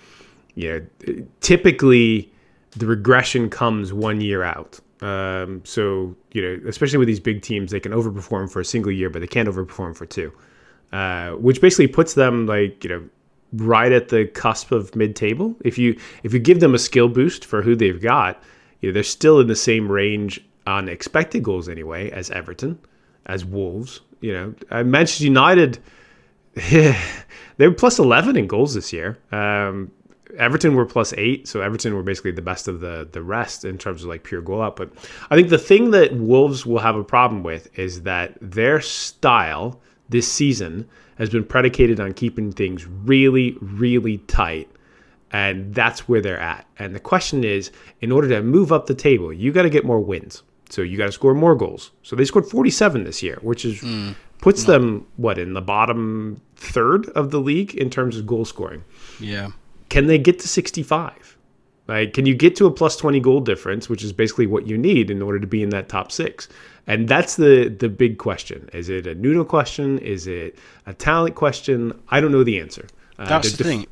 you 0.55 0.69
know 1.07 1.25
typically 1.41 2.33
the 2.73 2.87
regression 2.87 3.49
comes 3.51 3.93
one 3.93 4.21
year 4.21 4.43
out. 4.43 4.81
Um, 5.01 5.63
so 5.65 6.15
you 6.33 6.43
know, 6.43 6.69
especially 6.69 6.99
with 6.99 7.09
these 7.09 7.21
big 7.21 7.43
teams, 7.43 7.71
they 7.71 7.81
can 7.81 7.93
overperform 7.93 8.51
for 8.51 8.61
a 8.61 8.65
single 8.65 8.93
year, 8.93 9.09
but 9.09 9.21
they 9.21 9.27
can't 9.27 9.49
overperform 9.49 9.97
for 9.97 10.07
two, 10.07 10.33
uh, 10.93 11.31
which 11.33 11.61
basically 11.61 11.87
puts 11.87 12.15
them 12.15 12.47
like 12.47 12.85
you 12.85 12.91
know 12.91 13.09
right 13.55 13.91
at 13.91 14.09
the 14.09 14.27
cusp 14.27 14.73
of 14.73 14.95
mid-table. 14.95 15.57
If 15.65 15.79
you 15.79 15.99
if 16.23 16.35
you 16.35 16.39
give 16.39 16.61
them 16.61 16.75
a 16.75 16.79
skill 16.79 17.09
boost 17.09 17.45
for 17.45 17.63
who 17.63 17.75
they've 17.75 18.01
got, 18.01 18.43
you 18.81 18.89
know, 18.89 18.93
they're 18.93 19.03
still 19.03 19.41
in 19.41 19.47
the 19.47 19.57
same 19.57 19.91
range 19.91 20.45
on 20.67 20.89
expected 20.89 21.43
goals 21.43 21.69
anyway 21.69 22.11
as 22.11 22.31
Everton, 22.31 22.79
as 23.27 23.45
Wolves. 23.45 24.01
You 24.21 24.33
know, 24.33 24.55
uh, 24.71 24.85
Manchester 24.85 25.25
United, 25.25 25.79
they 26.55 26.95
were 27.59 27.73
plus 27.73 27.99
11 27.99 28.37
in 28.37 28.47
goals 28.47 28.75
this 28.75 28.93
year. 28.93 29.19
Um, 29.33 29.91
Everton 30.39 30.75
were 30.75 30.87
plus 30.87 31.13
eight, 31.17 31.49
so 31.49 31.61
Everton 31.61 31.95
were 31.95 32.03
basically 32.03 32.31
the 32.31 32.43
best 32.43 32.69
of 32.69 32.81
the 32.81 33.09
the 33.11 33.23
rest 33.23 33.65
in 33.65 33.79
terms 33.79 34.03
of 34.03 34.09
like 34.09 34.23
pure 34.23 34.41
goal 34.41 34.63
output. 34.63 34.97
I 35.31 35.37
think 35.37 35.49
the 35.49 35.59
thing 35.59 35.91
that 35.91 36.13
Wolves 36.13 36.65
will 36.65 36.79
have 36.79 36.97
a 36.97 37.03
problem 37.03 37.43
with 37.43 37.77
is 37.79 38.03
that 38.03 38.37
their 38.41 38.81
style 38.81 39.81
this 40.09 40.31
season 40.31 40.89
has 41.17 41.31
been 41.31 41.45
predicated 41.45 42.01
on 42.01 42.15
keeping 42.15 42.53
things 42.53 42.87
really, 42.87 43.57
really 43.61 44.19
tight 44.19 44.71
and 45.33 45.75
that's 45.75 46.09
where 46.09 46.21
they're 46.21 46.41
at. 46.41 46.67
And 46.79 46.95
the 46.95 47.01
question 47.01 47.45
is, 47.45 47.71
in 48.01 48.11
order 48.13 48.29
to 48.29 48.43
move 48.43 48.73
up 48.73 48.87
the 48.87 48.95
table, 48.95 49.33
you 49.33 49.53
got 49.53 49.63
to 49.63 49.71
get 49.71 49.85
more 49.85 50.01
wins. 50.01 50.43
So 50.71 50.83
you 50.83 50.97
got 50.97 51.07
to 51.07 51.13
score 51.13 51.35
more 51.35 51.55
goals. 51.55 51.91
So 52.03 52.17
they 52.17 52.25
scored 52.25 52.47
47 52.47 53.05
this 53.05 53.23
year, 53.23 53.39
which 53.43 53.65
is 53.65 53.81
mm, 53.81 54.15
puts 54.39 54.67
no. 54.67 54.73
them 54.73 55.07
what 55.17 55.39
in 55.39 55.53
the 55.53 55.61
bottom 55.61 56.41
third 56.57 57.09
of 57.11 57.31
the 57.31 57.41
league 57.41 57.75
in 57.75 57.91
terms 57.91 58.17
of 58.17 58.27
goal 58.27 58.45
scoring. 58.45 58.85
Yeah. 59.19 59.51
Can 59.89 60.07
they 60.07 60.19
get 60.19 60.39
to 60.41 60.49
65? 60.49 61.37
Like, 61.89 62.15
can 62.15 62.25
you 62.25 62.37
get 62.37 62.55
to 62.57 62.67
a 62.67 62.71
plus 62.71 62.97
20 62.97 63.19
goal 63.19 63.41
difference, 63.41 63.89
which 63.89 64.05
is 64.05 64.13
basically 64.13 64.47
what 64.47 64.65
you 64.65 64.79
need 64.79 65.11
in 65.11 65.21
order 65.21 65.41
to 65.41 65.47
be 65.47 65.61
in 65.61 65.71
that 65.71 65.89
top 65.89 66.13
six? 66.13 66.49
And 66.87 67.09
that's 67.09 67.35
the 67.35 67.69
the 67.69 67.89
big 67.89 68.19
question. 68.19 68.71
Is 68.73 68.89
it 68.89 69.09
a 69.09 69.15
Nuno 69.17 69.45
question? 69.45 69.99
Is 69.99 70.29
it 70.29 70.57
a 70.87 70.95
talent 70.95 71.35
question? 71.35 72.01
I 72.09 72.21
don't 72.21 72.31
know 72.31 72.45
the 72.45 72.61
answer. 72.61 72.87
Uh, 73.19 73.29
that's 73.29 73.51
the, 73.53 73.57
the 73.57 73.65
thing. 73.65 73.87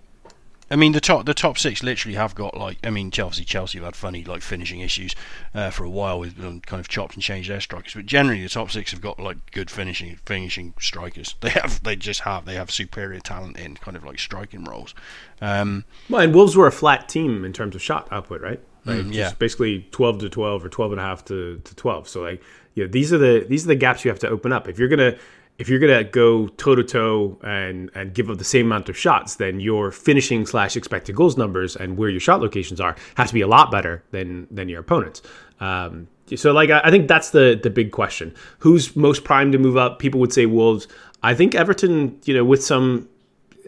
I 0.71 0.77
mean, 0.77 0.93
the 0.93 1.01
top 1.01 1.25
the 1.25 1.35
top 1.35 1.57
six 1.59 1.83
literally 1.83 2.17
have 2.17 2.35
got 2.35 2.57
like 2.57 2.79
I 2.85 2.91
mean 2.91 3.11
Chelsea 3.11 3.45
Chelsea 3.45 3.79
have 3.79 3.87
had 3.87 3.97
funny 3.97 4.25
like 4.25 4.43
finishing 4.43 4.81
issues 4.81 5.15
uh, 5.55 5.71
for 5.71 5.85
a 5.85 5.91
while 5.91 6.21
with 6.21 6.39
um, 6.45 6.61
kind 6.61 6.81
of 6.81 6.89
chopped 6.89 7.15
and 7.15 7.23
changed 7.23 7.51
their 7.51 7.61
strikers, 7.61 7.95
but 7.95 8.07
generally 8.07 8.43
the 8.43 8.49
top 8.49 8.71
six 8.71 8.91
have 8.91 9.01
got 9.01 9.19
like 9.19 9.51
good 9.53 9.71
finishing 9.71 10.17
finishing 10.25 10.75
strikers. 10.81 11.35
They 11.41 11.51
have 11.51 11.83
they 11.83 11.97
just 11.97 12.21
have 12.21 12.45
they 12.45 12.55
have 12.55 12.71
superior 12.71 13.21
talent 13.21 13.57
in 13.57 13.77
kind 13.77 13.97
of 13.97 14.05
like 14.05 14.19
striking 14.19 14.65
roles. 14.65 14.95
Um, 15.41 15.85
well, 16.11 16.21
and 16.21 16.35
Wolves 16.35 16.57
were 16.57 16.67
a 16.67 16.73
flat 16.73 17.09
team 17.09 17.45
in 17.45 17.53
terms 17.53 17.75
of 17.75 17.83
shot 17.83 18.09
output, 18.11 18.43
right? 18.43 18.61
Like 18.85 18.99
mm, 18.99 19.15
yeah, 19.15 19.33
basically 19.39 19.87
twelve 19.91 20.19
to 20.19 20.29
twelve 20.29 20.65
or 20.65 20.69
12 20.69 20.93
and 20.93 21.01
a 21.01 21.05
half 21.05 21.25
to, 21.27 21.61
to 21.65 21.75
twelve. 21.77 22.09
So 22.09 22.23
like 22.23 22.43
you 22.75 22.85
know, 22.85 22.91
these 22.91 23.13
are 23.13 23.19
the 23.19 23.47
these 23.49 23.65
are 23.65 23.69
the 23.69 23.77
gaps 23.77 24.05
you 24.05 24.11
have 24.11 24.21
to 24.21 24.29
open 24.29 24.53
up 24.53 24.69
if 24.69 24.79
you're 24.79 24.89
gonna 24.89 25.17
if 25.59 25.69
you're 25.69 25.81
gonna 25.81 26.05
go 26.05 26.49
toe 26.49 26.75
to 26.75 26.85
toe 26.85 27.39
and 27.43 27.91
and 27.95 28.15
give 28.15 28.31
up 28.31 28.39
the 28.39 28.45
same 28.45 28.67
amount 28.67 28.89
of 28.89 28.97
shots, 28.97 29.37
then 29.37 29.61
your 29.61 29.91
finishing 29.91 30.47
slash 30.47 30.77
expected 30.77 31.17
goals 31.17 31.37
numbers 31.37 31.77
and 31.77 31.97
where 31.97 32.09
your 32.09 32.21
shot 32.21 32.41
locations 32.41 32.81
are 32.81 32.97
has 33.17 33.29
to 33.29 33.35
be 33.35 33.41
a 33.41 33.49
lot 33.49 33.71
better 33.71 34.03
than 34.13 34.47
than 34.51 34.69
your 34.69 34.81
opponents. 34.81 35.21
Um, 35.61 36.07
so 36.37 36.53
like 36.53 36.71
I, 36.71 36.81
I 36.85 36.91
think 36.91 37.09
that's 37.09 37.31
the 37.31 37.59
the 37.61 37.71
big 37.71 37.91
question. 37.91 38.35
Who's 38.61 38.95
most 38.95 39.25
primed 39.25 39.53
to 39.53 39.59
move 39.59 39.77
up? 39.77 39.99
People 39.99 40.21
would 40.21 40.33
say 40.33 40.47
Wolves. 40.47 40.87
I 41.23 41.35
think 41.35 41.55
Everton. 41.55 42.19
You 42.25 42.35
know, 42.35 42.45
with 42.45 42.65
some 42.65 43.09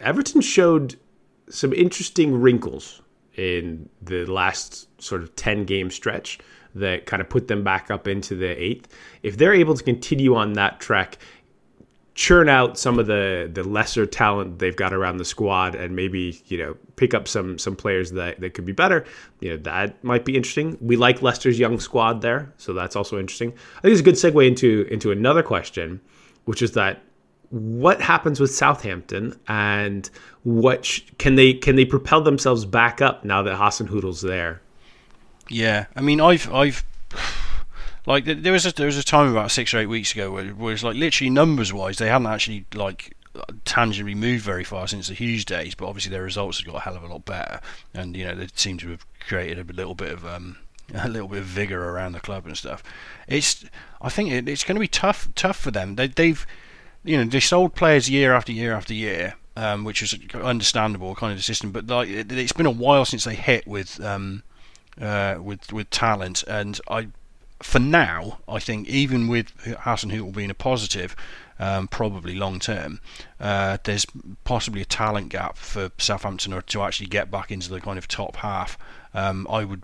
Everton 0.01 0.41
showed 0.41 0.97
some 1.49 1.73
interesting 1.73 2.41
wrinkles 2.41 3.03
in 3.37 3.89
the 4.03 4.25
last 4.27 4.89
sort 5.03 5.23
of 5.23 5.35
10 5.37 5.65
game 5.65 5.91
stretch 5.91 6.39
that 6.75 7.07
kind 7.07 7.21
of 7.21 7.29
put 7.29 7.49
them 7.49 7.65
back 7.65 7.91
up 7.91 8.07
into 8.07 8.37
the 8.37 8.51
eighth. 8.63 8.89
If 9.23 9.37
they're 9.37 9.55
able 9.55 9.75
to 9.75 9.83
continue 9.83 10.37
on 10.37 10.53
that 10.55 10.79
track, 10.81 11.19
churn 12.21 12.51
out 12.51 12.79
some 12.79 12.99
of 12.99 13.07
the 13.07 13.51
the 13.51 13.65
lesser 13.65 14.05
talent 14.05 14.59
they've 14.59 14.77
got 14.77 14.93
around 14.93 15.17
the 15.17 15.25
squad 15.25 15.75
and 15.75 15.97
maybe 15.97 16.39
you 16.49 16.59
know 16.59 16.77
pick 16.97 17.15
up 17.15 17.27
some 17.27 17.59
some 17.59 17.75
players 17.75 18.11
that, 18.11 18.39
that 18.41 18.53
could 18.53 18.67
be 18.67 18.73
better 18.73 19.07
you 19.41 19.49
know 19.49 19.57
that 19.57 20.05
might 20.05 20.23
be 20.23 20.37
interesting 20.37 20.77
we 20.83 20.97
like 20.97 21.23
leicester's 21.23 21.59
young 21.59 21.81
squad 21.81 22.21
there 22.21 22.53
so 22.59 22.75
that's 22.75 22.95
also 22.95 23.19
interesting 23.19 23.51
i 23.79 23.81
think 23.81 23.93
it's 23.93 24.01
a 24.01 24.05
good 24.05 24.17
segue 24.17 24.47
into 24.47 24.87
into 24.91 25.11
another 25.11 25.43
question 25.43 25.99
which 26.45 26.61
is 26.61 26.73
that 26.73 27.01
what 27.49 28.03
happens 28.03 28.39
with 28.39 28.55
Southampton 28.55 29.35
and 29.49 30.09
what 30.45 30.85
sh- 30.85 31.01
can 31.17 31.37
they 31.37 31.55
can 31.55 31.75
they 31.75 31.87
propel 31.87 32.21
themselves 32.21 32.67
back 32.67 33.01
up 33.01 33.25
now 33.25 33.43
that 33.43 33.59
Hasenhüttl's 33.59 34.21
there? 34.21 34.61
Yeah, 35.49 35.87
I 35.97 36.01
mean, 36.01 36.21
I've 36.21 36.53
I've 36.53 36.85
like 38.11 38.25
there 38.25 38.53
was 38.53 38.67
a, 38.67 38.75
there 38.75 38.87
was 38.87 38.99
a 38.99 39.05
time 39.05 39.31
about 39.31 39.51
six 39.51 39.73
or 39.73 39.79
eight 39.79 39.87
weeks 39.87 40.13
ago 40.13 40.31
where, 40.31 40.47
where 40.49 40.73
it's 40.73 40.83
like 40.83 40.97
literally 40.97 41.31
numbers 41.31 41.73
wise 41.73 41.99
they 41.99 42.09
hadn't 42.09 42.27
actually 42.27 42.65
like 42.75 43.17
tangibly 43.65 44.15
moved 44.15 44.45
very 44.45 44.65
far 44.65 44.89
since 44.89 45.09
the 45.09 45.15
Hughes 45.15 45.45
days, 45.45 45.75
but 45.75 45.87
obviously 45.87 46.11
their 46.11 46.23
results 46.23 46.59
have 46.59 46.67
got 46.67 46.77
a 46.77 46.81
hell 46.81 46.97
of 46.97 47.05
a 47.05 47.07
lot 47.07 47.25
better, 47.25 47.61
and 47.95 48.17
you 48.17 48.25
know 48.25 48.35
they 48.35 48.49
seem 48.55 48.79
to 48.79 48.91
have 48.91 49.07
created 49.21 49.71
a 49.71 49.73
little 49.73 49.95
bit 49.95 50.13
of 50.13 50.27
um, 50.27 50.57
a 50.95 51.09
little 51.09 51.29
bit 51.29 51.39
of 51.39 51.45
vigor 51.45 51.91
around 51.91 52.13
the 52.13 52.21
club 52.21 52.47
and 52.47 52.57
stuff. 52.57 52.83
It's 53.29 53.65
I 54.01 54.09
think 54.09 54.31
it, 54.31 54.49
it's 54.49 54.65
going 54.65 54.77
to 54.77 54.81
be 54.81 54.89
tough 54.89 55.29
tough 55.35 55.57
for 55.57 55.71
them. 55.71 55.95
They, 55.95 56.09
they've 56.09 56.45
you 57.05 57.17
know 57.17 57.25
they 57.25 57.41
sold 57.41 57.75
players 57.75 58.11
year 58.11 58.35
after 58.35 58.53
year 58.53 58.73
after 58.73 58.95
year, 58.95 59.37
um, 59.57 59.85
which 59.85 60.03
is 60.03 60.19
understandable 60.35 61.15
kind 61.15 61.33
of 61.33 61.39
the 61.39 61.43
system. 61.43 61.71
But 61.71 61.87
like 61.87 62.09
it, 62.09 62.31
has 62.31 62.53
been 62.53 62.67
a 62.67 62.71
while 62.71 63.05
since 63.05 63.25
they 63.25 63.37
hit 63.37 63.67
with 63.67 64.03
um, 64.05 64.43
uh, 65.01 65.37
with 65.41 65.73
with 65.73 65.89
talent, 65.91 66.43
and 66.49 66.81
I 66.89 67.09
for 67.63 67.79
now 67.79 68.39
I 68.49 68.59
think 68.59 68.89
even 68.89 69.29
with 69.29 69.57
Hasenhüttl 69.59 70.35
being 70.35 70.51
a 70.51 70.55
positive. 70.55 71.15
Um, 71.63 71.89
probably 71.89 72.35
long 72.35 72.59
term, 72.59 73.03
uh, 73.39 73.77
there's 73.85 74.07
possibly 74.45 74.81
a 74.81 74.87
talent 74.87 75.29
gap 75.29 75.59
for 75.59 75.91
Southampton 75.99 76.55
or 76.55 76.63
to 76.63 76.81
actually 76.81 77.09
get 77.09 77.31
back 77.31 77.51
into 77.51 77.69
the 77.69 77.83
kind 77.83 77.99
of 77.99 78.09
top 78.09 78.37
half. 78.37 78.79
Um, 79.13 79.47
I 79.51 79.65
would 79.65 79.83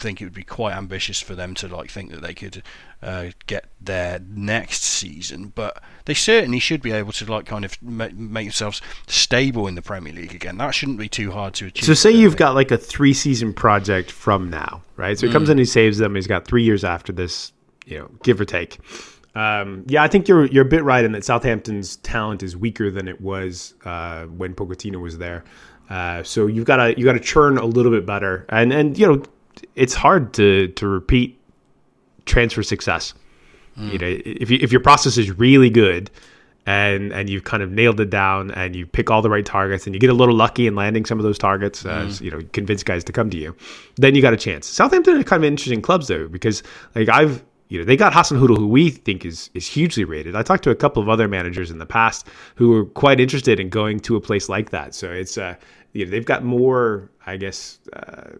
think 0.00 0.20
it 0.20 0.24
would 0.24 0.34
be 0.34 0.42
quite 0.42 0.74
ambitious 0.74 1.20
for 1.20 1.34
them 1.34 1.54
to 1.54 1.68
like 1.68 1.90
think 1.90 2.10
that 2.10 2.22
they 2.22 2.34
could 2.34 2.62
uh, 3.02 3.28
get 3.46 3.66
there 3.80 4.20
next 4.28 4.82
season, 4.82 5.52
but 5.54 5.82
they 6.06 6.14
certainly 6.14 6.58
should 6.58 6.82
be 6.82 6.92
able 6.92 7.12
to 7.12 7.30
like 7.30 7.46
kind 7.46 7.64
of 7.64 7.80
make, 7.82 8.14
make 8.14 8.46
themselves 8.46 8.80
stable 9.06 9.66
in 9.66 9.74
the 9.74 9.82
Premier 9.82 10.12
League 10.12 10.34
again. 10.34 10.58
That 10.58 10.70
shouldn't 10.70 10.98
be 10.98 11.08
too 11.08 11.30
hard 11.30 11.54
to 11.54 11.66
achieve. 11.66 11.84
So 11.84 11.94
say 11.94 12.10
you've 12.10 12.36
got 12.36 12.54
like 12.54 12.70
a 12.70 12.78
three 12.78 13.14
season 13.14 13.52
project 13.52 14.10
from 14.10 14.50
now, 14.50 14.82
right? 14.96 15.18
So 15.18 15.26
he 15.26 15.32
comes 15.32 15.48
mm. 15.48 15.52
in, 15.52 15.58
he 15.58 15.64
saves 15.64 15.98
them. 15.98 16.14
He's 16.14 16.26
got 16.26 16.46
three 16.46 16.64
years 16.64 16.84
after 16.84 17.12
this, 17.12 17.52
you 17.86 17.98
know, 17.98 18.10
give 18.22 18.40
or 18.40 18.44
take. 18.44 18.78
Um, 19.34 19.84
yeah, 19.86 20.02
I 20.02 20.08
think 20.08 20.26
you're 20.26 20.46
you're 20.46 20.64
a 20.64 20.68
bit 20.68 20.82
right 20.82 21.04
in 21.04 21.12
that 21.12 21.24
Southampton's 21.24 21.96
talent 21.96 22.42
is 22.42 22.56
weaker 22.56 22.90
than 22.90 23.06
it 23.06 23.20
was 23.20 23.74
uh, 23.84 24.24
when 24.24 24.54
Pochettino 24.54 25.00
was 25.00 25.18
there. 25.18 25.44
Uh, 25.88 26.22
so 26.22 26.46
you've 26.46 26.64
got 26.64 26.76
to 26.76 26.98
you 26.98 27.04
got 27.04 27.12
to 27.12 27.20
churn 27.20 27.58
a 27.58 27.64
little 27.64 27.92
bit 27.92 28.06
better, 28.06 28.46
and 28.48 28.72
and 28.72 28.98
you 28.98 29.06
know 29.06 29.22
it's 29.74 29.94
hard 29.94 30.32
to 30.34 30.68
to 30.68 30.86
repeat 30.86 31.38
transfer 32.26 32.62
success. 32.62 33.14
Mm. 33.78 33.92
You 33.92 33.98
know, 33.98 34.20
if 34.24 34.50
you, 34.50 34.58
if 34.60 34.72
your 34.72 34.80
process 34.80 35.18
is 35.18 35.30
really 35.38 35.70
good 35.70 36.10
and 36.66 37.12
and 37.12 37.30
you've 37.30 37.44
kind 37.44 37.62
of 37.62 37.70
nailed 37.70 38.00
it 38.00 38.10
down 38.10 38.50
and 38.52 38.76
you 38.76 38.86
pick 38.86 39.10
all 39.10 39.22
the 39.22 39.30
right 39.30 39.46
targets 39.46 39.86
and 39.86 39.94
you 39.94 40.00
get 40.00 40.10
a 40.10 40.14
little 40.14 40.34
lucky 40.34 40.66
in 40.66 40.74
landing 40.74 41.04
some 41.04 41.18
of 41.18 41.24
those 41.24 41.38
targets 41.38 41.82
mm. 41.82 41.90
as 41.90 42.20
you 42.20 42.30
know 42.30 42.40
convince 42.52 42.82
guys 42.82 43.04
to 43.04 43.12
come 43.12 43.30
to 43.30 43.36
you, 43.36 43.54
then 43.96 44.14
you 44.14 44.22
got 44.22 44.32
a 44.32 44.36
chance. 44.36 44.66
Southampton 44.66 45.18
are 45.18 45.24
kind 45.24 45.42
of 45.42 45.48
interesting 45.48 45.82
clubs 45.82 46.08
though 46.08 46.28
because 46.28 46.62
like 46.94 47.08
I've 47.08 47.42
you 47.70 47.78
know, 47.78 47.84
they 47.84 47.96
got 47.96 48.12
Hasenhüttl, 48.12 48.58
who 48.58 48.66
we 48.66 48.90
think 48.90 49.24
is 49.24 49.48
is 49.54 49.66
hugely 49.66 50.02
rated. 50.04 50.34
I 50.34 50.42
talked 50.42 50.64
to 50.64 50.70
a 50.70 50.74
couple 50.74 51.00
of 51.00 51.08
other 51.08 51.28
managers 51.28 51.70
in 51.70 51.78
the 51.78 51.86
past 51.86 52.26
who 52.56 52.70
were 52.70 52.84
quite 52.84 53.20
interested 53.20 53.60
in 53.60 53.68
going 53.68 54.00
to 54.00 54.16
a 54.16 54.20
place 54.20 54.48
like 54.48 54.70
that. 54.70 54.92
So 54.92 55.10
it's 55.10 55.38
uh, 55.38 55.54
you 55.92 56.04
know, 56.04 56.10
they've 56.10 56.24
got 56.24 56.44
more, 56.44 57.10
I 57.26 57.36
guess, 57.36 57.78
uh, 57.92 58.30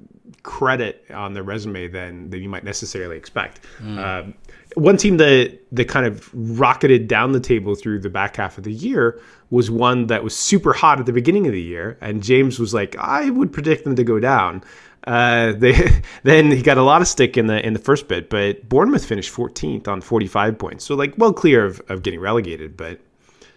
credit 0.42 1.04
on 1.12 1.34
their 1.34 1.42
resume 1.42 1.88
than 1.88 2.30
than 2.30 2.42
you 2.42 2.48
might 2.48 2.64
necessarily 2.64 3.16
expect. 3.16 3.60
Mm. 3.82 3.98
Um, 3.98 4.34
one 4.76 4.96
team 4.96 5.16
that 5.16 5.58
that 5.72 5.88
kind 5.88 6.06
of 6.06 6.30
rocketed 6.32 7.08
down 7.08 7.32
the 7.32 7.40
table 7.40 7.74
through 7.74 8.00
the 8.00 8.10
back 8.10 8.36
half 8.36 8.58
of 8.58 8.64
the 8.64 8.72
year 8.72 9.20
was 9.50 9.70
one 9.70 10.06
that 10.06 10.22
was 10.22 10.34
super 10.34 10.72
hot 10.72 11.00
at 11.00 11.06
the 11.06 11.12
beginning 11.12 11.46
of 11.46 11.52
the 11.52 11.62
year, 11.62 11.98
and 12.00 12.22
James 12.22 12.58
was 12.58 12.72
like, 12.72 12.96
I 12.96 13.30
would 13.30 13.52
predict 13.52 13.84
them 13.84 13.96
to 13.96 14.04
go 14.04 14.20
down. 14.20 14.62
Uh, 15.04 15.52
they 15.56 16.02
then 16.22 16.50
he 16.50 16.62
got 16.62 16.78
a 16.78 16.82
lot 16.82 17.02
of 17.02 17.08
stick 17.08 17.36
in 17.36 17.46
the 17.46 17.64
in 17.66 17.72
the 17.72 17.80
first 17.80 18.06
bit, 18.06 18.30
but 18.30 18.68
Bournemouth 18.68 19.04
finished 19.04 19.34
14th 19.34 19.88
on 19.88 20.00
45 20.00 20.58
points, 20.58 20.84
so 20.84 20.94
like 20.94 21.14
well 21.18 21.32
clear 21.32 21.64
of, 21.64 21.80
of 21.88 22.02
getting 22.02 22.20
relegated, 22.20 22.76
but 22.76 23.00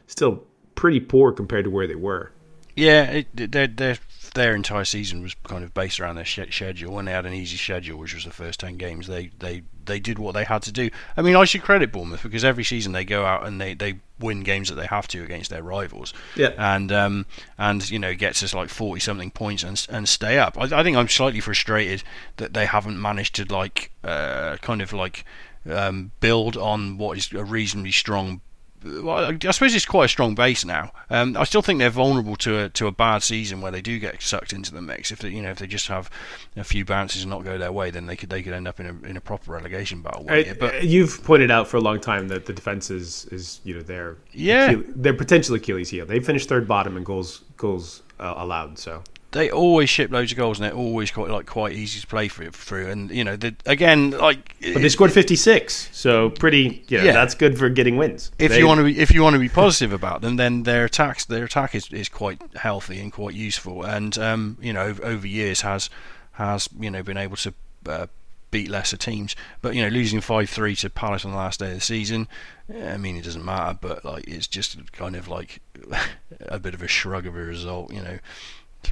still 0.08 0.44
pretty 0.76 1.00
poor 1.00 1.32
compared 1.32 1.66
to 1.66 1.70
where 1.70 1.88
they 1.88 1.96
were. 1.96 2.32
Yeah, 2.76 3.04
it, 3.04 3.52
their 3.52 3.68
their 3.68 3.98
their 4.34 4.56
entire 4.56 4.86
season 4.86 5.22
was 5.22 5.36
kind 5.44 5.64
of 5.64 5.74
based 5.74 6.00
around 6.00 6.16
their 6.16 6.26
sh- 6.26 6.40
schedule. 6.50 6.94
When 6.94 7.06
they 7.06 7.12
had 7.12 7.26
an 7.26 7.34
easy 7.34 7.58
schedule, 7.58 8.00
which 8.00 8.16
was 8.16 8.26
the 8.26 8.32
first 8.32 8.60
ten 8.60 8.78
games, 8.78 9.08
they, 9.08 9.30
they 9.40 9.64
they 9.86 10.00
did 10.00 10.18
what 10.18 10.34
they 10.34 10.44
had 10.44 10.64
to 10.64 10.72
do. 10.72 10.90
I 11.16 11.22
mean, 11.22 11.36
I 11.36 11.46
should 11.46 11.62
credit 11.62 11.92
Bournemouth 11.92 12.24
because 12.24 12.44
every 12.44 12.64
season 12.64 12.94
they 12.94 13.06
go 13.06 13.26
out 13.26 13.46
and 13.46 13.60
they, 13.62 13.74
they 13.74 14.00
win 14.20 14.42
games 14.42 14.70
that 14.70 14.76
they 14.76 14.86
have 14.86 15.08
to 15.10 15.24
against 15.24 15.50
their 15.50 15.62
rivals. 15.62 16.14
Yeah. 16.36 16.54
And 16.58 16.92
um 16.92 17.26
and 17.58 17.88
you 17.90 18.00
know 18.00 18.16
gets 18.16 18.42
us 18.42 18.54
like 18.54 18.70
forty 18.70 19.00
something 19.00 19.30
points 19.32 19.64
and 19.64 19.86
and 19.90 20.10
stay 20.10 20.40
up. 20.40 20.58
I, 20.58 20.80
I 20.80 20.84
think 20.84 20.98
I'm 20.98 21.10
slightly 21.10 21.40
frustrated 21.40 22.04
that 22.38 22.54
they 22.54 22.66
haven't 22.66 23.00
managed 23.00 23.36
to 23.36 23.46
like 23.46 23.92
uh, 24.04 24.58
kind 24.58 24.82
of 24.82 24.94
like 24.94 25.26
um, 25.70 26.12
build 26.20 26.58
on 26.58 26.98
what 26.98 27.18
is 27.18 27.32
a 27.34 27.44
reasonably 27.44 27.92
strong 27.92 28.42
I 28.86 29.38
suppose 29.52 29.74
it's 29.76 29.86
quite 29.86 30.06
a 30.06 30.10
strong 30.10 30.36
base 30.36 30.66
now. 30.66 30.92
Um, 31.10 31.38
I 31.38 31.44
still 31.44 31.62
think 31.62 31.80
they're 31.80 31.90
vulnerable 31.90 32.36
to 32.38 32.66
a, 32.66 32.70
to 32.70 32.88
a 32.88 32.92
bad 32.92 33.24
season 33.24 33.62
where 33.62 33.72
they 33.72 33.82
do 33.82 34.00
get 34.00 34.22
sucked 34.22 34.54
into 34.54 34.74
the 34.74 34.82
mix. 34.82 35.12
If 35.12 35.20
they, 35.20 35.30
you 35.30 35.42
know 35.42 35.52
if 35.52 35.60
they 35.60 35.68
just 35.68 35.88
have 35.88 36.10
a 36.56 36.64
few 36.64 36.86
bounces 36.86 37.24
and 37.24 37.30
not 37.30 37.44
go 37.44 37.58
their 37.58 37.72
way, 37.72 37.92
then 37.92 38.06
they 38.06 38.16
could 38.16 38.30
they 38.30 38.42
could 38.42 38.54
end 38.54 38.68
up 38.68 38.80
in 38.80 38.86
a 38.86 39.08
in 39.08 39.18
a 39.18 39.22
proper 39.22 39.52
relegation 39.52 40.02
battle. 40.02 40.26
Uh, 40.30 40.54
but 40.60 40.84
you've 40.84 41.24
pointed 41.24 41.52
out 41.52 41.68
for 41.68 41.78
a 41.78 41.82
long 41.82 42.00
time 42.00 42.28
that 42.28 42.46
the 42.46 42.54
defense 42.54 42.90
is 42.90 43.26
is 43.32 43.62
you 43.64 43.74
know 43.74 43.82
their 43.82 44.18
yeah 44.32 44.76
their 44.88 45.14
potential 45.14 45.56
Achilles 45.56 45.90
heel. 45.90 46.06
They 46.06 46.20
finished 46.20 46.50
third 46.50 46.68
bottom 46.68 46.98
in 46.98 47.04
goals 47.04 47.44
goals 47.58 48.04
uh, 48.20 48.34
allowed. 48.38 48.78
So 48.78 49.04
they 49.34 49.52
always 49.52 49.90
ship 49.90 50.12
loads 50.12 50.32
of 50.32 50.38
goals 50.38 50.60
and 50.60 50.66
they're 50.66 50.78
always 50.78 51.12
quite 51.12 51.30
like 51.30 51.46
quite 51.46 51.74
easy 51.74 52.00
to 52.00 52.08
play 52.08 52.28
through. 52.28 52.52
through. 52.52 52.90
And 52.90 53.12
you 53.12 53.24
know, 53.24 53.36
the, 53.36 53.56
again, 53.66 54.12
like 54.12 54.56
but 54.62 54.82
they 54.82 54.90
scored 54.90 55.12
fifty 55.12 55.36
six, 55.36 55.90
so 55.92 56.30
pretty. 56.30 56.84
You 56.88 57.00
know, 57.00 57.04
yeah, 57.04 57.12
that's 57.12 57.36
good 57.36 57.58
for 57.58 57.70
getting 57.70 57.98
wins. 57.98 58.32
If 58.40 58.52
they, 58.52 58.60
you 58.60 58.68
want 58.68 58.80
to 58.80 58.86
be 58.86 59.00
if 59.00 59.12
you 59.12 59.22
want 59.22 59.34
to 59.34 59.40
be 59.40 59.50
positive 59.50 59.92
about 59.92 60.22
them, 60.22 60.38
then 60.38 60.64
their 60.64 60.86
attacks 60.86 61.26
their 61.26 61.46
attack 61.46 61.76
is, 61.76 61.92
is 61.92 62.10
quite 62.10 62.42
healthy 62.56 63.00
and 63.00 63.12
quite 63.12 63.34
useful. 63.34 63.84
And 63.84 64.18
um, 64.18 64.58
you 64.62 64.72
know, 64.72 64.96
over 65.04 65.28
years 65.28 65.62
has 65.62 65.90
has 66.34 66.70
you 66.80 66.90
know 66.90 67.04
been 67.04 67.18
able 67.18 67.38
to. 67.38 67.54
Uh, 67.86 68.08
beat 68.54 68.70
lesser 68.70 68.96
teams. 68.96 69.36
But 69.62 69.76
you 69.76 69.82
know, 69.82 69.90
losing 69.90 70.22
five 70.22 70.50
three 70.50 70.76
to 70.78 70.90
Palace 70.90 71.26
on 71.26 71.32
the 71.32 71.38
last 71.38 71.60
day 71.60 71.70
of 71.70 71.74
the 71.74 71.82
season, 71.82 72.30
I 72.74 72.98
mean, 72.98 73.18
it 73.18 73.24
doesn't 73.24 73.44
matter. 73.44 73.78
But 73.82 74.06
like, 74.06 74.26
it's 74.28 74.48
just 74.48 74.94
kind 74.94 75.16
of 75.18 75.28
like 75.28 75.60
a 76.40 76.60
bit 76.60 76.74
of 76.76 76.84
a 76.84 76.88
shrug 76.88 77.26
of 77.26 77.36
a 77.36 77.40
result. 77.40 77.92
You 77.92 78.04
know, 78.04 78.20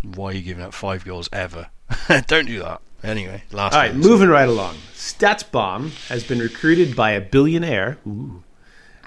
why 0.03 0.31
are 0.31 0.33
you 0.33 0.41
giving 0.41 0.63
up 0.63 0.73
five 0.73 1.05
goals 1.05 1.29
ever? 1.31 1.69
Don't 2.27 2.47
do 2.47 2.59
that. 2.59 2.81
Anyway, 3.03 3.43
last. 3.51 3.73
All 3.73 3.79
right, 3.79 3.95
moving 3.95 4.29
right 4.29 4.47
along. 4.47 4.75
StatsBomb 4.93 6.07
has 6.07 6.23
been 6.23 6.39
recruited 6.39 6.95
by 6.95 7.11
a 7.11 7.21
billionaire 7.21 7.97
ooh, 8.07 8.43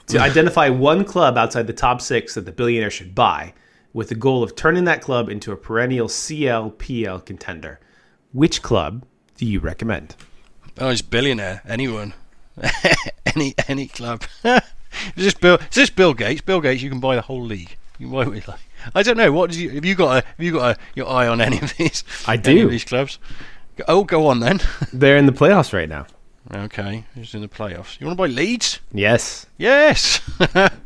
to 0.06 0.18
identify 0.20 0.68
one 0.68 1.04
club 1.04 1.38
outside 1.38 1.66
the 1.66 1.72
top 1.72 2.00
six 2.00 2.34
that 2.34 2.44
the 2.44 2.52
billionaire 2.52 2.90
should 2.90 3.14
buy, 3.14 3.54
with 3.92 4.08
the 4.08 4.14
goal 4.16 4.42
of 4.42 4.56
turning 4.56 4.84
that 4.84 5.00
club 5.00 5.28
into 5.28 5.52
a 5.52 5.56
perennial 5.56 6.08
CLPL 6.08 7.24
contender. 7.24 7.78
Which 8.32 8.62
club 8.62 9.04
do 9.36 9.46
you 9.46 9.60
recommend? 9.60 10.16
Oh, 10.80 10.88
it's 10.88 11.02
billionaire. 11.02 11.62
Anyone, 11.64 12.14
any 13.26 13.54
any 13.68 13.86
club. 13.86 14.24
is 14.44 14.60
this 15.14 15.34
Bill? 15.34 15.54
Is 15.54 15.74
this 15.74 15.90
Bill 15.90 16.14
Gates? 16.14 16.40
Bill 16.40 16.60
Gates, 16.60 16.82
you 16.82 16.90
can 16.90 16.98
buy 16.98 17.14
the 17.14 17.22
whole 17.22 17.42
league. 17.42 17.76
You 17.98 18.08
won't 18.08 18.32
be 18.32 18.42
like. 18.48 18.58
I 18.94 19.02
don't 19.02 19.16
know. 19.16 19.32
What 19.32 19.54
you, 19.54 19.70
have 19.70 19.84
you 19.84 19.94
got? 19.94 20.24
A, 20.24 20.26
have 20.26 20.40
you 20.40 20.52
got 20.52 20.76
a, 20.76 20.80
your 20.94 21.08
eye 21.08 21.26
on 21.26 21.40
any 21.40 21.60
of 21.60 21.76
these? 21.76 22.04
I 22.26 22.36
do. 22.36 22.68
these 22.68 22.84
clubs. 22.84 23.18
Oh, 23.88 24.04
go 24.04 24.26
on 24.26 24.40
then. 24.40 24.60
They're 24.92 25.16
in 25.16 25.26
the 25.26 25.32
playoffs 25.32 25.72
right 25.72 25.88
now. 25.88 26.06
Okay, 26.52 27.04
who's 27.14 27.34
in 27.34 27.40
the 27.40 27.48
playoffs? 27.48 27.98
You 27.98 28.06
want 28.06 28.18
to 28.18 28.22
buy 28.22 28.26
Leeds? 28.26 28.80
Yes. 28.92 29.46
Yes. 29.56 30.20
that's 30.38 30.78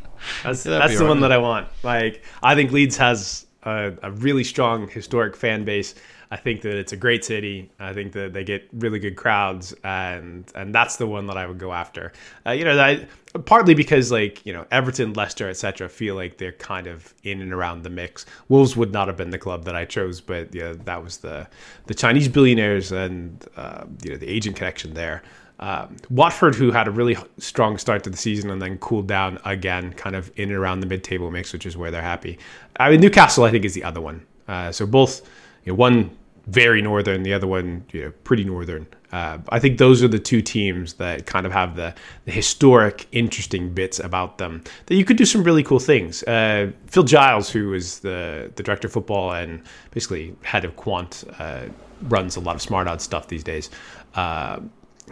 that's 0.43 0.63
the 0.63 0.71
right, 0.71 1.01
one 1.09 1.21
that 1.21 1.33
I 1.33 1.39
want. 1.39 1.69
Like, 1.83 2.25
I 2.43 2.55
think 2.55 2.71
Leeds 2.71 2.97
has 2.99 3.47
a, 3.65 3.93
a 4.03 4.13
really 4.13 4.45
strong 4.45 4.89
historic 4.89 5.37
fan 5.37 5.65
base. 5.65 5.95
I 6.31 6.37
think 6.37 6.61
that 6.63 6.77
it's 6.77 6.93
a 6.93 6.97
great 6.97 7.25
city. 7.25 7.71
I 7.79 7.95
think 7.95 8.13
that 8.13 8.35
they 8.35 8.45
get 8.45 8.69
really 8.73 8.99
good 8.99 9.17
crowds, 9.17 9.75
and 9.85 10.51
and 10.55 10.75
that's 10.75 10.97
the 10.97 11.07
one 11.07 11.27
that 11.27 11.39
I 11.39 11.47
would 11.47 11.59
go 11.59 11.73
after. 11.73 12.13
Uh, 12.47 12.51
you 12.51 12.65
know, 12.65 13.07
partly 13.45 13.75
because 13.75 14.13
like 14.13 14.45
you 14.45 14.53
know 14.53 14.67
Everton, 14.71 15.15
Leicester, 15.15 15.49
etc. 15.49 15.89
feel 15.89 16.15
like 16.15 16.39
they're 16.39 16.53
kind 16.53 16.87
of 16.87 17.15
in 17.23 17.41
and 17.41 17.53
around 17.53 17.83
the 17.83 17.91
mix. 17.91 18.27
Wolves 18.49 18.77
would 18.77 18.93
not 18.93 19.09
have 19.09 19.17
been 19.17 19.31
the 19.31 19.39
club 19.39 19.65
that 19.65 19.75
I 19.75 19.85
chose, 19.85 20.21
but 20.21 20.55
yeah, 20.55 20.75
that 20.85 21.03
was 21.03 21.19
the 21.19 21.47
the 21.87 21.95
Chinese 21.95 22.29
billionaires 22.29 22.93
and 22.93 23.45
uh, 23.57 23.85
you 24.03 24.11
know 24.11 24.17
the 24.17 24.29
agent 24.29 24.57
connection 24.57 24.95
there. 24.95 25.23
Um, 25.61 25.97
Watford, 26.09 26.55
who 26.55 26.71
had 26.71 26.87
a 26.87 26.91
really 26.93 27.17
strong 27.39 27.79
start 27.79 28.05
to 28.05 28.11
the 28.11 28.17
season 28.17 28.51
and 28.51 28.63
then 28.63 28.79
cooled 28.79 29.09
down 29.09 29.41
again, 29.45 29.93
kind 29.95 30.15
of 30.15 30.31
in 30.37 30.51
and 30.51 30.59
around 30.59 30.81
the 30.81 30.87
mid-table 30.87 31.33
mix, 31.33 31.53
which 31.53 31.67
is 31.67 31.77
where 31.77 31.91
they're 31.91 32.01
happy. 32.01 32.39
I 32.79 32.91
mean, 32.91 33.01
Newcastle, 33.01 33.43
I 33.43 33.51
think, 33.51 33.65
is 33.65 33.75
the 33.75 33.83
other 33.83 34.01
one. 34.01 34.25
Uh, 34.47 34.71
so 34.71 34.87
both, 34.87 35.29
you 35.65 35.73
know, 35.73 35.77
one 35.77 36.17
very 36.49 36.81
northern, 36.81 37.23
the 37.23 37.35
other 37.35 37.47
one, 37.47 37.85
you 37.93 38.05
know, 38.05 38.13
pretty 38.25 38.43
northern. 38.43 38.87
Uh, 39.13 39.39
I 39.51 39.59
think 39.59 39.79
those 39.79 40.03
are 40.03 40.09
the 40.09 40.19
two 40.19 40.41
teams 40.41 40.95
that 40.95 41.27
kind 41.27 41.47
of 41.47 41.53
have 41.53 41.77
the, 41.77 41.95
the, 42.25 42.33
historic, 42.33 43.07
interesting 43.13 43.73
bits 43.73 43.99
about 44.01 44.39
them 44.39 44.63
that 44.87 44.97
you 44.97 45.05
could 45.05 45.17
do 45.17 45.25
some 45.25 45.45
really 45.45 45.63
cool 45.63 45.79
things. 45.79 46.23
Uh, 46.25 46.73
Phil 46.87 47.05
Giles, 47.05 47.51
who 47.51 47.75
is 47.75 48.01
the 48.01 48.51
the 48.57 48.63
director 48.63 48.87
of 48.87 48.93
football 48.93 49.33
and 49.33 49.63
basically 49.93 50.35
head 50.43 50.65
of 50.65 50.77
quant, 50.77 51.25
uh, 51.39 51.67
runs 52.03 52.37
a 52.37 52.41
lot 52.41 52.55
of 52.55 52.63
smart 52.63 52.87
odds 52.87 53.05
stuff 53.05 53.29
these 53.29 53.45
days. 53.45 53.71
Uh, 54.15 54.61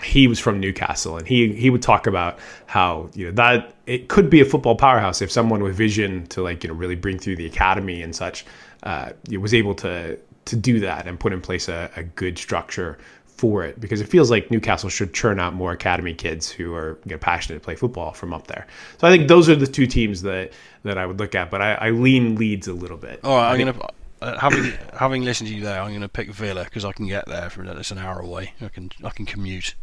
he 0.03 0.29
was 0.29 0.39
from 0.39 0.61
Newcastle, 0.61 1.17
and 1.17 1.27
he 1.27 1.55
he 1.55 1.71
would 1.71 1.83
talk 1.83 2.07
about 2.07 2.39
how 2.67 3.09
you 3.15 3.27
know 3.27 3.33
that 3.33 3.75
it 3.87 4.09
could 4.09 4.29
be 4.29 4.41
a 4.41 4.45
football 4.45 4.77
powerhouse 4.77 5.23
if 5.23 5.31
someone 5.31 5.63
with 5.63 5.75
vision 5.75 6.27
to 6.29 6.43
like 6.43 6.65
you 6.65 6.69
know 6.69 6.75
really 6.75 6.97
bring 6.97 7.19
through 7.19 7.37
the 7.37 7.47
academy 7.47 8.03
and 8.03 8.15
such 8.15 8.45
uh, 8.83 9.11
was 9.39 9.55
able 9.55 9.75
to 9.75 10.19
to 10.47 10.57
do 10.57 10.81
that 10.81 11.07
and 11.07 11.21
put 11.21 11.33
in 11.33 11.41
place 11.41 11.69
a, 11.69 11.91
a 11.97 12.03
good 12.03 12.39
structure 12.39 12.99
for 13.37 13.65
it 13.65 13.79
because 13.79 14.01
it 14.01 14.09
feels 14.09 14.31
like 14.31 14.51
Newcastle 14.51 14.89
should 14.89 15.13
churn 15.13 15.39
out 15.39 15.53
more 15.53 15.73
academy 15.73 16.15
kids 16.15 16.51
who 16.51 16.75
are 16.75 16.99
you 17.05 17.13
know, 17.13 17.19
passionate 17.19 17.59
to 17.59 17.65
play 17.65 17.77
football 17.77 18.13
from 18.13 18.33
up 18.33 18.47
there. 18.47 18.67
So 18.99 19.07
I 19.07 19.11
think 19.11 19.29
those 19.29 19.49
are 19.49 19.57
the 19.57 19.67
two 19.67 19.87
teams 19.87 20.23
that 20.23 20.53
that 20.85 20.97
I 20.97 21.05
would 21.05 21.19
look 21.19 21.35
at, 21.35 21.51
but 21.51 21.61
I, 21.61 21.75
I 21.75 21.91
lean 21.91 22.37
Leeds 22.37 22.69
a 22.69 22.73
little 22.73 22.97
bit. 22.97 23.21
All 23.23 23.37
right, 23.37 23.53
I'm 23.53 23.59
gonna 23.59 23.89
uh, 24.23 24.39
having 24.39 24.73
having 24.95 25.25
listened 25.25 25.49
to 25.49 25.55
you 25.55 25.63
there, 25.63 25.81
I'm 25.81 25.93
gonna 25.93 26.09
pick 26.09 26.31
Villa 26.31 26.65
because 26.65 26.85
I 26.85 26.93
can 26.93 27.07
get 27.07 27.27
there 27.27 27.51
from 27.51 27.69
it's 27.69 27.91
an 27.91 27.99
hour 27.99 28.21
away. 28.21 28.55
I 28.61 28.69
can 28.69 28.91
I 29.05 29.11
can 29.11 29.27
commute. 29.27 29.75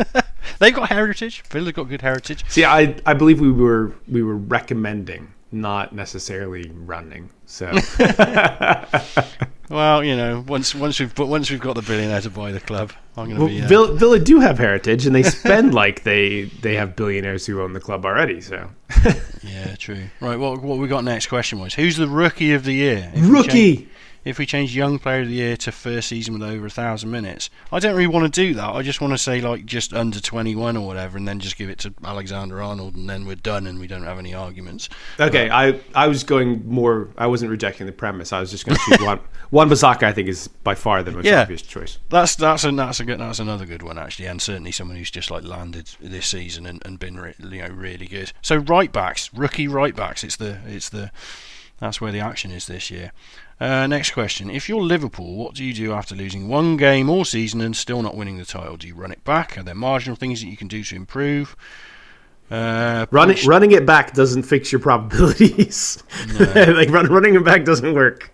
They've 0.58 0.74
got 0.74 0.88
heritage. 0.88 1.42
Villa's 1.42 1.72
got 1.72 1.84
good 1.84 2.02
heritage. 2.02 2.44
See, 2.48 2.64
I 2.64 2.96
I 3.04 3.12
believe 3.12 3.40
we 3.40 3.52
were 3.52 3.92
we 4.08 4.22
were 4.22 4.36
recommending, 4.36 5.34
not 5.50 5.94
necessarily 5.94 6.70
running. 6.74 7.30
So. 7.44 7.70
well, 9.72 10.04
you 10.04 10.14
know, 10.14 10.44
once 10.46 10.74
once 10.74 11.00
we've 11.00 11.14
but 11.14 11.26
once 11.26 11.50
we've 11.50 11.60
got 11.60 11.76
the 11.76 11.82
billionaire 11.82 12.20
to 12.20 12.30
buy 12.30 12.52
the 12.52 12.60
club, 12.60 12.92
I'm 13.16 13.24
going 13.26 13.36
to 13.36 13.44
well, 13.44 13.48
be. 13.48 13.62
Uh... 13.62 13.68
Villa, 13.68 13.94
Villa 13.94 14.18
do 14.18 14.40
have 14.40 14.58
heritage, 14.58 15.06
and 15.06 15.14
they 15.14 15.22
spend 15.22 15.72
like 15.82 16.02
they 16.02 16.44
they 16.60 16.74
have 16.74 16.94
billionaires 16.94 17.46
who 17.46 17.62
own 17.62 17.72
the 17.72 17.80
club 17.80 18.04
already. 18.04 18.42
So. 18.42 18.68
yeah, 19.42 19.74
true. 19.76 20.04
Right. 20.20 20.38
What 20.38 20.62
what 20.62 20.78
we 20.78 20.88
got 20.88 21.04
next 21.04 21.28
question 21.28 21.58
was 21.58 21.72
who's 21.72 21.96
the 21.96 22.06
rookie 22.06 22.52
of 22.52 22.64
the 22.64 22.74
year? 22.74 23.10
If 23.14 23.30
rookie 23.30 23.88
if 24.24 24.38
we 24.38 24.46
change 24.46 24.74
young 24.74 24.98
player 24.98 25.22
of 25.22 25.28
the 25.28 25.34
year 25.34 25.56
to 25.56 25.72
first 25.72 26.08
season 26.08 26.34
with 26.34 26.42
over 26.42 26.66
a 26.66 26.70
thousand 26.70 27.10
minutes. 27.10 27.50
I 27.70 27.78
don't 27.78 27.94
really 27.94 28.06
want 28.06 28.32
to 28.32 28.40
do 28.40 28.54
that. 28.54 28.70
I 28.70 28.82
just 28.82 29.00
want 29.00 29.12
to 29.12 29.18
say 29.18 29.40
like 29.40 29.66
just 29.66 29.92
under 29.92 30.20
21 30.20 30.76
or 30.76 30.86
whatever, 30.86 31.18
and 31.18 31.26
then 31.26 31.40
just 31.40 31.56
give 31.56 31.68
it 31.68 31.78
to 31.80 31.94
Alexander 32.04 32.62
Arnold, 32.62 32.94
and 32.94 33.08
then 33.08 33.26
we're 33.26 33.36
done, 33.36 33.66
and 33.66 33.78
we 33.78 33.86
don't 33.86 34.04
have 34.04 34.18
any 34.18 34.34
arguments. 34.34 34.88
Okay, 35.18 35.48
but, 35.48 35.54
I 35.54 35.80
I 35.94 36.08
was 36.08 36.24
going 36.24 36.68
more. 36.68 37.08
I 37.16 37.26
wasn't 37.26 37.50
rejecting 37.50 37.86
the 37.86 37.92
premise. 37.92 38.32
I 38.32 38.40
was 38.40 38.50
just 38.50 38.64
going 38.66 38.76
to 38.76 38.82
choose 38.84 39.06
one. 39.06 39.20
Wan-Bissaka, 39.50 40.04
I 40.04 40.12
think, 40.12 40.28
is 40.28 40.48
by 40.48 40.74
far 40.74 41.02
the 41.02 41.10
most 41.10 41.26
yeah, 41.26 41.42
obvious 41.42 41.62
choice. 41.62 41.98
That's 42.08 42.36
that's 42.36 42.64
a 42.64 42.72
that's 42.72 43.00
a 43.00 43.04
good 43.04 43.20
that's 43.20 43.38
another 43.38 43.66
good 43.66 43.82
one 43.82 43.98
actually, 43.98 44.26
and 44.26 44.40
certainly 44.40 44.72
someone 44.72 44.96
who's 44.96 45.10
just 45.10 45.30
like 45.30 45.44
landed 45.44 45.90
this 46.00 46.26
season 46.26 46.66
and, 46.66 46.82
and 46.86 46.98
been 46.98 47.18
re- 47.18 47.34
you 47.38 47.62
know 47.62 47.68
really 47.68 48.06
good. 48.06 48.32
So 48.40 48.56
right 48.56 48.90
backs, 48.92 49.32
rookie 49.34 49.68
right 49.68 49.94
backs. 49.94 50.24
It's 50.24 50.36
the 50.36 50.58
it's 50.66 50.88
the 50.88 51.10
that's 51.80 52.00
where 52.00 52.12
the 52.12 52.20
action 52.20 52.52
is 52.52 52.66
this 52.66 52.90
year. 52.90 53.12
Uh, 53.62 53.86
next 53.86 54.10
question. 54.10 54.50
If 54.50 54.68
you're 54.68 54.82
Liverpool, 54.82 55.36
what 55.36 55.54
do 55.54 55.62
you 55.62 55.72
do 55.72 55.92
after 55.92 56.16
losing 56.16 56.48
one 56.48 56.76
game 56.76 57.08
all 57.08 57.24
season 57.24 57.60
and 57.60 57.76
still 57.76 58.02
not 58.02 58.16
winning 58.16 58.36
the 58.36 58.44
title? 58.44 58.76
Do 58.76 58.88
you 58.88 58.94
run 58.96 59.12
it 59.12 59.22
back? 59.22 59.56
Are 59.56 59.62
there 59.62 59.72
marginal 59.72 60.16
things 60.16 60.40
that 60.40 60.48
you 60.48 60.56
can 60.56 60.66
do 60.66 60.82
to 60.82 60.96
improve? 60.96 61.54
Uh, 62.50 63.06
running 63.12 63.38
running 63.46 63.70
it 63.70 63.86
back 63.86 64.14
doesn't 64.14 64.42
fix 64.42 64.72
your 64.72 64.80
probabilities. 64.80 66.02
No. 66.40 66.72
like 66.76 66.90
run, 66.90 67.06
running 67.06 67.36
it 67.36 67.44
back 67.44 67.64
doesn't 67.64 67.94
work. 67.94 68.31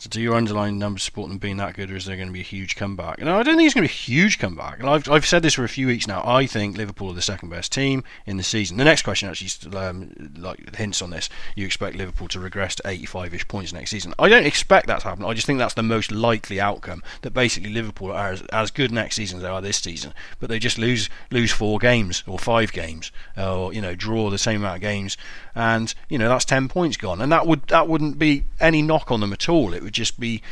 So 0.00 0.08
do 0.08 0.18
your 0.18 0.34
underlying 0.34 0.78
numbers 0.78 1.02
support 1.02 1.28
them 1.28 1.36
being 1.36 1.58
that 1.58 1.74
good, 1.74 1.90
or 1.90 1.96
is 1.96 2.06
there 2.06 2.16
going 2.16 2.28
to 2.28 2.32
be 2.32 2.40
a 2.40 2.42
huge 2.42 2.74
comeback? 2.74 3.20
And 3.20 3.28
I 3.28 3.42
don't 3.42 3.58
think 3.58 3.66
it's 3.66 3.74
going 3.74 3.86
to 3.86 3.92
be 3.92 3.94
a 3.94 4.02
huge 4.02 4.38
comeback. 4.38 4.78
And 4.80 4.88
I've, 4.88 5.06
I've 5.10 5.26
said 5.26 5.42
this 5.42 5.52
for 5.52 5.64
a 5.64 5.68
few 5.68 5.88
weeks 5.88 6.06
now. 6.06 6.22
I 6.24 6.46
think 6.46 6.78
Liverpool 6.78 7.10
are 7.10 7.14
the 7.14 7.20
second 7.20 7.50
best 7.50 7.70
team 7.70 8.02
in 8.24 8.38
the 8.38 8.42
season. 8.42 8.78
The 8.78 8.84
next 8.84 9.02
question 9.02 9.28
actually 9.28 9.76
um, 9.76 10.32
like 10.38 10.74
hints 10.74 11.02
on 11.02 11.10
this. 11.10 11.28
You 11.54 11.66
expect 11.66 11.96
Liverpool 11.96 12.28
to 12.28 12.40
regress 12.40 12.76
to 12.76 12.82
85ish 12.84 13.46
points 13.46 13.74
next 13.74 13.90
season. 13.90 14.14
I 14.18 14.30
don't 14.30 14.46
expect 14.46 14.86
that 14.86 15.00
to 15.00 15.08
happen. 15.08 15.26
I 15.26 15.34
just 15.34 15.46
think 15.46 15.58
that's 15.58 15.74
the 15.74 15.82
most 15.82 16.10
likely 16.10 16.58
outcome. 16.58 17.02
That 17.20 17.34
basically 17.34 17.68
Liverpool 17.68 18.10
are 18.10 18.30
as, 18.30 18.40
as 18.54 18.70
good 18.70 18.92
next 18.92 19.16
season 19.16 19.36
as 19.36 19.42
they 19.42 19.50
are 19.50 19.60
this 19.60 19.76
season, 19.76 20.14
but 20.38 20.48
they 20.48 20.58
just 20.58 20.78
lose 20.78 21.10
lose 21.30 21.52
four 21.52 21.78
games 21.78 22.24
or 22.26 22.38
five 22.38 22.72
games, 22.72 23.12
or 23.36 23.74
you 23.74 23.82
know 23.82 23.94
draw 23.94 24.30
the 24.30 24.38
same 24.38 24.62
amount 24.62 24.76
of 24.76 24.80
games, 24.80 25.18
and 25.54 25.92
you 26.08 26.16
know 26.16 26.30
that's 26.30 26.46
10 26.46 26.68
points 26.68 26.96
gone. 26.96 27.20
And 27.20 27.30
that 27.30 27.46
would 27.46 27.64
that 27.64 27.86
wouldn't 27.86 28.18
be 28.18 28.44
any 28.58 28.80
knock 28.80 29.10
on 29.10 29.20
them 29.20 29.34
at 29.34 29.46
all. 29.46 29.74
It 29.74 29.82
would 29.82 29.89
just 29.90 30.18
be, 30.18 30.42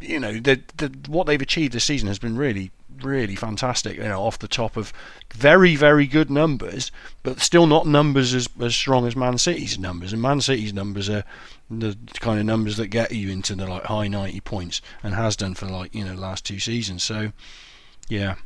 you 0.00 0.20
know, 0.20 0.34
the, 0.34 0.60
the 0.76 0.92
what 1.08 1.26
they've 1.26 1.40
achieved 1.40 1.72
this 1.72 1.84
season 1.84 2.08
has 2.08 2.18
been 2.18 2.36
really, 2.36 2.70
really 3.02 3.36
fantastic. 3.36 3.96
You 3.96 4.04
know, 4.04 4.22
off 4.22 4.38
the 4.38 4.48
top 4.48 4.76
of 4.76 4.92
very, 5.34 5.76
very 5.76 6.06
good 6.06 6.30
numbers, 6.30 6.90
but 7.22 7.40
still 7.40 7.66
not 7.66 7.86
numbers 7.86 8.34
as 8.34 8.48
as 8.60 8.74
strong 8.74 9.06
as 9.06 9.16
Man 9.16 9.38
City's 9.38 9.78
numbers. 9.78 10.12
And 10.12 10.20
Man 10.20 10.40
City's 10.40 10.72
numbers 10.72 11.08
are 11.08 11.24
the 11.70 11.96
kind 12.20 12.38
of 12.38 12.46
numbers 12.46 12.76
that 12.76 12.88
get 12.88 13.12
you 13.12 13.30
into 13.30 13.54
the 13.54 13.66
like 13.66 13.84
high 13.84 14.08
90 14.08 14.40
points 14.40 14.80
and 15.02 15.14
has 15.14 15.36
done 15.36 15.54
for 15.54 15.66
like 15.66 15.94
you 15.94 16.04
know 16.04 16.14
last 16.14 16.44
two 16.44 16.58
seasons. 16.58 17.02
So, 17.02 17.32
yeah. 18.08 18.36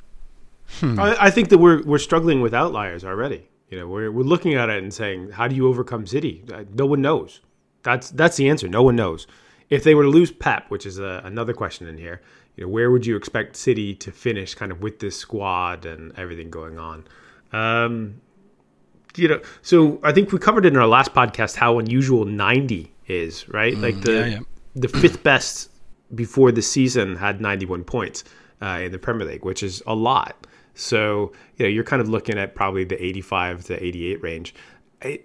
Hmm. 0.78 1.00
I, 1.00 1.16
I 1.26 1.30
think 1.30 1.48
that 1.48 1.58
we're 1.58 1.82
we're 1.82 1.98
struggling 1.98 2.40
with 2.40 2.54
outliers 2.54 3.04
already. 3.04 3.48
You 3.68 3.78
know, 3.78 3.88
we're 3.88 4.10
we're 4.10 4.22
looking 4.22 4.54
at 4.54 4.68
it 4.68 4.82
and 4.82 4.92
saying, 4.94 5.30
how 5.32 5.48
do 5.48 5.54
you 5.56 5.68
overcome 5.68 6.06
City? 6.06 6.44
Uh, 6.52 6.64
no 6.72 6.86
one 6.86 7.02
knows. 7.02 7.40
That's 7.82 8.10
that's 8.10 8.36
the 8.36 8.48
answer. 8.48 8.68
No 8.68 8.82
one 8.82 8.96
knows 8.96 9.26
if 9.70 9.84
they 9.84 9.94
were 9.94 10.02
to 10.02 10.08
lose 10.08 10.30
Pep, 10.30 10.68
which 10.68 10.84
is 10.84 10.98
a, 10.98 11.22
another 11.24 11.54
question 11.54 11.86
in 11.86 11.96
here, 11.96 12.20
you 12.56 12.64
know, 12.64 12.68
where 12.68 12.90
would 12.90 13.06
you 13.06 13.16
expect 13.16 13.56
City 13.56 13.94
to 13.94 14.12
finish, 14.12 14.54
kind 14.54 14.72
of 14.72 14.82
with 14.82 14.98
this 14.98 15.16
squad 15.16 15.86
and 15.86 16.12
everything 16.18 16.50
going 16.50 16.78
on? 16.78 17.04
Um, 17.52 18.20
you 19.16 19.28
know, 19.28 19.40
so 19.62 20.00
I 20.02 20.12
think 20.12 20.32
we 20.32 20.38
covered 20.38 20.66
in 20.66 20.76
our 20.76 20.86
last 20.86 21.14
podcast 21.14 21.56
how 21.56 21.78
unusual 21.78 22.24
90 22.24 22.92
is, 23.06 23.48
right? 23.48 23.74
Mm, 23.74 23.82
like 23.82 24.00
the 24.02 24.12
yeah, 24.12 24.26
yeah. 24.26 24.38
the 24.76 24.88
fifth 24.88 25.22
best 25.22 25.70
before 26.14 26.52
the 26.52 26.62
season 26.62 27.16
had 27.16 27.40
91 27.40 27.84
points 27.84 28.24
uh, 28.60 28.80
in 28.82 28.92
the 28.92 28.98
Premier 28.98 29.26
League, 29.26 29.44
which 29.44 29.62
is 29.62 29.82
a 29.86 29.94
lot. 29.94 30.46
So 30.74 31.32
you 31.56 31.66
know, 31.66 31.70
you're 31.70 31.84
kind 31.84 32.02
of 32.02 32.08
looking 32.08 32.38
at 32.38 32.54
probably 32.54 32.84
the 32.84 33.02
85 33.02 33.64
to 33.64 33.84
88 33.84 34.22
range. 34.22 34.54
I, 35.02 35.20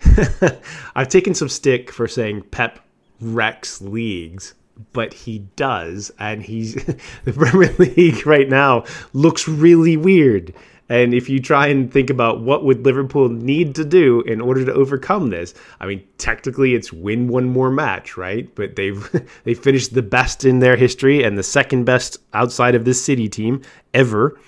I've 0.94 1.08
taken 1.08 1.34
some 1.34 1.48
stick 1.48 1.90
for 1.90 2.06
saying 2.06 2.42
Pep 2.50 2.80
wrecks 3.24 3.80
leagues, 3.80 4.54
but 4.92 5.14
he 5.14 5.40
does, 5.56 6.12
and 6.18 6.42
he's 6.42 6.74
the 7.24 7.32
Premier 7.32 7.74
League 7.78 8.26
right 8.26 8.48
now 8.48 8.84
looks 9.12 9.48
really 9.48 9.96
weird. 9.96 10.54
And 10.88 11.14
if 11.14 11.30
you 11.30 11.40
try 11.40 11.68
and 11.68 11.90
think 11.90 12.10
about 12.10 12.42
what 12.42 12.64
would 12.64 12.84
Liverpool 12.84 13.30
need 13.30 13.74
to 13.76 13.84
do 13.86 14.20
in 14.22 14.40
order 14.40 14.64
to 14.66 14.72
overcome 14.74 15.30
this, 15.30 15.54
I 15.80 15.86
mean, 15.86 16.04
technically 16.18 16.74
it's 16.74 16.92
win 16.92 17.28
one 17.28 17.46
more 17.46 17.70
match, 17.70 18.18
right? 18.18 18.54
But 18.54 18.76
they've 18.76 19.26
they 19.44 19.54
finished 19.54 19.94
the 19.94 20.02
best 20.02 20.44
in 20.44 20.58
their 20.58 20.76
history 20.76 21.22
and 21.22 21.38
the 21.38 21.42
second 21.42 21.84
best 21.84 22.18
outside 22.34 22.74
of 22.74 22.84
this 22.84 23.02
City 23.02 23.28
team 23.28 23.62
ever. 23.94 24.38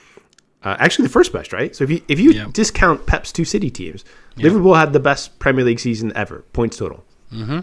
Uh, 0.62 0.76
actually, 0.78 1.06
the 1.06 1.12
first 1.12 1.32
best, 1.32 1.52
right? 1.52 1.74
So 1.74 1.84
if 1.84 1.90
you 1.90 2.02
if 2.08 2.20
you 2.20 2.32
yeah. 2.32 2.48
discount 2.52 3.06
Pep's 3.06 3.32
two 3.32 3.44
City 3.44 3.70
teams, 3.70 4.04
yeah. 4.36 4.44
Liverpool 4.44 4.74
had 4.74 4.92
the 4.92 5.00
best 5.00 5.38
Premier 5.38 5.64
League 5.64 5.80
season 5.80 6.12
ever, 6.14 6.44
points 6.52 6.76
total. 6.76 7.04
Mm-hmm. 7.32 7.60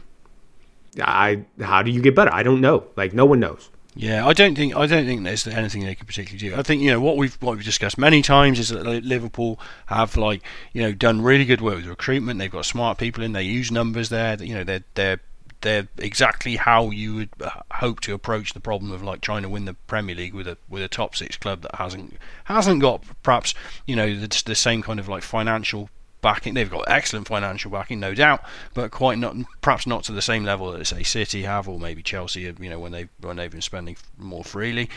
I 1.02 1.46
how 1.62 1.82
do 1.82 1.92
you 1.92 2.02
get 2.02 2.16
better? 2.16 2.34
I 2.34 2.44
don't 2.44 2.62
know. 2.62 2.86
Like 2.96 3.14
no 3.14 3.26
one 3.26 3.40
knows. 3.40 3.70
Yeah, 3.96 4.26
I 4.26 4.34
don't 4.34 4.56
think 4.56 4.76
I 4.76 4.88
don't 4.88 5.06
think 5.06 5.24
there's 5.24 5.46
anything 5.46 5.84
they 5.84 5.94
can 5.94 6.08
particularly 6.08 6.50
do. 6.50 6.60
I 6.60 6.64
think 6.64 6.82
you 6.82 6.90
know 6.90 7.00
what 7.00 7.18
we've 7.18 7.36
what 7.42 7.56
we've 7.56 7.66
discussed 7.66 7.98
many 7.98 8.22
times 8.22 8.60
is 8.60 8.70
that 8.70 8.84
Liverpool 8.84 9.60
have 9.88 10.18
like 10.18 10.42
you 10.74 10.82
know 10.82 10.94
done 10.94 11.22
really 11.22 11.46
good 11.46 11.62
work 11.62 11.76
with 11.76 11.86
recruitment. 11.86 12.40
They've 12.40 12.52
got 12.52 12.66
smart 12.66 12.98
people 12.98 13.24
in. 13.24 13.34
They 13.34 13.44
use 13.44 13.72
numbers 13.72 14.10
there. 14.10 14.42
You 14.42 14.56
know 14.56 14.64
they're 14.64 14.84
they're 14.96 15.20
they're 15.62 15.88
exactly 15.98 16.58
how 16.58 16.90
you 16.90 17.16
would 17.16 17.30
uh, 17.42 17.50
hope 17.72 18.02
to 18.02 18.14
approach 18.14 18.54
the 18.54 18.60
problem 18.60 18.92
of 18.92 19.02
like 19.04 19.22
trying 19.22 19.44
to 19.44 19.50
win 19.50 19.66
the 19.66 19.76
Premier 19.88 20.16
League 20.16 20.34
with 20.34 20.48
a 20.48 20.58
with 20.68 20.82
a 20.82 20.88
top 20.88 21.16
six 21.16 21.38
club 21.38 21.62
that 21.62 21.76
hasn't 21.76 22.18
hasn't 22.46 22.82
got 22.82 23.04
perhaps 23.22 23.54
you 23.86 23.96
know 23.96 24.16
the, 24.16 24.44
the 24.46 24.56
same 24.56 24.82
kind 24.82 25.00
of 25.00 25.08
like 25.08 25.24
financial 25.24 25.90
backing. 26.24 26.56
They've 26.56 26.70
got 26.70 26.86
excellent 26.88 27.28
financial 27.28 27.70
backing, 27.70 28.00
no 28.00 28.16
doubt, 28.16 28.44
but 28.74 28.90
quite 28.90 29.20
not, 29.20 29.36
perhaps 29.62 29.86
not 29.86 30.04
to 30.06 30.12
the 30.12 30.24
same 30.24 30.44
level 30.44 30.72
that 30.72 30.88
say 30.88 31.04
City 31.04 31.44
have, 31.44 31.70
or 31.70 31.80
maybe 31.80 32.02
Chelsea. 32.02 32.46
Have, 32.46 32.60
you 32.60 32.72
know, 32.72 32.80
when 32.80 32.92
they 32.92 33.10
when 33.22 33.36
they've 33.36 33.52
been 33.52 33.62
spending 33.62 33.96
more 34.18 34.44
freely. 34.44 34.90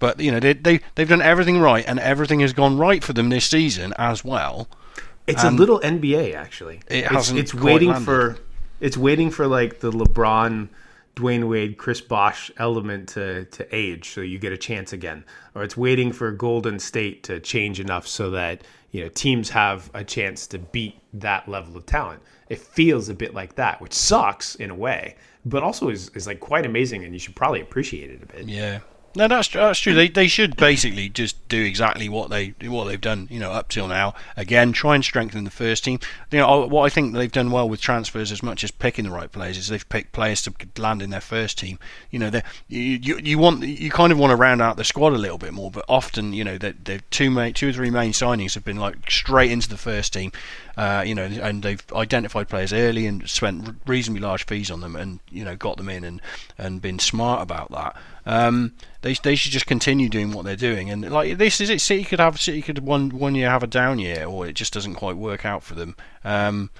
But 0.00 0.18
you 0.18 0.32
know, 0.32 0.40
they 0.40 0.54
they 0.54 0.80
they've 0.96 1.08
done 1.08 1.22
everything 1.22 1.60
right, 1.60 1.84
and 1.86 2.00
everything 2.00 2.40
has 2.40 2.52
gone 2.52 2.76
right 2.76 3.04
for 3.04 3.12
them 3.12 3.28
this 3.28 3.46
season 3.46 3.94
as 3.96 4.24
well. 4.24 4.66
It's 5.26 5.44
a 5.44 5.50
little 5.50 5.78
NBA 5.80 6.34
actually. 6.34 6.80
It 6.88 7.04
it's, 7.04 7.08
hasn't 7.08 7.38
it's 7.38 7.54
waiting 7.54 7.90
landed. 7.90 8.04
for 8.04 8.38
it's 8.80 8.96
waiting 8.96 9.30
for 9.30 9.46
like 9.46 9.80
the 9.80 9.92
LeBron, 9.92 10.68
Dwyane 11.16 11.48
Wade, 11.48 11.76
Chris 11.76 12.00
Bosh 12.00 12.50
element 12.56 13.10
to 13.10 13.44
to 13.46 13.74
age 13.74 14.10
so 14.10 14.20
you 14.20 14.38
get 14.38 14.52
a 14.52 14.58
chance 14.58 14.92
again. 14.92 15.24
Or 15.54 15.62
it's 15.62 15.76
waiting 15.76 16.12
for 16.12 16.30
Golden 16.32 16.78
State 16.78 17.22
to 17.24 17.40
change 17.40 17.80
enough 17.80 18.06
so 18.06 18.30
that, 18.30 18.62
you 18.90 19.02
know, 19.02 19.08
teams 19.08 19.50
have 19.50 19.90
a 19.94 20.04
chance 20.04 20.46
to 20.48 20.58
beat 20.58 20.98
that 21.14 21.48
level 21.48 21.76
of 21.76 21.86
talent. 21.86 22.22
It 22.48 22.58
feels 22.58 23.08
a 23.08 23.14
bit 23.14 23.34
like 23.34 23.54
that, 23.56 23.80
which 23.80 23.92
sucks 23.92 24.56
in 24.56 24.70
a 24.70 24.74
way, 24.74 25.16
but 25.44 25.62
also 25.62 25.88
is, 25.88 26.08
is 26.10 26.26
like 26.26 26.40
quite 26.40 26.66
amazing 26.66 27.04
and 27.04 27.12
you 27.12 27.18
should 27.18 27.36
probably 27.36 27.60
appreciate 27.60 28.10
it 28.10 28.22
a 28.22 28.26
bit. 28.26 28.48
Yeah. 28.48 28.80
No, 29.16 29.26
that's 29.26 29.48
that's 29.48 29.80
true. 29.80 29.92
They 29.92 30.08
they 30.08 30.28
should 30.28 30.56
basically 30.56 31.08
just 31.08 31.48
do 31.48 31.60
exactly 31.64 32.08
what 32.08 32.30
they 32.30 32.54
what 32.62 32.84
they've 32.84 33.00
done, 33.00 33.26
you 33.28 33.40
know, 33.40 33.50
up 33.50 33.68
till 33.68 33.88
now. 33.88 34.14
Again, 34.36 34.72
try 34.72 34.94
and 34.94 35.02
strengthen 35.02 35.42
the 35.42 35.50
first 35.50 35.82
team. 35.82 35.98
You 36.30 36.38
know, 36.38 36.66
what 36.66 36.84
I 36.84 36.90
think 36.90 37.12
they've 37.12 37.30
done 37.30 37.50
well 37.50 37.68
with 37.68 37.80
transfers, 37.80 38.30
as 38.30 38.40
much 38.40 38.62
as 38.62 38.70
picking 38.70 39.04
the 39.04 39.10
right 39.10 39.30
players, 39.30 39.58
is 39.58 39.66
they've 39.66 39.88
picked 39.88 40.12
players 40.12 40.42
to 40.42 40.52
land 40.78 41.02
in 41.02 41.10
their 41.10 41.20
first 41.20 41.58
team. 41.58 41.80
You 42.12 42.20
know, 42.20 42.30
they 42.30 42.44
you, 42.68 43.18
you 43.18 43.36
want 43.36 43.64
you 43.64 43.90
kind 43.90 44.12
of 44.12 44.18
want 44.18 44.30
to 44.30 44.36
round 44.36 44.62
out 44.62 44.76
the 44.76 44.84
squad 44.84 45.12
a 45.12 45.18
little 45.18 45.38
bit 45.38 45.52
more, 45.52 45.72
but 45.72 45.84
often 45.88 46.32
you 46.32 46.44
know 46.44 46.56
the 46.56 46.76
the 46.84 47.00
two 47.10 47.32
main 47.32 47.52
two 47.52 47.70
or 47.70 47.72
three 47.72 47.90
main 47.90 48.12
signings 48.12 48.54
have 48.54 48.64
been 48.64 48.78
like 48.78 49.10
straight 49.10 49.50
into 49.50 49.68
the 49.68 49.76
first 49.76 50.12
team. 50.12 50.30
Uh, 50.76 51.02
you 51.04 51.16
know, 51.16 51.24
and 51.24 51.64
they've 51.64 51.84
identified 51.92 52.48
players 52.48 52.72
early 52.72 53.06
and 53.06 53.28
spent 53.28 53.76
reasonably 53.86 54.22
large 54.22 54.46
fees 54.46 54.70
on 54.70 54.80
them, 54.80 54.94
and 54.94 55.18
you 55.30 55.44
know, 55.44 55.56
got 55.56 55.78
them 55.78 55.88
in 55.88 56.04
and 56.04 56.22
and 56.56 56.80
been 56.80 57.00
smart 57.00 57.42
about 57.42 57.72
that. 57.72 57.96
Um, 58.26 58.72
they 59.02 59.14
they 59.14 59.34
should 59.34 59.52
just 59.52 59.66
continue 59.66 60.08
doing 60.08 60.32
what 60.32 60.44
they're 60.44 60.56
doing, 60.56 60.90
and 60.90 61.10
like 61.10 61.38
this 61.38 61.60
is 61.60 61.70
it. 61.70 61.80
City 61.80 62.04
could 62.04 62.20
have 62.20 62.40
City 62.40 62.62
could 62.62 62.80
one 62.80 63.10
one 63.10 63.34
year 63.34 63.48
have 63.48 63.62
a 63.62 63.66
down 63.66 63.98
year, 63.98 64.24
or 64.24 64.46
it 64.46 64.54
just 64.54 64.72
doesn't 64.72 64.94
quite 64.94 65.16
work 65.16 65.44
out 65.44 65.62
for 65.62 65.74
them. 65.74 65.96
Um, 66.24 66.70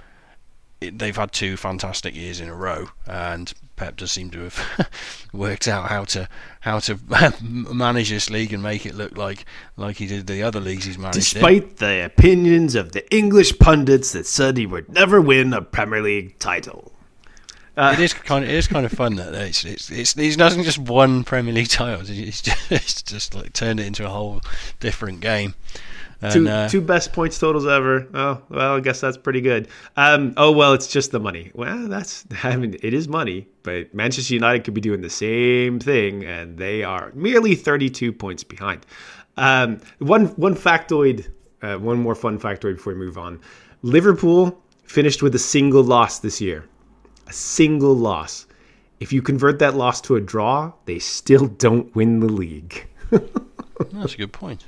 it, 0.79 0.97
they've 0.97 1.15
had 1.15 1.31
two 1.31 1.57
fantastic 1.57 2.15
years 2.15 2.39
in 2.41 2.49
a 2.49 2.55
row, 2.55 2.89
and 3.07 3.53
Pep 3.75 3.97
does 3.97 4.11
seem 4.11 4.29
to 4.31 4.41
have 4.41 4.89
worked 5.33 5.67
out 5.67 5.89
how 5.89 6.03
to 6.05 6.27
how 6.59 6.79
to 6.79 6.99
manage 7.41 8.09
this 8.09 8.29
league 8.29 8.53
and 8.53 8.61
make 8.61 8.85
it 8.85 8.95
look 8.95 9.17
like 9.17 9.45
like 9.77 9.97
he 9.97 10.07
did 10.07 10.27
the 10.27 10.43
other 10.43 10.59
leagues 10.59 10.85
he's 10.85 10.97
managed. 10.97 11.33
Despite 11.33 11.77
the 11.77 12.05
opinions 12.05 12.75
of 12.75 12.91
the 12.91 13.09
English 13.15 13.57
pundits 13.59 14.11
that 14.11 14.25
said 14.25 14.57
he 14.57 14.65
would 14.65 14.89
never 14.89 15.21
win 15.21 15.53
a 15.53 15.61
Premier 15.61 16.01
League 16.01 16.37
title. 16.39 16.90
It 17.77 17.99
is 17.99 18.13
kind 18.13 18.43
of 18.43 18.49
it 18.49 18.55
is 18.55 18.67
kind 18.67 18.85
of 18.85 18.91
fun 18.91 19.15
that 19.15 19.33
it's 19.33 19.63
it's 19.63 19.89
it's 19.89 20.13
he's 20.13 20.37
not 20.37 20.51
just 20.51 20.77
one 20.77 21.23
Premier 21.23 21.53
League 21.53 21.69
title. 21.69 22.01
It's 22.01 22.41
just, 22.41 22.71
it's 22.71 23.01
just 23.01 23.33
like 23.33 23.53
turned 23.53 23.79
it 23.79 23.87
into 23.87 24.05
a 24.05 24.09
whole 24.09 24.41
different 24.79 25.21
game. 25.21 25.55
And, 26.21 26.33
two 26.33 26.49
uh, 26.49 26.69
two 26.69 26.81
best 26.81 27.13
points 27.13 27.39
totals 27.39 27.65
ever. 27.65 28.07
Oh 28.13 28.41
well, 28.49 28.75
I 28.75 28.79
guess 28.79 29.01
that's 29.01 29.17
pretty 29.17 29.41
good. 29.41 29.67
Um, 29.97 30.33
oh 30.37 30.51
well, 30.51 30.73
it's 30.73 30.87
just 30.87 31.11
the 31.11 31.19
money. 31.19 31.51
Well, 31.55 31.87
that's 31.87 32.25
I 32.43 32.55
mean 32.57 32.75
it 32.81 32.93
is 32.93 33.07
money, 33.07 33.47
but 33.63 33.93
Manchester 33.93 34.33
United 34.33 34.63
could 34.63 34.75
be 34.75 34.81
doing 34.81 35.01
the 35.01 35.09
same 35.09 35.79
thing, 35.79 36.23
and 36.23 36.57
they 36.57 36.83
are 36.83 37.11
merely 37.15 37.55
thirty 37.55 37.89
two 37.89 38.13
points 38.13 38.43
behind. 38.43 38.85
Um, 39.37 39.81
one 39.99 40.27
one 40.35 40.55
factoid, 40.55 41.27
uh, 41.63 41.77
one 41.77 41.97
more 41.97 42.15
fun 42.15 42.37
factoid 42.37 42.75
before 42.75 42.93
we 42.93 42.99
move 42.99 43.17
on. 43.17 43.39
Liverpool 43.81 44.61
finished 44.83 45.23
with 45.23 45.33
a 45.33 45.39
single 45.39 45.83
loss 45.83 46.19
this 46.19 46.39
year, 46.39 46.65
a 47.31 47.33
single 47.33 47.95
loss. 47.95 48.45
If 48.99 49.13
you 49.13 49.21
convert 49.21 49.59
that 49.59 49.73
loss 49.73 50.01
to 50.01 50.17
a 50.17 50.21
draw, 50.21 50.73
they 50.83 50.99
still 50.99 51.47
don't 51.47 51.95
win 51.95 52.19
the 52.19 52.27
league. 52.27 52.85
that's 53.79 54.15
a 54.15 54.17
good 54.17 54.33
point. 54.33 54.65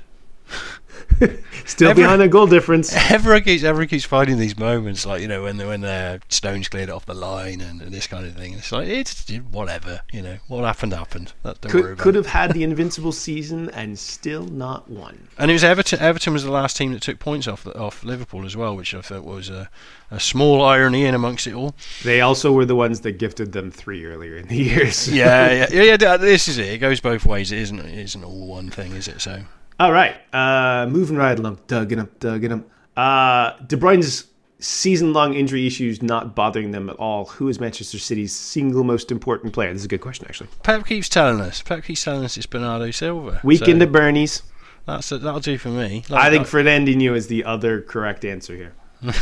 Still 1.64 1.94
behind 1.94 2.22
a 2.22 2.28
goal 2.28 2.46
difference. 2.46 2.94
Everyone 3.10 3.42
keeps 3.42 3.62
everyone 3.62 3.88
keeps 3.88 4.04
finding 4.04 4.38
these 4.38 4.58
moments, 4.58 5.06
like 5.06 5.22
you 5.22 5.28
know 5.28 5.44
when 5.44 5.58
when 5.58 5.84
uh, 5.84 6.18
Stones 6.28 6.68
cleared 6.68 6.90
off 6.90 7.06
the 7.06 7.14
line 7.14 7.60
and, 7.60 7.80
and 7.80 7.92
this 7.92 8.06
kind 8.06 8.26
of 8.26 8.34
thing. 8.34 8.54
It's 8.54 8.72
like 8.72 8.88
it's 8.88 9.28
whatever, 9.50 10.02
you 10.12 10.22
know. 10.22 10.38
What 10.48 10.64
happened 10.64 10.92
happened. 10.92 11.32
That, 11.42 11.60
could, 11.62 11.98
could 11.98 12.14
have 12.14 12.26
had 12.26 12.52
the 12.52 12.62
invincible 12.62 13.12
season 13.12 13.70
and 13.70 13.98
still 13.98 14.44
not 14.44 14.90
won. 14.90 15.28
And 15.38 15.50
it 15.50 15.54
was 15.54 15.64
Everton. 15.64 16.00
Everton 16.00 16.32
was 16.32 16.44
the 16.44 16.50
last 16.50 16.76
team 16.76 16.92
that 16.92 17.02
took 17.02 17.18
points 17.18 17.46
off 17.46 17.66
off 17.66 18.04
Liverpool 18.04 18.44
as 18.44 18.56
well, 18.56 18.76
which 18.76 18.94
I 18.94 19.00
thought 19.00 19.24
was 19.24 19.48
a, 19.48 19.70
a 20.10 20.20
small 20.20 20.64
irony 20.64 21.04
in 21.04 21.14
amongst 21.14 21.46
it 21.46 21.54
all. 21.54 21.74
They 22.02 22.20
also 22.20 22.52
were 22.52 22.64
the 22.64 22.76
ones 22.76 23.00
that 23.00 23.12
gifted 23.12 23.52
them 23.52 23.70
three 23.70 24.04
earlier 24.04 24.36
in 24.36 24.48
the 24.48 24.56
years. 24.64 25.08
Yeah, 25.08 25.50
yeah, 25.50 25.66
yeah, 25.70 25.96
yeah. 26.00 26.16
This 26.16 26.48
is 26.48 26.58
it. 26.58 26.66
It 26.66 26.78
goes 26.78 27.00
both 27.00 27.24
ways. 27.24 27.52
It 27.52 27.58
isn't. 27.58 27.78
It 27.78 27.98
isn't 27.98 28.24
all 28.24 28.46
one 28.46 28.70
thing, 28.70 28.92
is 28.92 29.08
it? 29.08 29.20
So 29.20 29.44
All 29.80 29.92
right, 29.92 30.14
uh, 30.32 30.86
moving 30.88 31.16
right 31.16 31.38
along. 31.38 31.58
Dugging 31.68 32.00
up, 32.00 32.18
dugging 32.20 32.52
up. 32.52 32.68
Uh, 32.96 33.58
De 33.66 33.76
Bruyne's 33.76 34.26
season-long 34.60 35.34
injury 35.34 35.66
issues 35.66 36.00
not 36.02 36.34
bothering 36.34 36.70
them 36.70 36.88
at 36.88 36.96
all. 36.96 37.26
Who 37.26 37.48
is 37.48 37.60
Manchester 37.60 37.98
City's 37.98 38.34
single 38.34 38.84
most 38.84 39.10
important 39.10 39.52
player? 39.52 39.72
This 39.72 39.82
is 39.82 39.86
a 39.86 39.88
good 39.88 40.00
question, 40.00 40.26
actually. 40.28 40.48
Pep 40.62 40.86
keeps 40.86 41.08
telling 41.08 41.40
us. 41.40 41.60
Pep 41.62 41.82
keeps 41.84 42.04
telling 42.04 42.24
us 42.24 42.36
it's 42.36 42.46
Bernardo 42.46 42.90
Silva. 42.92 43.40
Weekend 43.42 43.80
So 43.80 43.86
at 43.86 43.92
Bernie's. 43.92 44.42
that's 44.86 45.08
that'll 45.10 45.40
do 45.40 45.58
for 45.58 45.68
me. 45.70 46.04
I 46.08 46.12
Like, 46.12 46.30
think 46.30 46.46
Fernandinho 46.46 47.14
is 47.14 47.26
the 47.26 47.44
other 47.44 47.80
correct 47.82 48.24
answer 48.24 48.54
here. 48.54 48.74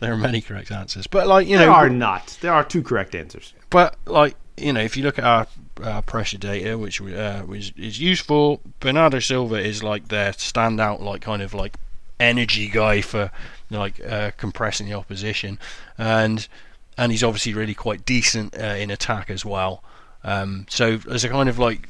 there 0.00 0.12
are 0.12 0.16
many 0.18 0.40
correct 0.42 0.70
answers, 0.70 1.06
but 1.06 1.26
like 1.26 1.48
you 1.48 1.56
There 1.56 1.66
know, 1.68 1.72
are 1.72 1.88
not. 1.88 2.36
There 2.42 2.52
are 2.52 2.62
two 2.62 2.82
correct 2.82 3.14
answers. 3.14 3.54
But 3.70 3.96
like 4.06 4.36
you 4.62 4.72
know, 4.72 4.80
if 4.80 4.96
you 4.96 5.02
look 5.02 5.18
at 5.18 5.24
our, 5.24 5.46
our 5.82 6.02
pressure 6.02 6.38
data, 6.38 6.78
which 6.78 7.00
uh, 7.00 7.42
which 7.42 7.74
is 7.76 8.00
useful, 8.00 8.60
Bernardo 8.80 9.18
Silva 9.18 9.56
is 9.56 9.82
like 9.82 10.08
their 10.08 10.32
standout, 10.32 11.00
like 11.00 11.22
kind 11.22 11.42
of 11.42 11.54
like 11.54 11.76
energy 12.20 12.68
guy 12.68 13.00
for 13.00 13.30
like 13.70 14.00
uh, 14.04 14.30
compressing 14.36 14.88
the 14.88 14.94
opposition, 14.94 15.58
and 15.98 16.48
and 16.96 17.12
he's 17.12 17.24
obviously 17.24 17.54
really 17.54 17.74
quite 17.74 18.04
decent 18.04 18.56
uh, 18.56 18.76
in 18.78 18.90
attack 18.90 19.30
as 19.30 19.44
well. 19.44 19.82
Um, 20.24 20.66
so 20.68 21.00
as 21.10 21.24
a 21.24 21.28
kind 21.28 21.48
of 21.48 21.58
like 21.58 21.88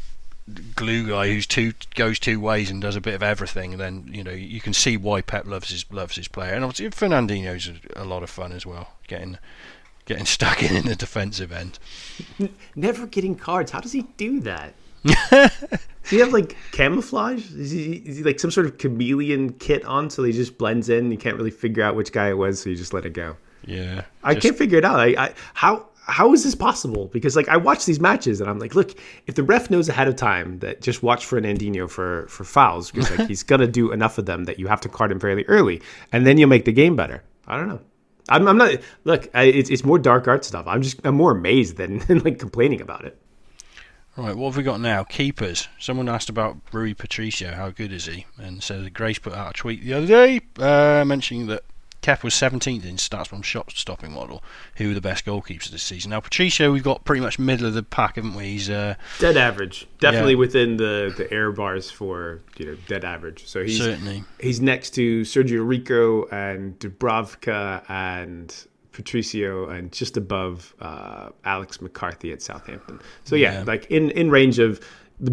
glue 0.74 1.08
guy 1.08 1.28
who's 1.28 1.46
two 1.46 1.72
goes 1.94 2.18
two 2.18 2.40
ways 2.40 2.70
and 2.70 2.82
does 2.82 2.96
a 2.96 3.00
bit 3.00 3.14
of 3.14 3.22
everything, 3.22 3.78
then 3.78 4.08
you 4.10 4.24
know 4.24 4.32
you 4.32 4.60
can 4.60 4.72
see 4.72 4.96
why 4.96 5.20
Pep 5.20 5.46
loves 5.46 5.70
his 5.70 5.84
loves 5.90 6.16
his 6.16 6.28
player, 6.28 6.54
and 6.54 6.64
obviously 6.64 6.88
Fernandinho's 6.90 7.68
a, 7.68 8.02
a 8.02 8.04
lot 8.04 8.22
of 8.22 8.30
fun 8.30 8.52
as 8.52 8.64
well, 8.64 8.94
getting 9.06 9.38
getting 10.04 10.26
stuck 10.26 10.62
in 10.62 10.74
in 10.76 10.86
the 10.86 10.96
defensive 10.96 11.52
end. 11.52 11.78
Never 12.74 13.06
getting 13.06 13.34
cards. 13.34 13.70
How 13.70 13.80
does 13.80 13.92
he 13.92 14.02
do 14.16 14.40
that? 14.40 14.74
Does 15.04 16.10
he 16.10 16.18
have 16.18 16.32
like 16.32 16.56
camouflage? 16.70 17.50
Is 17.52 17.72
he, 17.72 17.94
is 17.94 18.18
he 18.18 18.22
like 18.22 18.38
some 18.38 18.50
sort 18.52 18.66
of 18.66 18.78
chameleon 18.78 19.52
kit 19.54 19.84
on 19.84 20.10
so 20.10 20.22
he 20.22 20.32
just 20.32 20.58
blends 20.58 20.88
in? 20.88 21.10
You 21.10 21.18
can't 21.18 21.36
really 21.36 21.50
figure 21.50 21.82
out 21.82 21.96
which 21.96 22.12
guy 22.12 22.28
it 22.28 22.36
was, 22.36 22.60
so 22.60 22.70
you 22.70 22.76
just 22.76 22.92
let 22.92 23.04
it 23.04 23.10
go. 23.12 23.36
Yeah, 23.64 24.02
I 24.22 24.34
just- 24.34 24.44
can't 24.44 24.56
figure 24.56 24.78
it 24.78 24.84
out. 24.84 25.00
I, 25.00 25.06
I 25.16 25.34
how 25.54 25.86
how 26.06 26.32
is 26.32 26.42
this 26.44 26.54
possible? 26.54 27.06
Because 27.06 27.34
like 27.36 27.48
I 27.48 27.56
watch 27.56 27.84
these 27.84 27.98
matches 28.00 28.40
and 28.40 28.48
I'm 28.50 28.58
like, 28.60 28.74
look, 28.76 28.94
if 29.26 29.34
the 29.36 29.42
ref 29.42 29.70
knows 29.70 29.88
ahead 29.88 30.06
of 30.08 30.14
time 30.16 30.58
that 30.60 30.82
just 30.82 31.02
watch 31.02 31.24
for 31.26 31.40
Fernandinho 31.40 31.88
for 31.90 32.26
for 32.28 32.44
fouls 32.44 32.90
because 32.92 33.10
like 33.18 33.26
he's 33.28 33.42
gonna 33.42 33.66
do 33.68 33.90
enough 33.92 34.18
of 34.18 34.26
them 34.26 34.44
that 34.44 34.58
you 34.60 34.66
have 34.68 34.80
to 34.82 34.88
card 34.88 35.10
him 35.10 35.18
fairly 35.20 35.44
early, 35.46 35.80
and 36.12 36.26
then 36.26 36.38
you'll 36.38 36.48
make 36.48 36.64
the 36.64 36.72
game 36.72 36.94
better. 36.94 37.22
I 37.48 37.56
don't 37.56 37.68
know. 37.68 37.80
I'm, 38.28 38.46
I'm 38.46 38.56
not. 38.56 38.78
Look, 39.04 39.28
I, 39.34 39.44
it's 39.44 39.70
it's 39.70 39.84
more 39.84 39.98
dark 39.98 40.28
art 40.28 40.44
stuff. 40.44 40.66
I'm 40.66 40.82
just 40.82 41.00
I'm 41.04 41.16
more 41.16 41.32
amazed 41.32 41.76
than, 41.76 41.98
than 42.06 42.20
like 42.20 42.38
complaining 42.38 42.80
about 42.80 43.04
it. 43.04 43.18
Right, 44.16 44.36
what 44.36 44.48
have 44.48 44.56
we 44.58 44.62
got 44.62 44.80
now? 44.80 45.04
Keepers. 45.04 45.68
Someone 45.78 46.06
asked 46.06 46.28
about 46.28 46.58
Rui 46.70 46.92
Patricio. 46.92 47.52
How 47.52 47.70
good 47.70 47.92
is 47.92 48.04
he? 48.04 48.26
And 48.36 48.62
so 48.62 48.86
Grace 48.92 49.18
put 49.18 49.32
out 49.32 49.50
a 49.50 49.52
tweet 49.54 49.82
the 49.82 49.94
other 49.94 50.06
day 50.06 50.42
uh, 50.58 51.02
mentioning 51.06 51.46
that 51.46 51.64
Kepa 52.02 52.24
was 52.24 52.34
17th 52.34 52.84
in 52.84 52.96
StatsBomb 52.96 53.44
shot 53.44 53.70
stopping 53.72 54.12
model. 54.12 54.42
Who 54.76 54.88
were 54.88 54.94
the 54.94 55.00
best 55.00 55.24
goalkeepers 55.24 55.68
this 55.70 55.82
season? 55.82 56.10
Now 56.10 56.20
Patricio, 56.20 56.72
we've 56.72 56.82
got 56.82 57.04
pretty 57.04 57.20
much 57.22 57.38
middle 57.38 57.66
of 57.66 57.74
the 57.74 57.82
pack, 57.82 58.16
haven't 58.16 58.34
we? 58.34 58.44
He's 58.44 58.68
uh, 58.68 58.96
Dead 59.20 59.36
average, 59.36 59.86
definitely 60.00 60.32
Yeah. 60.32 60.38
within 60.38 60.76
the 60.76 61.14
the 61.16 61.32
error 61.32 61.52
bars 61.52 61.90
for 61.90 62.40
you 62.58 62.66
know 62.66 62.76
dead 62.88 63.04
average. 63.04 63.46
So 63.46 63.62
he's 63.64 63.78
certainly. 63.78 64.24
he's 64.40 64.60
next 64.60 64.90
to 64.90 65.22
Sergio 65.22 65.66
Rico 65.66 66.26
and 66.28 66.78
Dubravka 66.80 67.82
and 67.88 68.54
Patricio 68.92 69.68
and 69.68 69.90
just 69.92 70.16
above 70.16 70.74
uh, 70.80 71.30
Alex 71.44 71.80
McCarthy 71.80 72.32
at 72.32 72.42
Southampton. 72.42 73.00
So 73.24 73.36
yeah, 73.36 73.52
Yeah. 73.60 73.64
like 73.66 73.86
in 73.86 74.10
in 74.10 74.30
range 74.30 74.58
of 74.58 74.80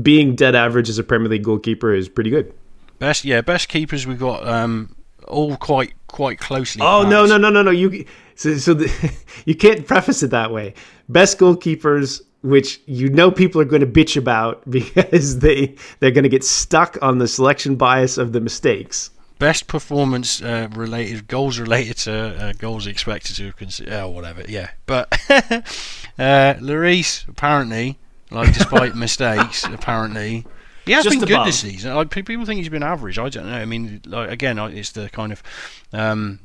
being 0.03 0.35
dead 0.35 0.55
average 0.55 0.87
as 0.87 0.99
a 0.99 1.03
Premier 1.03 1.29
League 1.29 1.43
goalkeeper 1.43 1.93
is 1.93 2.07
pretty 2.07 2.29
good. 2.29 2.53
Best, 2.99 3.25
yeah, 3.25 3.41
best 3.41 3.69
keepers 3.69 4.05
we've 4.05 4.19
got. 4.19 4.45
Um, 4.47 4.95
all 5.29 5.55
quite 5.57 5.93
quite 6.07 6.39
closely. 6.39 6.81
Oh 6.83 7.03
no 7.03 7.21
packed. 7.21 7.29
no 7.29 7.37
no 7.37 7.49
no 7.49 7.61
no 7.61 7.71
you 7.71 8.05
so, 8.35 8.57
so 8.57 8.73
the, 8.73 9.13
you 9.45 9.55
can't 9.55 9.85
preface 9.85 10.23
it 10.23 10.31
that 10.31 10.51
way. 10.51 10.73
Best 11.09 11.37
goalkeepers, 11.39 12.21
which 12.41 12.81
you 12.85 13.09
know 13.09 13.31
people 13.31 13.59
are 13.59 13.65
going 13.65 13.81
to 13.81 13.87
bitch 13.87 14.15
about 14.15 14.69
because 14.69 15.39
they 15.39 15.75
they're 15.99 16.11
going 16.11 16.23
to 16.23 16.29
get 16.29 16.43
stuck 16.43 16.97
on 17.01 17.17
the 17.17 17.27
selection 17.27 17.75
bias 17.75 18.17
of 18.17 18.31
the 18.33 18.39
mistakes. 18.41 19.11
best 19.39 19.67
performance 19.67 20.41
uh, 20.41 20.67
related 20.73 21.27
goals 21.27 21.59
related 21.59 21.97
to 21.97 22.13
uh, 22.13 22.53
goals 22.57 22.87
expected 22.87 23.35
to 23.37 23.51
consider 23.53 23.93
oh, 24.03 24.09
whatever 24.09 24.43
yeah 24.49 24.69
but 24.85 25.07
uh, 26.19 26.53
Lloris 26.59 27.25
apparently 27.27 27.97
like 28.31 28.53
despite 28.53 28.95
mistakes 28.95 29.63
apparently 29.63 30.45
he 30.89 30.93
has 30.93 31.05
been 31.05 31.19
good 31.19 31.31
above. 31.31 31.45
this 31.45 31.59
season. 31.59 31.95
Like 31.95 32.09
people 32.09 32.45
think 32.45 32.59
he's 32.59 32.69
been 32.69 32.83
average. 32.83 33.17
I 33.17 33.29
don't 33.29 33.45
know. 33.45 33.55
I 33.55 33.65
mean 33.65 34.01
like 34.05 34.29
again 34.29 34.57
it's 34.57 34.91
the 34.91 35.09
kind 35.09 35.31
of 35.31 35.43
um, 35.93 36.39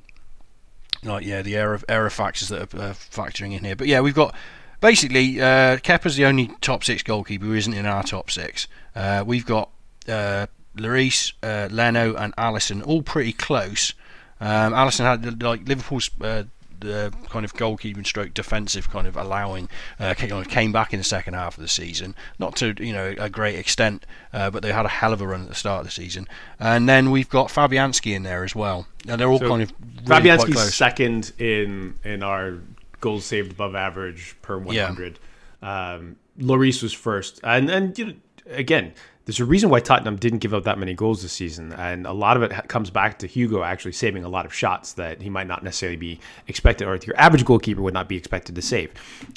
like 1.03 1.25
yeah 1.25 1.43
the 1.43 1.57
error 1.57 1.81
error 1.89 2.11
factors 2.11 2.49
that 2.49 2.75
are 2.75 2.81
uh, 2.81 2.93
factoring 2.93 3.57
in 3.57 3.65
here. 3.65 3.77
But 3.77 3.87
yeah 3.87 4.01
we've 4.01 4.15
got 4.15 4.35
basically 4.81 5.41
uh, 5.41 5.79
Kepa's 5.79 6.17
the 6.17 6.27
only 6.27 6.51
top 6.61 6.85
six 6.85 7.03
goalkeeper 7.03 7.47
who 7.47 7.55
isn't 7.55 7.75
in 7.75 7.87
our 7.87 8.03
top 8.03 8.31
six. 8.31 8.69
Uh, 8.95 9.25
we've 9.27 9.47
got 9.47 9.71
uh, 10.09 10.47
Lloris, 10.77 11.33
uh, 11.43 11.69
Leno, 11.71 12.15
and 12.15 12.35
Alisson 12.37 12.87
all 12.87 13.03
pretty 13.03 13.33
close. 13.33 13.95
Um, 14.41 14.73
Alisson 14.73 15.05
had 15.05 15.43
like 15.43 15.67
Liverpool's 15.67 16.11
uh, 16.21 16.45
the 16.85 17.13
kind 17.29 17.45
of 17.45 17.55
goalkeeping 17.55 18.07
stroke 18.07 18.35
defensive 18.35 18.91
kind 18.91 19.07
of 19.07 19.17
allowing 19.17 19.69
uh, 19.99 20.15
came 20.15 20.73
back 20.73 20.93
in 20.93 20.99
the 20.99 21.05
second 21.05 21.35
half 21.35 21.57
of 21.57 21.63
the 21.63 21.69
season, 21.69 22.15
not 22.39 22.55
to 22.57 22.75
you 22.79 22.93
know 22.93 23.15
a 23.19 23.29
great 23.29 23.59
extent, 23.59 24.07
uh, 24.33 24.51
but 24.51 24.63
they 24.63 24.73
had 24.73 24.85
a 24.85 24.89
hell 24.89 25.13
of 25.13 25.21
a 25.21 25.27
run 25.27 25.43
at 25.43 25.49
the 25.49 25.55
start 25.55 25.81
of 25.81 25.87
the 25.87 25.93
season. 25.93 26.29
And 26.61 26.89
then 26.89 27.11
we've 27.11 27.29
got 27.29 27.49
Fabianski 27.49 28.15
in 28.15 28.23
there 28.23 28.45
as 28.45 28.55
well, 28.55 28.87
and 29.09 29.21
they're 29.21 29.29
all 29.29 29.39
So 29.39 29.49
kind 29.49 29.63
of 29.63 29.73
really 30.07 30.29
Fabianski's 30.29 30.75
second 30.75 31.33
in 31.39 31.99
in 32.05 32.23
our 32.23 32.59
goals 33.01 33.25
saved 33.25 33.53
above 33.53 33.75
average 33.75 34.37
per 34.43 34.59
100. 34.59 35.19
Um, 35.63 36.17
Lloris 36.39 36.83
was 36.83 36.93
first, 36.93 37.41
and 37.43 37.71
and 37.71 37.99
you 37.99 38.05
know, 38.07 38.15
again, 38.49 38.93
there's 39.27 39.41
a 39.41 39.45
reason 39.45 39.71
why 39.71 39.81
Tottenham 39.81 40.17
didn't 40.17 40.41
give 40.41 40.53
up 40.53 40.65
that 40.65 40.79
many 40.79 40.93
goals 40.93 41.23
this 41.23 41.33
season, 41.33 41.73
and 41.73 42.07
a 42.07 42.13
lot 42.13 42.37
of 42.37 42.43
it 42.43 42.69
comes 42.69 42.91
back 42.91 43.19
to 43.21 43.27
Hugo 43.27 43.63
actually 43.63 43.93
saving 43.93 44.23
a 44.23 44.29
lot 44.29 44.45
of 44.45 44.53
shots 44.53 44.93
that 44.95 45.23
he 45.23 45.31
might 45.31 45.47
not 45.47 45.65
necessarily 45.65 45.97
be 45.97 46.21
expected, 46.47 46.87
or 46.87 46.97
your 46.97 47.19
average 47.19 47.45
goalkeeper 47.45 47.81
would 47.81 47.95
not 47.95 48.09
be 48.09 48.17
expected 48.17 48.55
to 48.55 48.63
save. 48.63 48.93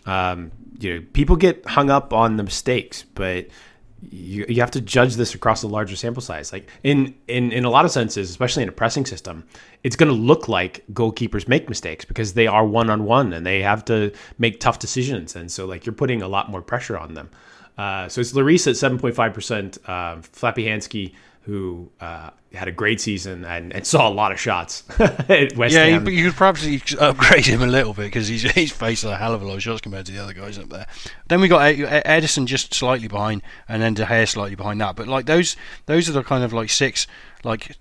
Um, 0.05 0.51
you 0.79 0.93
know, 0.93 1.05
people 1.13 1.37
get 1.37 1.65
hung 1.65 1.89
up 1.89 2.11
on 2.11 2.35
the 2.35 2.43
mistakes, 2.43 3.05
but 3.15 3.47
you, 4.01 4.45
you 4.47 4.61
have 4.61 4.71
to 4.71 4.81
judge 4.81 5.15
this 5.15 5.33
across 5.33 5.63
a 5.63 5.67
larger 5.67 5.95
sample 5.95 6.21
size. 6.21 6.51
Like 6.51 6.69
in 6.83 7.15
in 7.27 7.51
in 7.53 7.63
a 7.63 7.69
lot 7.69 7.85
of 7.85 7.91
senses, 7.91 8.29
especially 8.29 8.63
in 8.63 8.69
a 8.69 8.73
pressing 8.73 9.05
system, 9.05 9.45
it's 9.83 9.95
going 9.95 10.11
to 10.11 10.17
look 10.17 10.49
like 10.49 10.83
goalkeepers 10.91 11.47
make 11.47 11.69
mistakes 11.69 12.03
because 12.03 12.33
they 12.33 12.47
are 12.47 12.65
one 12.65 12.89
on 12.89 13.05
one 13.05 13.31
and 13.31 13.45
they 13.45 13.61
have 13.61 13.85
to 13.85 14.11
make 14.37 14.59
tough 14.59 14.79
decisions, 14.79 15.35
and 15.35 15.49
so 15.49 15.65
like 15.65 15.85
you're 15.85 15.93
putting 15.93 16.21
a 16.21 16.27
lot 16.27 16.51
more 16.51 16.61
pressure 16.61 16.97
on 16.97 17.13
them. 17.13 17.29
Uh, 17.77 18.07
so 18.09 18.21
it's 18.21 18.33
Lloris 18.33 18.67
at 18.67 18.75
seven 18.77 18.97
point 18.97 19.15
five 19.15 19.33
percent, 19.33 19.77
um, 19.87 20.21
Fabianski 20.23 21.13
who 21.41 21.89
uh, 22.01 22.29
had 22.51 22.67
a 22.67 22.73
great 22.73 22.99
season 22.99 23.45
and, 23.45 23.71
and 23.73 23.87
saw 23.87 24.09
a 24.09 24.11
lot 24.11 24.33
of 24.33 24.39
shots 24.39 24.83
at 24.99 25.55
West 25.55 25.73
Yeah, 25.73 25.85
Ham. 25.85 26.03
but 26.03 26.11
you 26.11 26.25
could 26.25 26.35
probably 26.35 26.81
upgrade 26.99 27.45
him 27.45 27.61
a 27.61 27.67
little 27.67 27.93
bit 27.93 28.07
because 28.07 28.27
he's 28.27 28.41
he's 28.51 28.71
faced 28.73 29.05
a 29.05 29.15
hell 29.15 29.33
of 29.33 29.41
a 29.41 29.45
lot 29.47 29.55
of 29.55 29.63
shots 29.63 29.79
compared 29.79 30.05
to 30.07 30.11
the 30.11 30.21
other 30.21 30.33
guys 30.33 30.59
up 30.59 30.67
there. 30.69 30.85
Then 31.29 31.39
we 31.39 31.47
got 31.47 31.61
Ederson 31.73 32.47
just 32.47 32.73
slightly 32.73 33.07
behind, 33.07 33.43
and 33.69 33.81
then 33.81 33.93
De 33.93 34.03
Gea 34.05 34.27
slightly 34.27 34.55
behind 34.55 34.81
that. 34.81 34.97
But 34.97 35.07
like 35.07 35.25
those, 35.25 35.55
those 35.85 36.09
are 36.09 36.13
the 36.13 36.23
kind 36.23 36.43
of 36.43 36.51
like 36.51 36.69
six, 36.69 37.07
like 37.47 37.77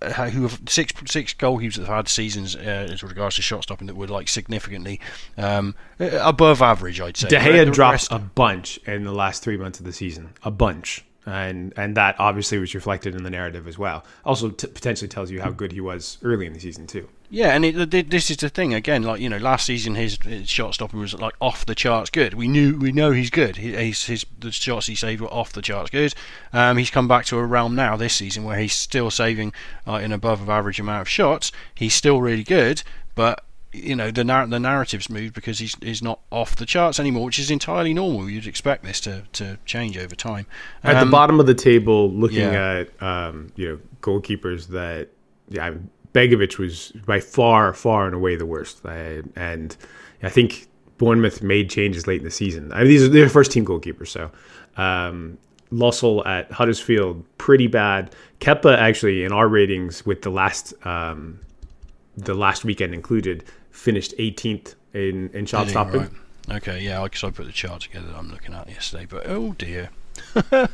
uh, 0.00 0.30
who 0.30 0.42
have 0.42 0.60
six 0.68 0.92
six 1.06 1.34
goalkeepers 1.34 1.74
that 1.74 1.86
have 1.86 1.96
had 1.96 2.08
seasons 2.08 2.54
uh, 2.54 2.60
as 2.60 3.02
regards 3.02 3.36
to 3.36 3.42
shot 3.42 3.64
stopping 3.64 3.86
that 3.88 3.96
were 3.96 4.06
like 4.06 4.28
significantly 4.28 5.00
um, 5.36 5.74
above 5.98 6.62
average. 6.62 7.00
I'd 7.00 7.16
say. 7.16 7.28
De 7.28 7.36
Gea 7.38 7.72
dropped 7.72 7.92
rest- 7.92 8.12
a 8.12 8.18
bunch 8.18 8.78
in 8.86 9.04
the 9.04 9.12
last 9.12 9.42
three 9.42 9.56
months 9.56 9.80
of 9.80 9.86
the 9.86 9.92
season, 9.92 10.30
a 10.42 10.50
bunch, 10.50 11.04
and 11.28 11.72
and 11.76 11.96
that 11.96 12.16
obviously 12.18 12.58
was 12.58 12.74
reflected 12.74 13.14
in 13.14 13.22
the 13.22 13.30
narrative 13.30 13.68
as 13.68 13.78
well. 13.78 14.04
Also, 14.24 14.50
t- 14.50 14.66
potentially 14.66 15.08
tells 15.08 15.30
you 15.30 15.40
how 15.40 15.50
good 15.50 15.72
he 15.72 15.80
was 15.80 16.18
early 16.22 16.46
in 16.46 16.52
the 16.52 16.60
season 16.60 16.86
too. 16.86 17.08
Yeah, 17.30 17.54
and 17.54 17.62
it, 17.62 18.10
this 18.10 18.30
is 18.30 18.38
the 18.38 18.48
thing 18.48 18.72
again. 18.72 19.02
Like 19.02 19.20
you 19.20 19.28
know, 19.28 19.36
last 19.36 19.66
season 19.66 19.94
his, 19.94 20.18
his 20.22 20.48
shot 20.48 20.74
stopping 20.74 20.98
was 20.98 21.12
like 21.12 21.34
off 21.40 21.66
the 21.66 21.74
charts 21.74 22.08
good. 22.08 22.32
We 22.32 22.48
knew 22.48 22.78
we 22.78 22.90
know 22.90 23.12
he's 23.12 23.28
good. 23.28 23.56
He's, 23.56 24.06
his 24.06 24.24
the 24.38 24.50
shots 24.50 24.86
he 24.86 24.94
saved 24.94 25.20
were 25.20 25.32
off 25.32 25.52
the 25.52 25.60
charts 25.60 25.90
good. 25.90 26.14
Um, 26.52 26.78
he's 26.78 26.90
come 26.90 27.06
back 27.06 27.26
to 27.26 27.38
a 27.38 27.44
realm 27.44 27.74
now 27.74 27.96
this 27.96 28.14
season 28.14 28.44
where 28.44 28.58
he's 28.58 28.72
still 28.72 29.10
saving 29.10 29.52
uh, 29.86 29.96
an 29.96 30.12
above 30.12 30.48
average 30.48 30.80
amount 30.80 31.02
of 31.02 31.08
shots. 31.08 31.52
He's 31.74 31.92
still 31.92 32.22
really 32.22 32.44
good, 32.44 32.82
but 33.14 33.44
you 33.72 33.94
know 33.94 34.10
the 34.10 34.24
nar- 34.24 34.46
the 34.46 34.58
narrative's 34.58 35.10
moved 35.10 35.34
because 35.34 35.58
he's 35.58 35.76
he's 35.82 36.02
not 36.02 36.20
off 36.30 36.56
the 36.56 36.66
charts 36.66 36.98
anymore, 36.98 37.26
which 37.26 37.38
is 37.38 37.50
entirely 37.50 37.92
normal. 37.92 38.28
You'd 38.28 38.46
expect 38.46 38.84
this 38.84 39.00
to, 39.00 39.24
to 39.34 39.58
change 39.64 39.98
over 39.98 40.14
time. 40.14 40.46
At 40.82 40.96
Um, 40.96 41.08
the 41.08 41.12
bottom 41.12 41.40
of 41.40 41.46
the 41.46 41.54
table, 41.54 42.10
looking 42.10 42.38
yeah. 42.38 42.84
at 42.84 43.02
um, 43.02 43.52
you 43.56 43.68
know 43.68 43.78
goalkeepers 44.00 44.68
that 44.68 45.08
yeah, 45.48 45.74
Begovic 46.12 46.58
was 46.58 46.92
by 47.06 47.20
far, 47.20 47.72
far 47.74 48.06
and 48.06 48.14
away 48.14 48.36
the 48.36 48.46
worst, 48.46 48.84
I, 48.84 49.22
and 49.36 49.76
I 50.22 50.28
think 50.28 50.66
Bournemouth 50.96 51.42
made 51.42 51.70
changes 51.70 52.06
late 52.06 52.18
in 52.18 52.24
the 52.24 52.30
season. 52.30 52.72
I 52.72 52.80
mean, 52.80 52.88
these 52.88 53.02
are 53.02 53.08
their 53.08 53.28
first 53.28 53.52
team 53.52 53.64
goalkeepers, 53.64 54.08
so. 54.08 54.30
Um, 54.76 55.38
Lössl 55.70 56.24
at 56.24 56.50
Huddersfield, 56.50 57.24
pretty 57.36 57.66
bad. 57.66 58.14
Kepa 58.40 58.78
actually 58.78 59.24
in 59.24 59.32
our 59.32 59.46
ratings 59.48 60.06
with 60.06 60.22
the 60.22 60.30
last 60.30 60.72
um, 60.86 61.40
the 62.16 62.34
last 62.34 62.64
weekend 62.64 62.94
included 62.94 63.44
finished 63.78 64.14
18th 64.18 64.74
in 64.92 65.30
in 65.30 65.46
shot 65.46 65.68
stopping. 65.68 66.00
Right. 66.00 66.10
Okay, 66.50 66.80
yeah, 66.80 67.02
because 67.02 67.24
I 67.24 67.30
put 67.30 67.46
the 67.46 67.52
chart 67.52 67.82
together 67.82 68.08
that 68.08 68.16
I'm 68.16 68.30
looking 68.30 68.54
at 68.54 68.68
yesterday. 68.68 69.06
But 69.08 69.26
oh 69.26 69.52
dear. 69.52 69.90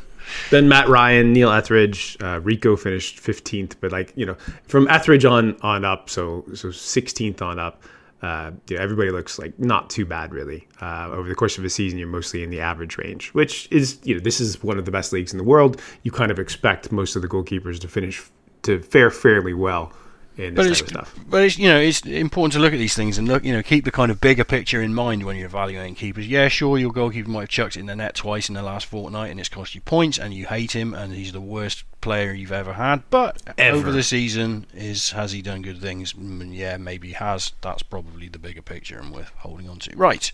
Then 0.49 0.67
Matt 0.67 0.89
Ryan, 0.89 1.33
Neil 1.33 1.51
Etheridge, 1.51 2.17
uh, 2.19 2.39
Rico 2.41 2.75
finished 2.75 3.17
15th, 3.17 3.75
but 3.79 3.91
like 3.91 4.11
you 4.15 4.25
know, 4.25 4.35
from 4.63 4.87
Etheridge 4.87 5.23
on 5.23 5.55
on 5.61 5.85
up, 5.85 6.09
so 6.09 6.43
so 6.55 6.69
16th 6.69 7.43
on 7.43 7.59
up, 7.59 7.83
uh, 8.23 8.49
you 8.67 8.75
know, 8.75 8.81
everybody 8.81 9.11
looks 9.11 9.37
like 9.37 9.57
not 9.59 9.91
too 9.91 10.03
bad 10.03 10.33
really. 10.33 10.67
Uh, 10.81 11.09
over 11.11 11.29
the 11.29 11.35
course 11.35 11.59
of 11.59 11.63
a 11.63 11.69
season, 11.69 11.99
you're 11.99 12.07
mostly 12.07 12.41
in 12.41 12.49
the 12.49 12.59
average 12.59 12.97
range, 12.97 13.29
which 13.35 13.67
is 13.71 13.99
you 14.03 14.15
know 14.15 14.19
this 14.19 14.41
is 14.41 14.63
one 14.63 14.79
of 14.79 14.85
the 14.85 14.91
best 14.91 15.13
leagues 15.13 15.31
in 15.31 15.37
the 15.37 15.43
world. 15.43 15.79
You 16.01 16.11
kind 16.11 16.31
of 16.31 16.39
expect 16.39 16.91
most 16.91 17.15
of 17.15 17.21
the 17.21 17.27
goalkeepers 17.27 17.79
to 17.81 17.87
finish 17.87 18.23
to 18.63 18.81
fare 18.81 19.11
fairly 19.11 19.53
well 19.53 19.93
in 20.37 20.53
But 20.55 20.63
this 20.63 20.81
of 20.81 20.89
stuff. 20.89 21.15
but 21.27 21.43
it's 21.43 21.57
you 21.57 21.67
know 21.69 21.79
it's 21.79 22.05
important 22.05 22.53
to 22.53 22.59
look 22.59 22.73
at 22.73 22.77
these 22.77 22.93
things 22.95 23.17
and 23.17 23.27
look 23.27 23.43
you 23.43 23.53
know 23.53 23.63
keep 23.63 23.85
the 23.85 23.91
kind 23.91 24.11
of 24.11 24.19
bigger 24.19 24.43
picture 24.43 24.81
in 24.81 24.93
mind 24.93 25.23
when 25.23 25.35
you're 25.37 25.45
evaluating 25.45 25.95
keepers. 25.95 26.27
Yeah, 26.27 26.47
sure, 26.47 26.77
your 26.77 26.91
goalkeeper 26.91 27.29
might 27.29 27.41
have 27.41 27.49
chucked 27.49 27.77
it 27.77 27.79
in 27.81 27.85
the 27.85 27.95
net 27.95 28.15
twice 28.15 28.49
in 28.49 28.55
the 28.55 28.63
last 28.63 28.85
fortnight 28.85 29.31
and 29.31 29.39
it's 29.39 29.49
cost 29.49 29.75
you 29.75 29.81
points 29.81 30.17
and 30.17 30.33
you 30.33 30.45
hate 30.45 30.73
him 30.75 30.93
and 30.93 31.13
he's 31.13 31.31
the 31.31 31.41
worst 31.41 31.83
player 32.01 32.33
you've 32.33 32.51
ever 32.51 32.73
had. 32.73 33.03
But 33.09 33.41
Ever. 33.57 33.77
over 33.77 33.91
the 33.91 34.03
season, 34.03 34.65
is 34.73 35.11
has 35.11 35.31
he 35.31 35.41
done 35.41 35.61
good 35.61 35.79
things? 35.79 36.13
Mm, 36.13 36.55
yeah, 36.55 36.77
maybe 36.77 37.07
he 37.09 37.13
has. 37.13 37.53
That's 37.61 37.81
probably 37.83 38.27
the 38.27 38.39
bigger 38.39 38.61
picture 38.61 38.99
and 38.99 39.13
worth 39.13 39.31
holding 39.37 39.69
on 39.69 39.79
to. 39.79 39.95
Right. 39.95 40.31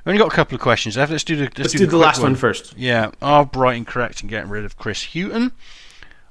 I've 0.00 0.10
Only 0.10 0.18
got 0.18 0.32
a 0.32 0.36
couple 0.36 0.54
of 0.54 0.60
questions 0.60 0.96
left. 0.96 1.10
Let's 1.10 1.24
do 1.24 1.34
the 1.34 1.42
let's, 1.44 1.58
Let's 1.58 1.72
do, 1.72 1.78
do 1.80 1.86
the 1.86 1.90
quick 1.96 2.06
last 2.06 2.22
one 2.22 2.36
first. 2.36 2.74
Yeah, 2.78 3.10
are 3.20 3.44
Brighton 3.44 3.84
correct 3.84 4.22
in 4.22 4.28
getting 4.28 4.48
rid 4.50 4.64
of 4.64 4.76
Chris 4.78 5.02
Hughton? 5.14 5.50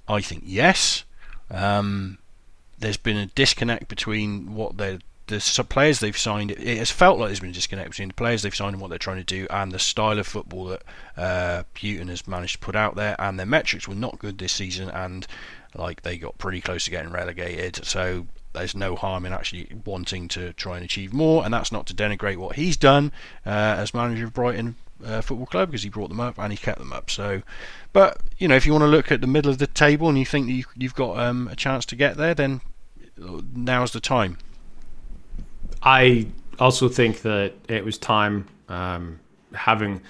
I 0.08 0.22
think 0.22 0.44
yes. 0.46 1.04
Um, 1.52 2.18
there's 2.80 2.98
been 2.98 3.18
a 3.18 3.28
disconnect 3.28 3.88
between 3.88 4.54
what 4.56 4.78
they 4.78 5.00
the 5.28 5.66
players 5.68 6.00
they've 6.00 6.18
signed. 6.18 6.52
It 6.52 6.78
has 6.78 6.92
felt 6.92 7.18
like 7.18 7.30
there's 7.30 7.40
been 7.40 7.50
a 7.50 7.54
disconnect 7.54 7.90
between 7.90 8.10
the 8.10 8.14
players 8.14 8.44
they've 8.44 8.56
signed 8.56 8.74
and 8.74 8.82
what 8.82 8.90
they're 8.90 9.00
trying 9.00 9.18
to 9.18 9.24
do, 9.24 9.48
and 9.50 9.72
the 9.72 9.80
style 9.80 10.20
of 10.20 10.28
football 10.28 10.66
that 10.66 10.84
uh, 11.18 11.64
Hughton 11.76 12.10
has 12.10 12.28
managed 12.28 12.54
to 12.54 12.60
put 12.60 12.76
out 12.76 12.96
there. 12.96 13.16
And 13.20 13.40
their 13.40 13.46
metrics 13.46 13.88
were 13.88 13.96
not 13.96 14.20
good 14.20 14.38
this 14.38 14.54
season, 14.54 14.90
and 14.90 15.26
like 15.74 16.04
they 16.04 16.18
got 16.18 16.38
pretty 16.38 16.62
close 16.62 16.86
to 16.86 16.92
getting 16.92 17.12
relegated. 17.12 17.84
So 17.86 18.28
there's 18.54 18.76
no 18.76 18.96
harm 18.96 19.26
in 19.26 19.34
actually 19.34 19.68
wanting 19.84 20.28
to 20.30 20.54
try 20.54 20.76
and 20.76 20.86
achieve 20.86 21.14
more, 21.14 21.44
and 21.44 21.54
that's 21.54 21.72
not 21.72 21.88
to 21.88 21.96
denigrate 21.96 22.38
what 22.38 22.56
he's 22.56 22.78
done 22.78 23.12
uh, 23.46 23.50
as 23.50 23.94
manager 23.94 24.26
of 24.26 24.34
Brighton 24.34 24.76
uh, 25.04 25.22
Football 25.22 25.48
Club 25.48 25.70
because 25.70 25.84
he 25.84 25.90
brought 25.90 26.10
them 26.10 26.20
up 26.20 26.38
and 26.38 26.52
he 26.52 26.58
kept 26.58 26.80
them 26.80 26.94
up. 26.94 27.10
So, 27.10 27.42
but 27.94 28.22
you 28.38 28.48
know, 28.48 28.56
if 28.56 28.66
you 28.66 28.72
want 28.72 28.84
to 28.84 28.88
look 28.88 29.12
at 29.12 29.22
the 29.22 29.28
middle 29.28 29.52
of 29.52 29.58
the 29.58 29.68
table 29.68 30.10
and 30.10 30.18
you 30.18 30.26
think 30.26 30.48
that 30.48 30.54
you, 30.54 30.66
you've 30.76 30.96
got 30.96 31.18
um, 31.20 31.48
a 31.48 31.56
chance 31.56 31.86
to 31.88 31.96
get 31.96 32.18
there, 32.18 32.34
then 32.34 32.62
now's 33.18 33.92
the 33.92 34.00
time. 34.00 34.38
I 35.82 36.28
also 36.60 36.90
think 36.90 37.22
that 37.22 37.54
it 37.68 37.84
was 37.84 37.98
time, 37.98 38.48
um, 38.70 39.20
having 39.54 40.02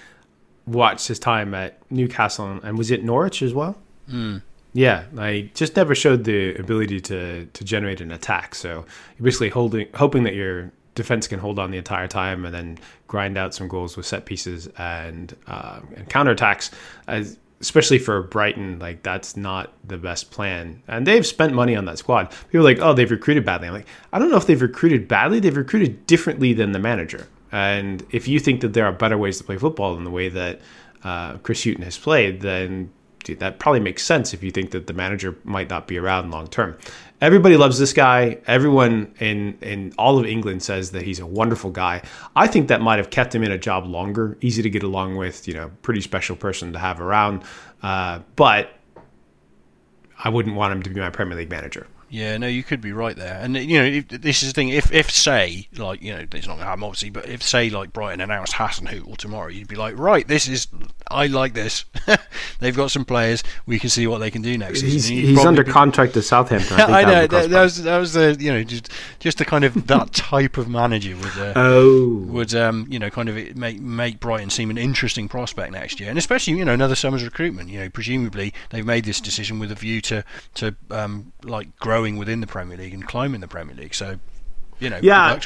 watched 0.65 1.07
his 1.07 1.19
time 1.19 1.53
at 1.53 1.79
Newcastle 1.91 2.59
and 2.63 2.77
was 2.77 2.91
it 2.91 3.03
Norwich 3.03 3.41
as 3.41 3.53
well? 3.53 3.77
Mm. 4.09 4.41
Yeah, 4.73 5.05
I 5.17 5.51
just 5.53 5.75
never 5.77 5.95
showed 5.95 6.25
the 6.25 6.53
ability 6.55 6.99
to 7.01 7.45
to 7.45 7.63
generate 7.63 8.01
an 8.01 8.11
attack. 8.11 8.55
So 8.55 8.86
you're 9.17 9.23
basically 9.23 9.49
holding, 9.49 9.88
hoping 9.93 10.23
that 10.23 10.36
your 10.36 10.69
defense 10.95 11.27
can 11.27 11.39
hold 11.39 11.59
on 11.59 11.71
the 11.71 11.77
entire 11.77 12.07
time 12.07 12.45
and 12.45 12.53
then 12.53 12.77
grind 13.07 13.37
out 13.37 13.53
some 13.53 13.67
goals 13.67 13.95
with 13.95 14.05
set 14.05 14.25
pieces 14.25 14.67
and 14.77 15.35
uh, 15.47 15.81
and 15.95 16.09
counterattacks. 16.09 16.71
As 17.07 17.37
especially 17.61 17.97
for 17.97 18.21
Brighton, 18.21 18.79
like 18.79 19.03
that's 19.03 19.37
not 19.37 19.73
the 19.83 19.97
best 19.97 20.31
plan. 20.31 20.81
And 20.87 21.07
they've 21.07 21.25
spent 21.25 21.53
money 21.53 21.75
on 21.75 21.85
that 21.85 21.97
squad. 21.97 22.31
People 22.47 22.59
are 22.61 22.63
like, 22.63 22.79
oh, 22.79 22.93
they've 22.93 23.09
recruited 23.09 23.45
badly. 23.45 23.67
I'm 23.67 23.73
like, 23.73 23.87
I 24.11 24.19
don't 24.19 24.29
know 24.29 24.37
if 24.37 24.45
they've 24.45 24.61
recruited 24.61 25.07
badly. 25.07 25.39
They've 25.39 25.55
recruited 25.55 26.05
differently 26.05 26.53
than 26.53 26.73
the 26.73 26.79
manager. 26.79 27.27
And 27.51 28.05
if 28.11 28.27
you 28.27 28.39
think 28.39 28.61
that 28.61 28.73
there 28.73 28.85
are 28.85 28.91
better 28.91 29.17
ways 29.17 29.37
to 29.37 29.43
play 29.43 29.57
football 29.57 29.95
than 29.95 30.03
the 30.03 30.11
way 30.11 30.29
that 30.29 30.59
uh, 31.03 31.37
Chris 31.37 31.63
Hughton 31.63 31.83
has 31.83 31.97
played, 31.97 32.41
then 32.41 32.91
dude, 33.23 33.39
that 33.39 33.59
probably 33.59 33.79
makes 33.79 34.03
sense 34.03 34.33
if 34.33 34.43
you 34.43 34.51
think 34.51 34.71
that 34.71 34.87
the 34.87 34.93
manager 34.93 35.35
might 35.43 35.69
not 35.69 35.87
be 35.87 35.97
around 35.97 36.31
long 36.31 36.47
term. 36.47 36.77
Everybody 37.22 37.55
loves 37.55 37.80
this 37.80 37.93
guy. 37.93 38.39
Everyone 38.45 39.13
in 39.20 39.57
in 39.61 39.93
all 39.97 40.20
of 40.20 40.26
England 40.26 40.63
says 40.63 40.91
that 40.91 41.03
he's 41.03 41.20
a 41.20 41.26
wonderful 41.26 41.72
guy. 41.72 42.01
I 42.36 42.47
think 42.47 42.68
that 42.68 42.82
might 42.82 42.97
have 42.97 43.09
kept 43.09 43.34
him 43.34 43.43
in 43.43 43.51
a 43.51 43.57
job 43.57 43.86
longer, 43.86 44.38
easy 44.41 44.61
to 44.61 44.70
get 44.70 44.84
along 44.84 45.16
with, 45.16 45.47
you 45.47 45.53
know, 45.53 45.72
pretty 45.82 46.01
special 46.01 46.36
person 46.36 46.74
to 46.74 46.80
have 46.80 46.99
around. 46.99 47.43
Uh, 47.82 48.20
but 48.36 48.74
I 50.24 50.30
wouldn't 50.30 50.55
want 50.55 50.74
him 50.74 50.84
to 50.84 50.89
be 50.89 50.99
my 50.99 51.09
Premier 51.09 51.38
League 51.38 51.49
manager. 51.49 51.88
Yeah, 52.16 52.38
no, 52.38 52.47
you 52.47 52.63
could 52.63 52.80
be 52.80 52.93
right 52.93 53.13
there. 53.13 53.38
And 53.41 53.57
you 53.57 53.78
know, 53.78 53.84
if, 53.84 54.07
this 54.07 54.41
is 54.41 54.49
the 54.49 54.53
thing. 54.53 54.70
If, 54.70 54.89
if 54.93 55.11
say, 55.11 55.68
like, 55.76 56.01
you 56.01 56.13
know, 56.13 56.20
it's 56.20 56.47
not 56.47 56.53
going 56.53 56.59
to 56.59 56.66
happen 56.66 56.84
obviously, 56.86 57.09
but 57.09 57.28
if 57.28 57.43
say, 57.43 57.70
like, 57.70 57.91
Brighton 57.91 58.22
announced 58.22 58.53
Hasenhüttl 58.53 59.18
tomorrow, 59.18 59.49
you'd 59.49 59.68
be 59.68 59.76
like, 59.76 59.99
right, 59.99 60.26
this 60.26 60.47
is, 60.47 60.70
I 61.11 61.28
like 61.28 61.53
this. 61.53 61.84
They've 62.61 62.76
got 62.76 62.89
some 62.91 63.03
players. 63.03 63.43
We 63.66 63.80
can 63.80 63.89
see 63.89 64.07
what 64.07 64.20
they 64.20 64.32
can 64.32 64.41
do 64.41 64.57
next 64.57 64.80
He's, 64.80 65.07
he's 65.07 65.45
under 65.45 65.66
be... 65.66 65.72
contract 65.74 66.13
to 66.13 66.22
Southampton. 66.22 66.80
I, 66.80 66.84
I 67.01 67.03
know 67.03 67.28
that, 67.28 67.49
that, 67.49 67.63
was 67.63 67.84
that 67.84 67.97
was 67.97 68.13
the 68.13 68.38
you 68.39 68.51
know 68.51 68.63
just 68.63 68.89
just 69.20 69.38
the 69.38 69.45
kind 69.45 69.66
of 69.66 69.88
that 69.88 70.13
type 70.13 70.57
of 70.57 70.70
manager 70.70 71.16
would 71.18 71.38
uh, 71.38 71.53
oh 71.55 72.07
would 72.28 72.53
um 72.55 72.86
you 72.89 72.99
know 72.99 73.09
kind 73.09 73.28
of 73.28 73.36
make 73.57 73.80
make 73.82 74.20
Brighton 74.20 74.49
seem 74.49 74.70
an 74.70 74.78
interesting 74.78 75.28
prospect 75.28 75.74
next 75.74 75.99
year, 75.99 76.09
and 76.09 76.18
especially 76.18 76.57
you 76.57 76.63
know 76.63 76.74
another 76.74 76.95
summer's 76.95 77.24
recruitment. 77.24 77.70
You 77.70 77.80
know, 77.80 77.89
presumably 77.89 78.53
they've 78.70 78.86
made 78.86 79.03
this 79.03 79.20
decision 79.20 79.59
with 79.59 79.72
a 79.72 79.76
view 79.76 79.99
to 80.01 80.24
to 80.55 80.76
um 80.91 81.34
like 81.43 81.76
growing 81.78 82.04
growing 82.05 82.17
within 82.17 82.41
the 82.41 82.47
Premier 82.47 82.77
League 82.77 82.93
and 82.93 83.05
climbing 83.05 83.41
the 83.41 83.47
Premier 83.47 83.75
League. 83.75 83.95
So, 83.95 84.19
you 84.79 84.89
know, 84.89 84.99
yeah, 85.01 85.39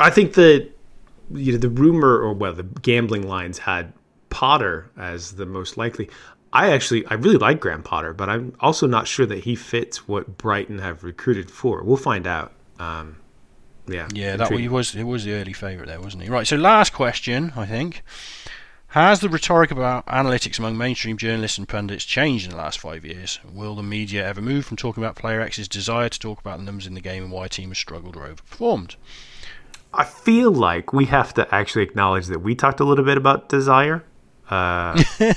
I 0.00 0.10
think 0.10 0.34
that 0.34 0.68
you 1.30 1.52
know 1.52 1.58
the 1.58 1.68
rumor 1.68 2.18
or 2.18 2.32
well, 2.32 2.52
the 2.52 2.62
gambling 2.62 3.26
lines 3.26 3.58
had 3.58 3.92
Potter 4.30 4.90
as 4.96 5.32
the 5.32 5.46
most 5.46 5.76
likely. 5.76 6.10
I 6.52 6.72
actually 6.72 7.06
I 7.06 7.14
really 7.14 7.36
like 7.36 7.60
Graham 7.60 7.82
Potter, 7.82 8.12
but 8.12 8.28
I'm 8.28 8.54
also 8.60 8.86
not 8.86 9.06
sure 9.06 9.26
that 9.26 9.44
he 9.44 9.54
fits 9.54 10.08
what 10.08 10.38
Brighton 10.38 10.78
have 10.78 11.04
recruited 11.04 11.50
for. 11.50 11.82
We'll 11.82 11.96
find 11.96 12.26
out. 12.26 12.52
Um, 12.78 13.16
yeah, 13.86 14.08
yeah, 14.12 14.36
that 14.36 14.50
was 14.50 14.94
it 14.94 15.04
was 15.04 15.24
the 15.24 15.32
early 15.32 15.52
favourite 15.52 15.88
there, 15.88 16.00
wasn't 16.00 16.22
he? 16.22 16.28
Right. 16.28 16.46
So 16.46 16.56
last 16.56 16.92
question, 16.92 17.52
I 17.56 17.66
think. 17.66 18.02
Has 18.92 19.20
the 19.20 19.28
rhetoric 19.28 19.70
about 19.70 20.06
analytics 20.06 20.58
among 20.58 20.78
mainstream 20.78 21.18
journalists 21.18 21.58
and 21.58 21.68
pundits 21.68 22.06
changed 22.06 22.46
in 22.46 22.52
the 22.52 22.56
last 22.56 22.80
five 22.80 23.04
years? 23.04 23.38
Will 23.52 23.74
the 23.74 23.82
media 23.82 24.26
ever 24.26 24.40
move 24.40 24.64
from 24.64 24.78
talking 24.78 25.02
about 25.02 25.14
player 25.14 25.42
X's 25.42 25.68
desire 25.68 26.08
to 26.08 26.18
talk 26.18 26.40
about 26.40 26.56
the 26.56 26.64
numbers 26.64 26.86
in 26.86 26.94
the 26.94 27.02
game 27.02 27.24
and 27.24 27.30
why 27.30 27.46
a 27.46 27.48
team 27.50 27.68
has 27.68 27.76
struggled 27.76 28.16
or 28.16 28.26
overperformed? 28.26 28.96
I 29.92 30.04
feel 30.04 30.50
like 30.50 30.94
we 30.94 31.04
have 31.04 31.34
to 31.34 31.54
actually 31.54 31.82
acknowledge 31.82 32.28
that 32.28 32.38
we 32.38 32.54
talked 32.54 32.80
a 32.80 32.84
little 32.84 33.04
bit 33.04 33.18
about 33.18 33.50
desire 33.50 34.04
uh, 34.48 35.02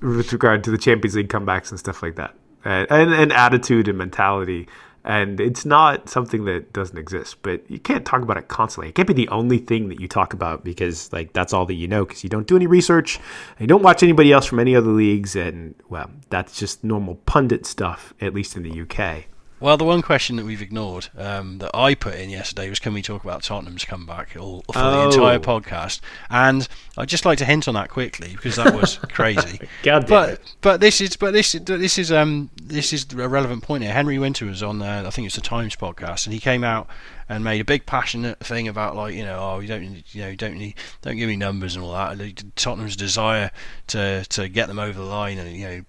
with 0.00 0.32
regard 0.32 0.64
to 0.64 0.70
the 0.70 0.78
Champions 0.78 1.14
League 1.14 1.28
comebacks 1.28 1.68
and 1.68 1.78
stuff 1.78 2.02
like 2.02 2.16
that, 2.16 2.34
and, 2.64 2.90
and, 2.90 3.12
and 3.12 3.32
attitude 3.34 3.88
and 3.88 3.98
mentality 3.98 4.66
and 5.08 5.40
it's 5.40 5.64
not 5.64 6.08
something 6.08 6.44
that 6.44 6.72
doesn't 6.72 6.98
exist 6.98 7.42
but 7.42 7.68
you 7.68 7.80
can't 7.80 8.04
talk 8.04 8.22
about 8.22 8.36
it 8.36 8.46
constantly. 8.46 8.90
It 8.90 8.94
can't 8.94 9.08
be 9.08 9.14
the 9.14 9.28
only 9.28 9.58
thing 9.58 9.88
that 9.88 9.98
you 9.98 10.06
talk 10.06 10.34
about 10.34 10.62
because 10.62 11.12
like 11.12 11.32
that's 11.32 11.52
all 11.52 11.66
that 11.66 11.74
you 11.74 11.88
know 11.88 12.04
because 12.04 12.22
you 12.22 12.30
don't 12.30 12.46
do 12.46 12.54
any 12.54 12.66
research 12.66 13.18
you 13.58 13.66
don't 13.66 13.82
watch 13.82 14.02
anybody 14.02 14.30
else 14.32 14.46
from 14.46 14.60
any 14.60 14.76
other 14.76 14.90
leagues. 14.90 15.34
And 15.34 15.74
well 15.88 16.10
that's 16.28 16.58
just 16.58 16.84
normal 16.84 17.16
pundit 17.26 17.66
stuff 17.66 18.12
at 18.20 18.34
least 18.34 18.56
in 18.56 18.62
the 18.62 18.82
uk 18.82 19.24
well, 19.60 19.76
the 19.76 19.84
one 19.84 20.02
question 20.02 20.36
that 20.36 20.44
we've 20.44 20.62
ignored 20.62 21.08
um, 21.16 21.58
that 21.58 21.70
I 21.74 21.94
put 21.94 22.14
in 22.14 22.30
yesterday 22.30 22.68
was 22.68 22.78
can 22.78 22.94
we 22.94 23.02
talk 23.02 23.24
about 23.24 23.42
Tottenham's 23.42 23.84
comeback 23.84 24.36
all, 24.38 24.62
for 24.72 24.78
oh. 24.78 25.10
the 25.10 25.16
entire 25.16 25.38
podcast? 25.38 26.00
And 26.30 26.68
I'd 26.96 27.08
just 27.08 27.24
like 27.24 27.38
to 27.38 27.44
hint 27.44 27.66
on 27.66 27.74
that 27.74 27.90
quickly 27.90 28.30
because 28.32 28.56
that 28.56 28.74
was 28.74 28.96
crazy. 29.12 29.60
God 29.82 30.06
but 30.06 30.30
it. 30.30 30.56
but 30.60 30.80
this 30.80 31.00
is 31.00 31.16
but 31.16 31.32
this 31.32 31.52
this 31.52 31.98
is 31.98 32.12
um 32.12 32.50
this 32.62 32.92
is 32.92 33.06
a 33.12 33.28
relevant 33.28 33.62
point 33.62 33.82
here. 33.82 33.92
Henry 33.92 34.18
Winter 34.18 34.46
was 34.46 34.62
on 34.62 34.80
uh, 34.80 35.04
I 35.06 35.10
think 35.10 35.26
it's 35.26 35.36
the 35.36 35.42
Times 35.42 35.76
podcast 35.76 36.26
and 36.26 36.34
he 36.34 36.40
came 36.40 36.62
out 36.62 36.88
and 37.28 37.44
made 37.44 37.60
a 37.60 37.64
big 37.64 37.84
passionate 37.84 38.38
thing 38.40 38.68
about 38.68 38.96
like 38.96 39.14
you 39.14 39.24
know 39.24 39.38
oh 39.38 39.60
you 39.60 39.68
don't 39.68 40.14
you 40.14 40.22
know 40.22 40.34
don't 40.34 40.56
need 40.56 40.74
don't 41.02 41.16
give 41.16 41.28
me 41.28 41.36
numbers 41.36 41.74
and 41.74 41.84
all 41.84 41.92
that. 41.92 42.54
Tottenham's 42.56 42.96
desire 42.96 43.50
to 43.88 44.24
to 44.26 44.48
get 44.48 44.68
them 44.68 44.78
over 44.78 44.98
the 44.98 45.04
line 45.04 45.38
and 45.38 45.56
you 45.56 45.66
know 45.66 45.82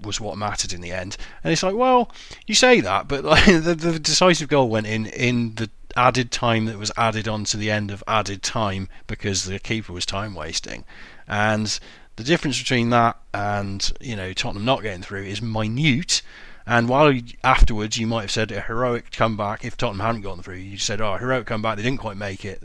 was 0.00 0.20
what 0.20 0.38
mattered 0.38 0.72
in 0.72 0.80
the 0.80 0.92
end. 0.92 1.16
And 1.42 1.52
it's 1.52 1.62
like, 1.62 1.74
well, 1.74 2.10
you 2.46 2.54
say 2.54 2.80
that, 2.80 3.08
but 3.08 3.24
like 3.24 3.44
the, 3.46 3.74
the 3.74 3.98
decisive 3.98 4.48
goal 4.48 4.68
went 4.68 4.86
in 4.86 5.06
in 5.06 5.54
the 5.54 5.70
added 5.96 6.30
time 6.30 6.66
that 6.66 6.78
was 6.78 6.92
added 6.96 7.26
on 7.26 7.44
to 7.44 7.56
the 7.56 7.70
end 7.70 7.90
of 7.90 8.04
added 8.06 8.42
time 8.42 8.88
because 9.06 9.44
the 9.44 9.58
keeper 9.58 9.92
was 9.92 10.06
time 10.06 10.34
wasting. 10.34 10.84
And 11.26 11.78
the 12.16 12.24
difference 12.24 12.58
between 12.58 12.90
that 12.90 13.16
and 13.32 13.92
you 14.00 14.16
know 14.16 14.32
Tottenham 14.32 14.64
not 14.64 14.82
getting 14.82 15.02
through 15.02 15.24
is 15.24 15.42
minute. 15.42 16.22
And 16.66 16.88
while 16.88 17.18
afterwards 17.42 17.96
you 17.96 18.06
might 18.06 18.22
have 18.22 18.30
said 18.30 18.52
a 18.52 18.60
heroic 18.60 19.10
comeback 19.10 19.64
if 19.64 19.76
Tottenham 19.76 20.04
hadn't 20.04 20.22
gone 20.22 20.42
through, 20.42 20.56
you 20.56 20.78
said, 20.78 21.00
"Oh, 21.00 21.16
heroic 21.16 21.46
comeback, 21.46 21.76
they 21.76 21.82
didn't 21.82 22.00
quite 22.00 22.16
make 22.16 22.44
it." 22.44 22.62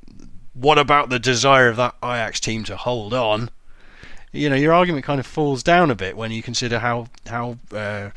What 0.54 0.78
about 0.78 1.10
the 1.10 1.20
desire 1.20 1.70
of 1.70 1.78
that 1.78 1.96
Ajax 2.04 2.40
team 2.40 2.64
to 2.66 2.76
hold 2.76 3.14
on? 3.14 3.50
You 4.34 4.50
know 4.50 4.56
your 4.56 4.74
argument 4.74 5.06
kind 5.06 5.20
of 5.20 5.26
falls 5.26 5.64
down 5.64 5.90
a 5.90 5.96
bit 5.96 6.18
when 6.18 6.32
you 6.32 6.44
consider 6.44 6.80
how 6.80 7.08
how 7.28 7.58
uh, 7.72 8.10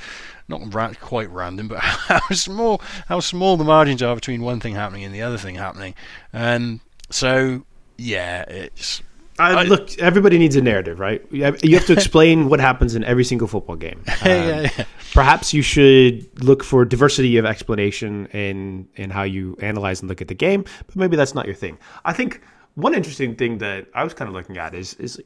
not 0.49 0.75
ra- 0.75 0.93
quite 1.01 1.31
random, 1.31 1.69
but 1.69 1.79
how 1.81 2.35
small 2.35 2.81
how 3.07 3.21
small 3.21 3.57
the 3.57 3.65
margins 3.65 4.03
are 4.03 4.15
between 4.15 4.43
one 4.43 4.59
thing 4.59 4.75
happening 4.75 5.05
and 5.05 5.15
the 5.15 5.23
other 5.23 5.39
thing 5.39 5.55
happening. 5.55 5.95
And 6.33 6.81
so 7.11 7.65
yeah, 7.97 8.43
it's. 8.43 9.03
I, 9.39 9.65
look, 9.65 9.99
everybody 9.99 10.39
needs 10.39 10.57
a 10.57 10.63
narrative, 10.63 10.99
right? 10.99 11.23
You 11.31 11.45
have 11.45 11.59
to 11.59 11.93
explain 11.93 12.49
what 12.49 12.59
happens 12.59 12.95
in 12.95 13.05
every 13.05 13.25
single 13.25 13.47
football 13.47 13.77
game. 13.77 14.03
Um, 14.23 14.29
yeah, 14.31 14.61
yeah. 14.63 14.85
Perhaps 15.13 15.53
you 15.53 15.61
should 15.61 16.43
look 16.43 16.65
for 16.65 16.87
diversity 16.87 17.37
of 17.37 17.45
explanation 17.45 18.27
in 18.29 18.89
in 18.97 19.11
how 19.11 19.25
you 19.25 19.57
analyze 19.61 20.01
and 20.01 20.09
look 20.09 20.23
at 20.23 20.29
the 20.29 20.35
game, 20.35 20.65
but 20.87 20.97
maybe 20.97 21.17
that's 21.17 21.35
not 21.35 21.45
your 21.45 21.55
thing. 21.55 21.77
I 22.07 22.15
think 22.15 22.41
one 22.77 22.95
interesting 22.95 23.37
thing 23.37 23.59
that 23.59 23.89
I 23.95 24.05
was 24.05 24.15
kind 24.15 24.29
of 24.29 24.35
looking 24.35 24.57
at 24.57 24.75
is 24.75 24.95
is 24.95 25.21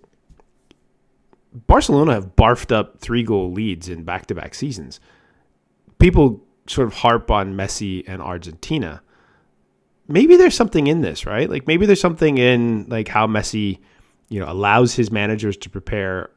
Barcelona 1.52 2.14
have 2.14 2.36
barfed 2.36 2.72
up 2.72 3.00
three 3.00 3.22
goal 3.22 3.52
leads 3.52 3.88
in 3.88 4.04
back 4.04 4.26
to 4.26 4.34
back 4.34 4.54
seasons. 4.54 5.00
People 5.98 6.42
sort 6.66 6.86
of 6.86 6.94
harp 6.94 7.30
on 7.30 7.54
Messi 7.54 8.04
and 8.06 8.22
Argentina. 8.22 9.02
Maybe 10.06 10.36
there's 10.36 10.54
something 10.54 10.86
in 10.86 11.00
this, 11.00 11.26
right? 11.26 11.50
Like 11.50 11.66
maybe 11.66 11.86
there's 11.86 12.00
something 12.00 12.38
in 12.38 12.86
like 12.88 13.08
how 13.08 13.26
Messi, 13.26 13.78
you 14.28 14.40
know, 14.40 14.50
allows 14.50 14.94
his 14.94 15.10
managers 15.10 15.56
to 15.58 15.70
prepare 15.70 16.30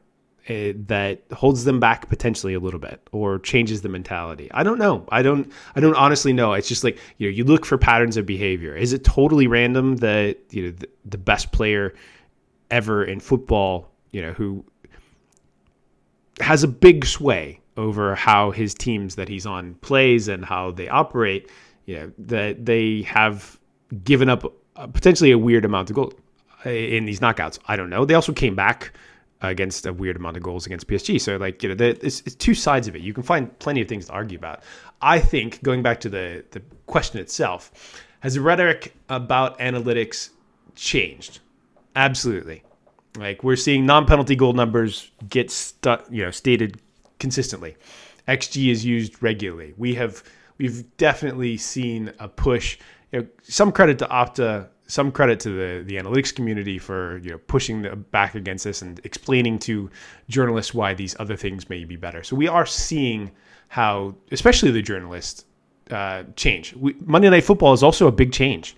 uh, 0.48 0.72
that 0.88 1.22
holds 1.32 1.64
them 1.64 1.80
back 1.80 2.08
potentially 2.08 2.52
a 2.52 2.60
little 2.60 2.80
bit 2.80 3.00
or 3.12 3.38
changes 3.38 3.82
the 3.82 3.88
mentality. 3.88 4.50
I 4.52 4.62
don't 4.62 4.78
know. 4.78 5.06
I 5.10 5.22
don't 5.22 5.50
I 5.74 5.80
don't 5.80 5.94
honestly 5.94 6.32
know. 6.32 6.52
It's 6.52 6.68
just 6.68 6.84
like, 6.84 6.98
you 7.18 7.28
know, 7.28 7.34
you 7.34 7.44
look 7.44 7.64
for 7.64 7.78
patterns 7.78 8.16
of 8.16 8.26
behavior. 8.26 8.76
Is 8.76 8.92
it 8.92 9.04
totally 9.04 9.46
random 9.46 9.96
that, 9.96 10.38
you 10.50 10.64
know, 10.64 10.70
the, 10.72 10.88
the 11.04 11.18
best 11.18 11.52
player 11.52 11.94
ever 12.70 13.04
in 13.04 13.20
football, 13.20 13.90
you 14.10 14.20
know, 14.20 14.32
who 14.32 14.64
has 16.40 16.62
a 16.62 16.68
big 16.68 17.04
sway 17.04 17.60
over 17.76 18.14
how 18.14 18.50
his 18.50 18.74
teams 18.74 19.16
that 19.16 19.28
he's 19.28 19.46
on 19.46 19.74
plays 19.76 20.28
and 20.28 20.44
how 20.44 20.70
they 20.70 20.88
operate. 20.88 21.50
You 21.86 21.96
know 21.96 22.12
that 22.18 22.64
they 22.64 23.02
have 23.02 23.58
given 24.04 24.28
up 24.28 24.44
uh, 24.76 24.86
potentially 24.86 25.30
a 25.30 25.38
weird 25.38 25.64
amount 25.64 25.90
of 25.90 25.96
goals 25.96 26.14
uh, 26.64 26.70
in 26.70 27.04
these 27.04 27.20
knockouts. 27.20 27.58
I 27.66 27.76
don't 27.76 27.90
know. 27.90 28.04
They 28.04 28.14
also 28.14 28.32
came 28.32 28.54
back 28.54 28.92
against 29.42 29.84
a 29.86 29.92
weird 29.92 30.16
amount 30.16 30.36
of 30.36 30.42
goals 30.42 30.66
against 30.66 30.88
PSG. 30.88 31.20
So 31.20 31.36
like 31.36 31.62
you 31.62 31.74
know, 31.74 31.84
it's, 31.84 32.20
it's 32.20 32.34
two 32.34 32.54
sides 32.54 32.88
of 32.88 32.96
it. 32.96 33.02
You 33.02 33.12
can 33.12 33.22
find 33.22 33.56
plenty 33.58 33.80
of 33.80 33.88
things 33.88 34.06
to 34.06 34.12
argue 34.12 34.38
about. 34.38 34.62
I 35.02 35.20
think 35.20 35.62
going 35.62 35.82
back 35.82 36.00
to 36.00 36.08
the 36.08 36.44
the 36.50 36.62
question 36.86 37.20
itself, 37.20 38.02
has 38.20 38.34
the 38.34 38.40
rhetoric 38.40 38.94
about 39.08 39.58
analytics 39.58 40.30
changed? 40.74 41.40
Absolutely. 41.94 42.63
Like 43.16 43.44
we're 43.44 43.56
seeing 43.56 43.86
non-penalty 43.86 44.36
goal 44.36 44.52
numbers 44.54 45.10
get 45.28 45.50
stuck, 45.50 46.06
you 46.10 46.24
know, 46.24 46.30
stated 46.30 46.80
consistently. 47.18 47.76
XG 48.26 48.70
is 48.70 48.84
used 48.84 49.22
regularly. 49.22 49.74
We 49.76 49.94
have 49.94 50.22
we've 50.58 50.84
definitely 50.96 51.56
seen 51.56 52.12
a 52.18 52.28
push. 52.28 52.78
You 53.12 53.20
know, 53.20 53.26
some 53.42 53.70
credit 53.70 53.98
to 54.00 54.06
Opta, 54.06 54.68
some 54.86 55.12
credit 55.12 55.38
to 55.40 55.50
the 55.50 55.84
the 55.84 55.96
analytics 55.96 56.34
community 56.34 56.78
for 56.78 57.18
you 57.18 57.30
know 57.30 57.38
pushing 57.38 57.82
the 57.82 57.94
back 57.94 58.34
against 58.34 58.64
this 58.64 58.82
and 58.82 59.00
explaining 59.04 59.58
to 59.60 59.90
journalists 60.28 60.74
why 60.74 60.94
these 60.94 61.14
other 61.20 61.36
things 61.36 61.68
may 61.68 61.84
be 61.84 61.96
better. 61.96 62.22
So 62.22 62.34
we 62.34 62.48
are 62.48 62.66
seeing 62.66 63.30
how, 63.68 64.14
especially 64.30 64.70
the 64.70 64.82
journalists, 64.82 65.44
uh, 65.90 66.24
change. 66.36 66.74
We, 66.74 66.94
Monday 67.04 67.30
Night 67.30 67.44
Football 67.44 67.72
is 67.72 67.82
also 67.82 68.06
a 68.06 68.12
big 68.12 68.32
change. 68.32 68.76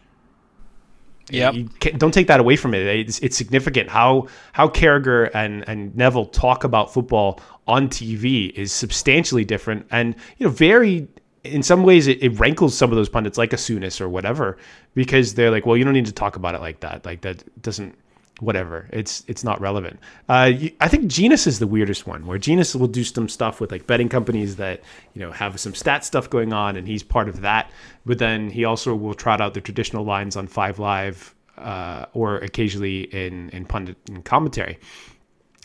Yeah, 1.28 1.50
don't 1.96 2.14
take 2.14 2.28
that 2.28 2.38
away 2.38 2.54
from 2.54 2.72
it. 2.72 2.86
It's, 2.86 3.18
it's, 3.18 3.36
significant 3.36 3.88
how 3.88 4.28
how 4.52 4.68
Carragher 4.68 5.30
and 5.34 5.68
and 5.68 5.94
Neville 5.96 6.26
talk 6.26 6.62
about 6.62 6.92
football 6.92 7.40
on 7.66 7.88
TV 7.88 8.52
is 8.52 8.72
substantially 8.72 9.44
different, 9.44 9.86
and 9.90 10.14
you 10.38 10.46
know, 10.46 10.52
very 10.52 11.08
in 11.42 11.62
some 11.62 11.82
ways 11.82 12.06
it, 12.06 12.22
it 12.22 12.38
rankles 12.38 12.76
some 12.76 12.90
of 12.90 12.96
those 12.96 13.08
pundits 13.08 13.38
like 13.38 13.52
a 13.52 13.56
Souness 13.56 14.00
or 14.00 14.08
whatever 14.08 14.56
because 14.94 15.34
they're 15.34 15.50
like, 15.50 15.66
well, 15.66 15.76
you 15.76 15.84
don't 15.84 15.94
need 15.94 16.06
to 16.06 16.12
talk 16.12 16.36
about 16.36 16.54
it 16.54 16.60
like 16.60 16.80
that. 16.80 17.04
Like 17.04 17.22
that 17.22 17.42
doesn't 17.62 17.96
whatever. 18.40 18.88
It's 18.92 19.24
it's 19.26 19.44
not 19.44 19.60
relevant. 19.60 19.98
Uh, 20.28 20.52
I 20.80 20.88
think 20.88 21.06
Jenas 21.06 21.46
is 21.46 21.58
the 21.58 21.66
weirdest 21.66 22.06
one, 22.06 22.26
where 22.26 22.38
Jenas 22.38 22.74
will 22.74 22.86
do 22.86 23.04
some 23.04 23.28
stuff 23.28 23.60
with 23.60 23.70
like 23.70 23.86
betting 23.86 24.08
companies 24.08 24.56
that 24.56 24.82
you 25.14 25.20
know 25.20 25.32
have 25.32 25.58
some 25.58 25.74
stat 25.74 26.04
stuff 26.04 26.28
going 26.28 26.52
on, 26.52 26.76
and 26.76 26.86
he's 26.86 27.02
part 27.02 27.28
of 27.28 27.40
that. 27.40 27.70
But 28.04 28.18
then 28.18 28.50
he 28.50 28.64
also 28.64 28.94
will 28.94 29.14
trot 29.14 29.40
out 29.40 29.54
the 29.54 29.60
traditional 29.60 30.04
lines 30.04 30.36
on 30.36 30.46
Five 30.46 30.78
Live 30.78 31.34
uh, 31.58 32.06
or 32.12 32.36
occasionally 32.36 33.02
in 33.02 33.50
in 33.50 33.64
pundit 33.64 33.96
and 34.08 34.24
commentary. 34.24 34.78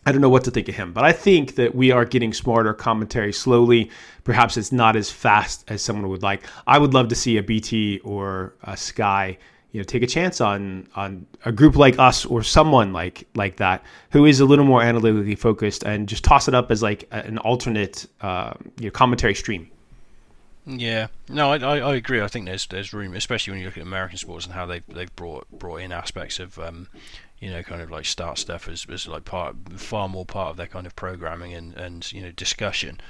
I 0.04 0.12
don't 0.12 0.22
know 0.22 0.30
what 0.30 0.46
to 0.46 0.52
think 0.52 0.68
of 0.68 0.74
him, 0.74 0.94
but 0.94 1.04
I 1.04 1.12
think 1.12 1.56
that 1.56 1.76
we 1.76 1.92
are 1.92 2.06
getting 2.06 2.34
smarter 2.34 2.74
commentary 2.74 3.32
slowly. 3.32 3.92
Perhaps 4.24 4.58
it's 4.58 4.72
not 4.72 4.96
as 4.96 5.12
fast 5.12 5.64
as 5.68 5.84
someone 5.84 6.10
would 6.10 6.24
like. 6.24 6.42
I 6.66 6.80
would 6.80 6.96
love 6.96 7.10
to 7.10 7.16
see 7.16 7.38
a 7.38 7.44
BT 7.44 8.00
or 8.00 8.56
a 8.64 8.76
Sky 8.76 9.38
you 9.72 9.80
know 9.80 9.84
take 9.84 10.04
a 10.04 10.08
chance 10.08 10.42
on 10.42 10.88
on 10.96 11.26
a 11.46 11.52
group 11.52 11.76
like 11.76 11.98
us 11.98 12.26
or 12.26 12.44
someone 12.44 12.94
like 12.94 13.28
like 13.36 13.58
that 13.58 13.84
who 14.12 14.26
is 14.26 14.40
a 14.40 14.46
little 14.46 14.66
more 14.66 14.82
analytically 14.82 15.36
focused 15.36 15.84
and 15.84 16.08
just 16.08 16.24
toss 16.24 16.48
it 16.48 16.54
up 16.54 16.72
as 16.72 16.82
like 16.82 17.08
an 17.12 17.38
alternate 17.40 18.08
uh, 18.22 18.54
you 18.80 18.86
know, 18.86 18.92
commentary 18.92 19.36
stream. 19.36 19.70
Yeah, 20.66 21.08
no, 21.28 21.52
I, 21.52 21.58
I, 21.58 21.96
agree. 21.96 22.22
I 22.22 22.28
think 22.28 22.46
there's 22.46 22.68
there's 22.68 22.94
room, 22.94 23.16
especially 23.16 23.52
when 23.52 23.60
you 23.62 23.66
look 23.66 23.78
at 23.78 23.84
American 23.84 24.18
sports 24.18 24.46
and 24.46 24.54
how 24.54 24.68
they've 24.68 24.86
they've 24.88 25.16
brought 25.16 25.50
brought 25.52 25.78
in 25.78 25.92
aspects 25.92 26.38
of 26.40 26.60
um, 26.60 26.88
you 27.40 27.50
know 27.50 27.64
kind 27.64 27.82
of 27.82 27.90
like 27.90 28.06
start 28.06 28.38
stuff 28.38 28.68
as, 28.68 28.86
as 28.92 29.08
like 29.08 29.26
part 29.26 29.56
far 29.78 30.08
more 30.08 30.26
part 30.26 30.52
of 30.52 30.58
their 30.58 30.68
kind 30.68 30.86
of 30.86 30.96
programming 30.96 31.54
and 31.54 31.74
and 31.74 32.12
you 32.12 32.22
know 32.22 32.32
discussion. 32.32 33.02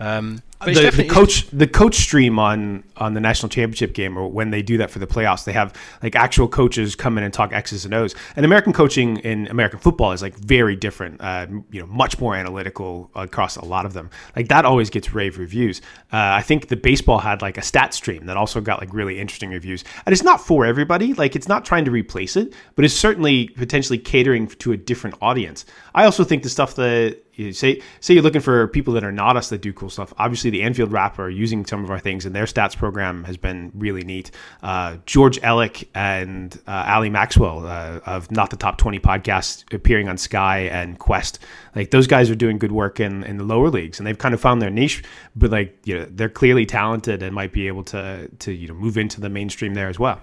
Um, 0.00 0.42
the, 0.64 0.90
the, 0.94 1.08
coach, 1.08 1.46
the 1.50 1.66
coach 1.66 1.94
stream 1.94 2.38
on 2.38 2.84
on 2.98 3.14
the 3.14 3.20
national 3.20 3.48
championship 3.48 3.94
game, 3.94 4.18
or 4.18 4.28
when 4.28 4.50
they 4.50 4.60
do 4.60 4.76
that 4.78 4.90
for 4.90 4.98
the 4.98 5.06
playoffs, 5.06 5.44
they 5.44 5.52
have 5.52 5.74
like 6.02 6.14
actual 6.14 6.48
coaches 6.48 6.94
come 6.94 7.16
in 7.16 7.24
and 7.24 7.32
talk 7.32 7.52
X's 7.52 7.86
and 7.86 7.94
O's. 7.94 8.14
And 8.36 8.44
American 8.44 8.74
coaching 8.74 9.16
in 9.18 9.46
American 9.48 9.78
football 9.78 10.12
is 10.12 10.20
like 10.20 10.34
very 10.34 10.76
different. 10.76 11.20
Uh, 11.20 11.46
you 11.70 11.80
know, 11.80 11.86
much 11.86 12.18
more 12.20 12.34
analytical 12.34 13.10
across 13.14 13.56
a 13.56 13.64
lot 13.64 13.86
of 13.86 13.94
them. 13.94 14.10
Like 14.36 14.48
that 14.48 14.66
always 14.66 14.90
gets 14.90 15.14
rave 15.14 15.38
reviews. 15.38 15.80
Uh, 16.12 16.16
I 16.18 16.42
think 16.42 16.68
the 16.68 16.76
baseball 16.76 17.18
had 17.18 17.40
like 17.40 17.56
a 17.56 17.62
stat 17.62 17.94
stream 17.94 18.26
that 18.26 18.36
also 18.36 18.60
got 18.60 18.80
like 18.80 18.92
really 18.92 19.18
interesting 19.18 19.50
reviews. 19.50 19.82
And 20.04 20.12
it's 20.12 20.22
not 20.22 20.42
for 20.42 20.66
everybody. 20.66 21.14
Like 21.14 21.36
it's 21.36 21.48
not 21.48 21.64
trying 21.64 21.86
to 21.86 21.90
replace 21.90 22.36
it, 22.36 22.52
but 22.74 22.84
it's 22.84 22.94
certainly 22.94 23.48
potentially 23.48 23.98
catering 23.98 24.46
to 24.46 24.72
a 24.72 24.76
different 24.76 25.16
audience. 25.22 25.64
I 25.94 26.04
also 26.04 26.22
think 26.22 26.42
the 26.42 26.50
stuff 26.50 26.74
that 26.76 27.18
say 27.52 27.82
say 28.00 28.14
you're 28.14 28.22
looking 28.22 28.40
for 28.40 28.68
people 28.68 28.94
that 28.94 29.04
are 29.04 29.12
not 29.12 29.36
us 29.36 29.48
that 29.50 29.60
do 29.60 29.72
cool 29.72 29.90
stuff. 29.90 30.12
Obviously, 30.18 30.50
the 30.50 30.62
Anfield 30.62 30.92
Wrap 30.92 31.18
are 31.18 31.30
using 31.30 31.64
some 31.66 31.84
of 31.84 31.90
our 31.90 31.98
things, 31.98 32.26
and 32.26 32.34
their 32.34 32.44
stats 32.44 32.76
program 32.76 33.24
has 33.24 33.36
been 33.36 33.72
really 33.74 34.04
neat. 34.04 34.30
Uh, 34.62 34.98
George 35.06 35.40
Elek 35.40 35.88
and 35.94 36.60
uh, 36.66 36.84
Ali 36.86 37.10
Maxwell 37.10 37.66
uh, 37.66 38.00
of 38.06 38.30
Not 38.30 38.50
the 38.50 38.56
Top 38.56 38.78
20 38.78 38.98
podcast 39.00 39.72
appearing 39.72 40.08
on 40.08 40.16
Sky 40.16 40.60
and 40.60 40.98
Quest. 40.98 41.38
Like 41.74 41.90
those 41.90 42.06
guys 42.06 42.30
are 42.30 42.34
doing 42.34 42.58
good 42.58 42.72
work 42.72 43.00
in, 43.00 43.24
in 43.24 43.36
the 43.36 43.44
lower 43.44 43.70
leagues, 43.70 43.98
and 43.98 44.06
they've 44.06 44.18
kind 44.18 44.34
of 44.34 44.40
found 44.40 44.60
their 44.60 44.70
niche. 44.70 45.02
But 45.34 45.50
like 45.50 45.78
you 45.84 45.98
know, 45.98 46.06
they're 46.10 46.28
clearly 46.28 46.66
talented 46.66 47.22
and 47.22 47.34
might 47.34 47.52
be 47.52 47.66
able 47.66 47.84
to 47.84 48.28
to 48.40 48.52
you 48.52 48.68
know 48.68 48.74
move 48.74 48.98
into 48.98 49.20
the 49.20 49.28
mainstream 49.28 49.74
there 49.74 49.88
as 49.88 49.98
well. 49.98 50.20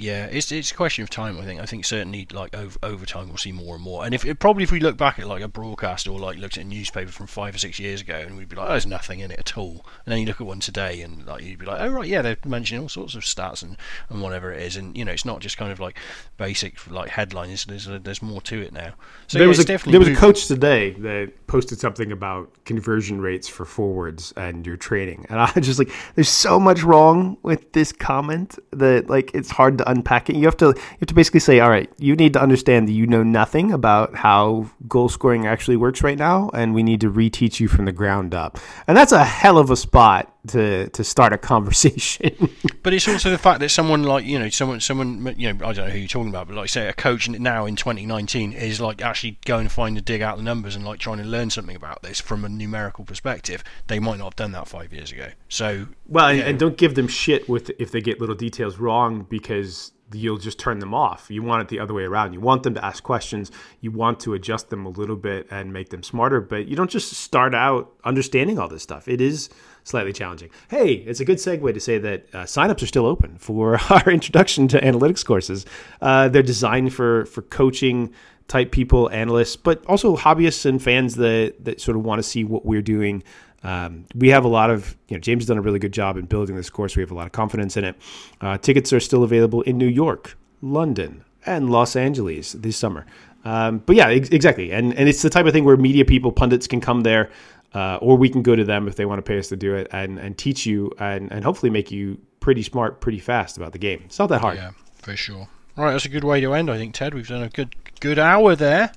Yeah, 0.00 0.26
it's 0.26 0.52
it's 0.52 0.70
a 0.70 0.74
question 0.74 1.02
of 1.02 1.10
time. 1.10 1.38
I 1.38 1.44
think. 1.44 1.60
I 1.60 1.66
think 1.66 1.84
certainly 1.84 2.26
like 2.32 2.54
over 2.56 2.78
over 2.82 3.06
time 3.06 3.28
we'll 3.28 3.36
see 3.36 3.52
more 3.52 3.74
and 3.74 3.82
more. 3.82 4.04
And 4.04 4.14
if 4.14 4.24
probably 4.38 4.62
if 4.62 4.72
we 4.72 4.80
look 4.80 4.96
back 4.96 5.18
at 5.18 5.26
like 5.26 5.42
a 5.42 5.48
broadcast 5.48 6.06
or 6.06 6.18
like 6.18 6.38
looked 6.38 6.56
at 6.56 6.64
a 6.64 6.66
newspaper 6.66 7.10
from 7.10 7.26
five 7.26 7.54
or 7.54 7.58
six 7.58 7.78
years 7.78 8.00
ago, 8.00 8.16
and 8.16 8.36
we'd 8.36 8.48
be 8.48 8.56
like, 8.56 8.66
oh, 8.66 8.72
there's 8.72 8.86
nothing 8.86 9.20
in 9.20 9.30
it 9.30 9.38
at 9.38 9.58
all. 9.58 9.84
And 10.04 10.12
then 10.12 10.18
you 10.20 10.26
look 10.26 10.40
at 10.40 10.46
one 10.46 10.60
today, 10.60 11.00
and 11.00 11.26
like 11.26 11.42
you'd 11.42 11.58
be 11.58 11.66
like, 11.66 11.80
oh 11.80 11.88
right, 11.88 12.08
yeah, 12.08 12.22
they're 12.22 12.36
mentioning 12.44 12.82
all 12.82 12.88
sorts 12.88 13.14
of 13.14 13.22
stats 13.22 13.62
and, 13.62 13.76
and 14.08 14.22
whatever 14.22 14.52
it 14.52 14.62
is. 14.62 14.76
And 14.76 14.96
you 14.96 15.04
know, 15.04 15.12
it's 15.12 15.24
not 15.24 15.40
just 15.40 15.56
kind 15.56 15.72
of 15.72 15.80
like 15.80 15.98
basic 16.36 16.90
like 16.90 17.10
headlines. 17.10 17.64
There's 17.64 17.86
there's, 17.86 18.02
there's 18.02 18.22
more 18.22 18.40
to 18.42 18.60
it 18.60 18.72
now. 18.72 18.94
So 19.26 19.38
there 19.38 19.46
yeah, 19.46 19.48
was 19.48 19.58
a 19.58 19.90
there 19.90 19.98
was 19.98 20.08
a 20.08 20.14
coach 20.16 20.46
today 20.46 20.90
that 20.92 21.46
posted 21.46 21.80
something 21.80 22.12
about 22.12 22.52
conversion 22.64 23.20
rates 23.20 23.48
for 23.48 23.64
forwards 23.64 24.32
and 24.36 24.66
your 24.66 24.76
training, 24.76 25.26
and 25.28 25.40
I 25.40 25.50
just 25.60 25.78
like, 25.78 25.90
there's 26.14 26.28
so 26.28 26.60
much 26.60 26.82
wrong 26.82 27.36
with 27.42 27.72
this 27.72 27.92
comment 27.92 28.58
that 28.72 29.08
like 29.10 29.30
it's 29.34 29.50
hard 29.50 29.78
to 29.78 29.87
unpack 29.88 30.30
it. 30.30 30.36
You 30.36 30.44
have 30.44 30.56
to 30.58 30.66
you 30.66 30.98
have 31.00 31.08
to 31.08 31.14
basically 31.14 31.40
say, 31.40 31.60
all 31.60 31.70
right, 31.70 31.90
you 31.98 32.14
need 32.14 32.32
to 32.34 32.40
understand 32.40 32.88
that 32.88 32.92
you 32.92 33.06
know 33.06 33.22
nothing 33.22 33.72
about 33.72 34.14
how 34.14 34.70
goal 34.86 35.08
scoring 35.08 35.46
actually 35.46 35.76
works 35.76 36.02
right 36.02 36.18
now, 36.18 36.50
and 36.54 36.74
we 36.74 36.82
need 36.82 37.00
to 37.00 37.10
reteach 37.10 37.60
you 37.60 37.68
from 37.68 37.84
the 37.86 37.92
ground 37.92 38.34
up. 38.34 38.58
And 38.86 38.96
that's 38.96 39.12
a 39.12 39.24
hell 39.24 39.58
of 39.58 39.70
a 39.70 39.76
spot 39.76 40.32
to 40.46 40.88
to 40.88 41.04
start 41.04 41.32
a 41.32 41.38
conversation. 41.52 42.50
but 42.82 42.94
it's 42.94 43.08
also 43.08 43.30
the 43.30 43.38
fact 43.38 43.60
that 43.60 43.70
someone 43.70 44.02
like 44.02 44.24
you 44.24 44.38
know 44.38 44.48
someone 44.48 44.80
someone 44.80 45.34
you 45.36 45.52
know 45.52 45.66
I 45.66 45.72
don't 45.72 45.86
know 45.88 45.92
who 45.92 45.98
you're 45.98 46.08
talking 46.08 46.30
about, 46.30 46.48
but 46.48 46.56
like 46.56 46.68
say 46.68 46.88
a 46.88 46.92
coach 46.92 47.28
now 47.28 47.66
in 47.66 47.76
2019 47.76 48.52
is 48.52 48.80
like 48.80 49.02
actually 49.02 49.38
going 49.44 49.66
to 49.66 49.72
find 49.72 49.96
and 49.96 50.04
dig 50.04 50.22
out 50.22 50.36
the 50.36 50.42
numbers 50.42 50.76
and 50.76 50.84
like 50.84 50.98
trying 51.00 51.18
to 51.18 51.24
learn 51.24 51.50
something 51.50 51.76
about 51.76 52.02
this 52.02 52.20
from 52.20 52.44
a 52.44 52.48
numerical 52.48 53.04
perspective. 53.04 53.62
They 53.88 53.98
might 53.98 54.18
not 54.18 54.24
have 54.24 54.36
done 54.36 54.52
that 54.52 54.68
five 54.68 54.92
years 54.92 55.12
ago. 55.12 55.28
So 55.48 55.88
well, 56.06 56.28
and, 56.28 56.40
and 56.40 56.58
don't 56.58 56.76
give 56.76 56.94
them 56.94 57.08
shit 57.08 57.48
with 57.48 57.70
if 57.78 57.90
they 57.90 58.00
get 58.00 58.20
little 58.20 58.34
details 58.34 58.78
wrong 58.78 59.26
because 59.28 59.92
you'll 60.12 60.38
just 60.38 60.58
turn 60.58 60.78
them 60.78 60.94
off. 60.94 61.30
You 61.30 61.42
want 61.42 61.62
it 61.62 61.68
the 61.68 61.80
other 61.80 61.94
way 61.94 62.04
around. 62.04 62.32
You 62.32 62.40
want 62.40 62.62
them 62.62 62.74
to 62.74 62.84
ask 62.84 63.02
questions. 63.02 63.50
You 63.80 63.90
want 63.90 64.20
to 64.20 64.34
adjust 64.34 64.70
them 64.70 64.86
a 64.86 64.88
little 64.88 65.16
bit 65.16 65.46
and 65.50 65.72
make 65.72 65.90
them 65.90 66.02
smarter, 66.02 66.40
but 66.40 66.66
you 66.66 66.76
don't 66.76 66.90
just 66.90 67.12
start 67.12 67.54
out 67.54 67.92
understanding 68.04 68.58
all 68.58 68.68
this 68.68 68.82
stuff. 68.82 69.08
It 69.08 69.20
is 69.20 69.50
slightly 69.84 70.12
challenging. 70.12 70.50
Hey, 70.68 70.92
it's 70.92 71.20
a 71.20 71.24
good 71.24 71.38
segue 71.38 71.72
to 71.72 71.80
say 71.80 71.98
that 71.98 72.26
uh, 72.32 72.38
signups 72.44 72.82
are 72.82 72.86
still 72.86 73.06
open 73.06 73.36
for 73.38 73.78
our 73.90 74.10
introduction 74.10 74.68
to 74.68 74.80
analytics 74.80 75.24
courses. 75.24 75.66
Uh, 76.00 76.28
they're 76.28 76.42
designed 76.42 76.94
for 76.94 77.26
for 77.26 77.42
coaching 77.42 78.12
type 78.48 78.72
people, 78.72 79.10
analysts, 79.10 79.56
but 79.56 79.84
also 79.86 80.16
hobbyists 80.16 80.64
and 80.64 80.82
fans 80.82 81.16
that 81.16 81.54
that 81.64 81.80
sort 81.80 81.96
of 81.96 82.04
want 82.04 82.18
to 82.18 82.22
see 82.22 82.44
what 82.44 82.64
we're 82.64 82.82
doing. 82.82 83.22
Um, 83.62 84.06
we 84.14 84.28
have 84.28 84.44
a 84.44 84.48
lot 84.48 84.70
of, 84.70 84.96
you 85.08 85.16
know, 85.16 85.20
James 85.20 85.42
has 85.42 85.48
done 85.48 85.58
a 85.58 85.62
really 85.62 85.80
good 85.80 85.92
job 85.92 86.16
in 86.16 86.26
building 86.26 86.54
this 86.54 86.70
course. 86.70 86.96
We 86.96 87.02
have 87.02 87.10
a 87.10 87.14
lot 87.14 87.26
of 87.26 87.32
confidence 87.32 87.76
in 87.76 87.84
it. 87.84 87.96
Uh, 88.40 88.56
tickets 88.56 88.92
are 88.92 89.00
still 89.00 89.24
available 89.24 89.62
in 89.62 89.76
New 89.78 89.88
York, 89.88 90.38
London, 90.62 91.24
and 91.44 91.68
Los 91.68 91.96
Angeles 91.96 92.52
this 92.52 92.76
summer. 92.76 93.04
Um, 93.44 93.78
but 93.78 93.96
yeah, 93.96 94.08
ex- 94.08 94.28
exactly. 94.28 94.72
And, 94.72 94.94
and 94.94 95.08
it's 95.08 95.22
the 95.22 95.30
type 95.30 95.46
of 95.46 95.52
thing 95.52 95.64
where 95.64 95.76
media 95.76 96.04
people, 96.04 96.30
pundits 96.32 96.66
can 96.66 96.80
come 96.80 97.00
there 97.00 97.30
uh, 97.74 97.96
or 98.00 98.16
we 98.16 98.28
can 98.28 98.42
go 98.42 98.56
to 98.56 98.64
them 98.64 98.88
if 98.88 98.96
they 98.96 99.04
want 99.04 99.18
to 99.18 99.22
pay 99.22 99.38
us 99.38 99.48
to 99.48 99.56
do 99.56 99.74
it 99.74 99.88
and, 99.92 100.18
and 100.18 100.38
teach 100.38 100.66
you 100.66 100.92
and, 100.98 101.30
and 101.32 101.44
hopefully 101.44 101.70
make 101.70 101.90
you 101.90 102.18
pretty 102.40 102.62
smart 102.62 103.00
pretty 103.00 103.18
fast 103.18 103.56
about 103.56 103.72
the 103.72 103.78
game. 103.78 104.02
It's 104.04 104.18
not 104.18 104.28
that 104.28 104.40
hard. 104.40 104.56
Yeah, 104.56 104.70
for 104.94 105.16
sure. 105.16 105.48
All 105.76 105.84
right, 105.84 105.92
that's 105.92 106.06
a 106.06 106.08
good 106.08 106.24
way 106.24 106.40
to 106.40 106.54
end, 106.54 106.70
I 106.70 106.76
think, 106.76 106.94
Ted. 106.94 107.14
We've 107.14 107.28
done 107.28 107.42
a 107.42 107.48
good 107.48 107.74
good 108.00 108.18
hour 108.18 108.56
there. 108.56 108.92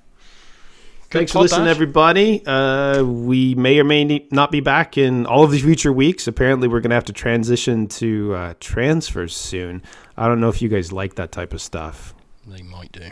Good 1.10 1.18
Thanks 1.20 1.34
for 1.34 1.40
listening, 1.40 1.68
everybody. 1.68 2.42
Uh, 2.46 3.04
we 3.04 3.54
may 3.56 3.78
or 3.80 3.84
may 3.84 4.26
not 4.32 4.50
be 4.50 4.62
back 4.62 4.98
in 4.98 5.26
all 5.26 5.44
of 5.44 5.52
these 5.52 5.62
future 5.62 5.92
weeks. 5.92 6.26
Apparently, 6.26 6.70
we're 6.70 6.80
going 6.80 6.92
to 6.92 6.96
have 6.96 7.06
to 7.06 7.14
transition 7.14 7.88
to 7.88 8.34
uh, 8.34 8.54
transfers 8.62 9.36
soon. 9.36 9.84
I 10.16 10.30
don't 10.30 10.40
know 10.40 10.48
if 10.48 10.62
you 10.62 10.70
guys 10.70 10.94
like 10.94 11.16
that 11.16 11.34
type 11.34 11.52
of 11.52 11.62
stuff. 11.62 12.16
They 12.48 12.62
might 12.62 12.94
do. 12.94 13.10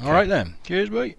All 0.00 0.04
okay. 0.04 0.10
right, 0.12 0.28
then. 0.28 0.54
Cheers, 0.62 0.92
mate. 0.92 1.18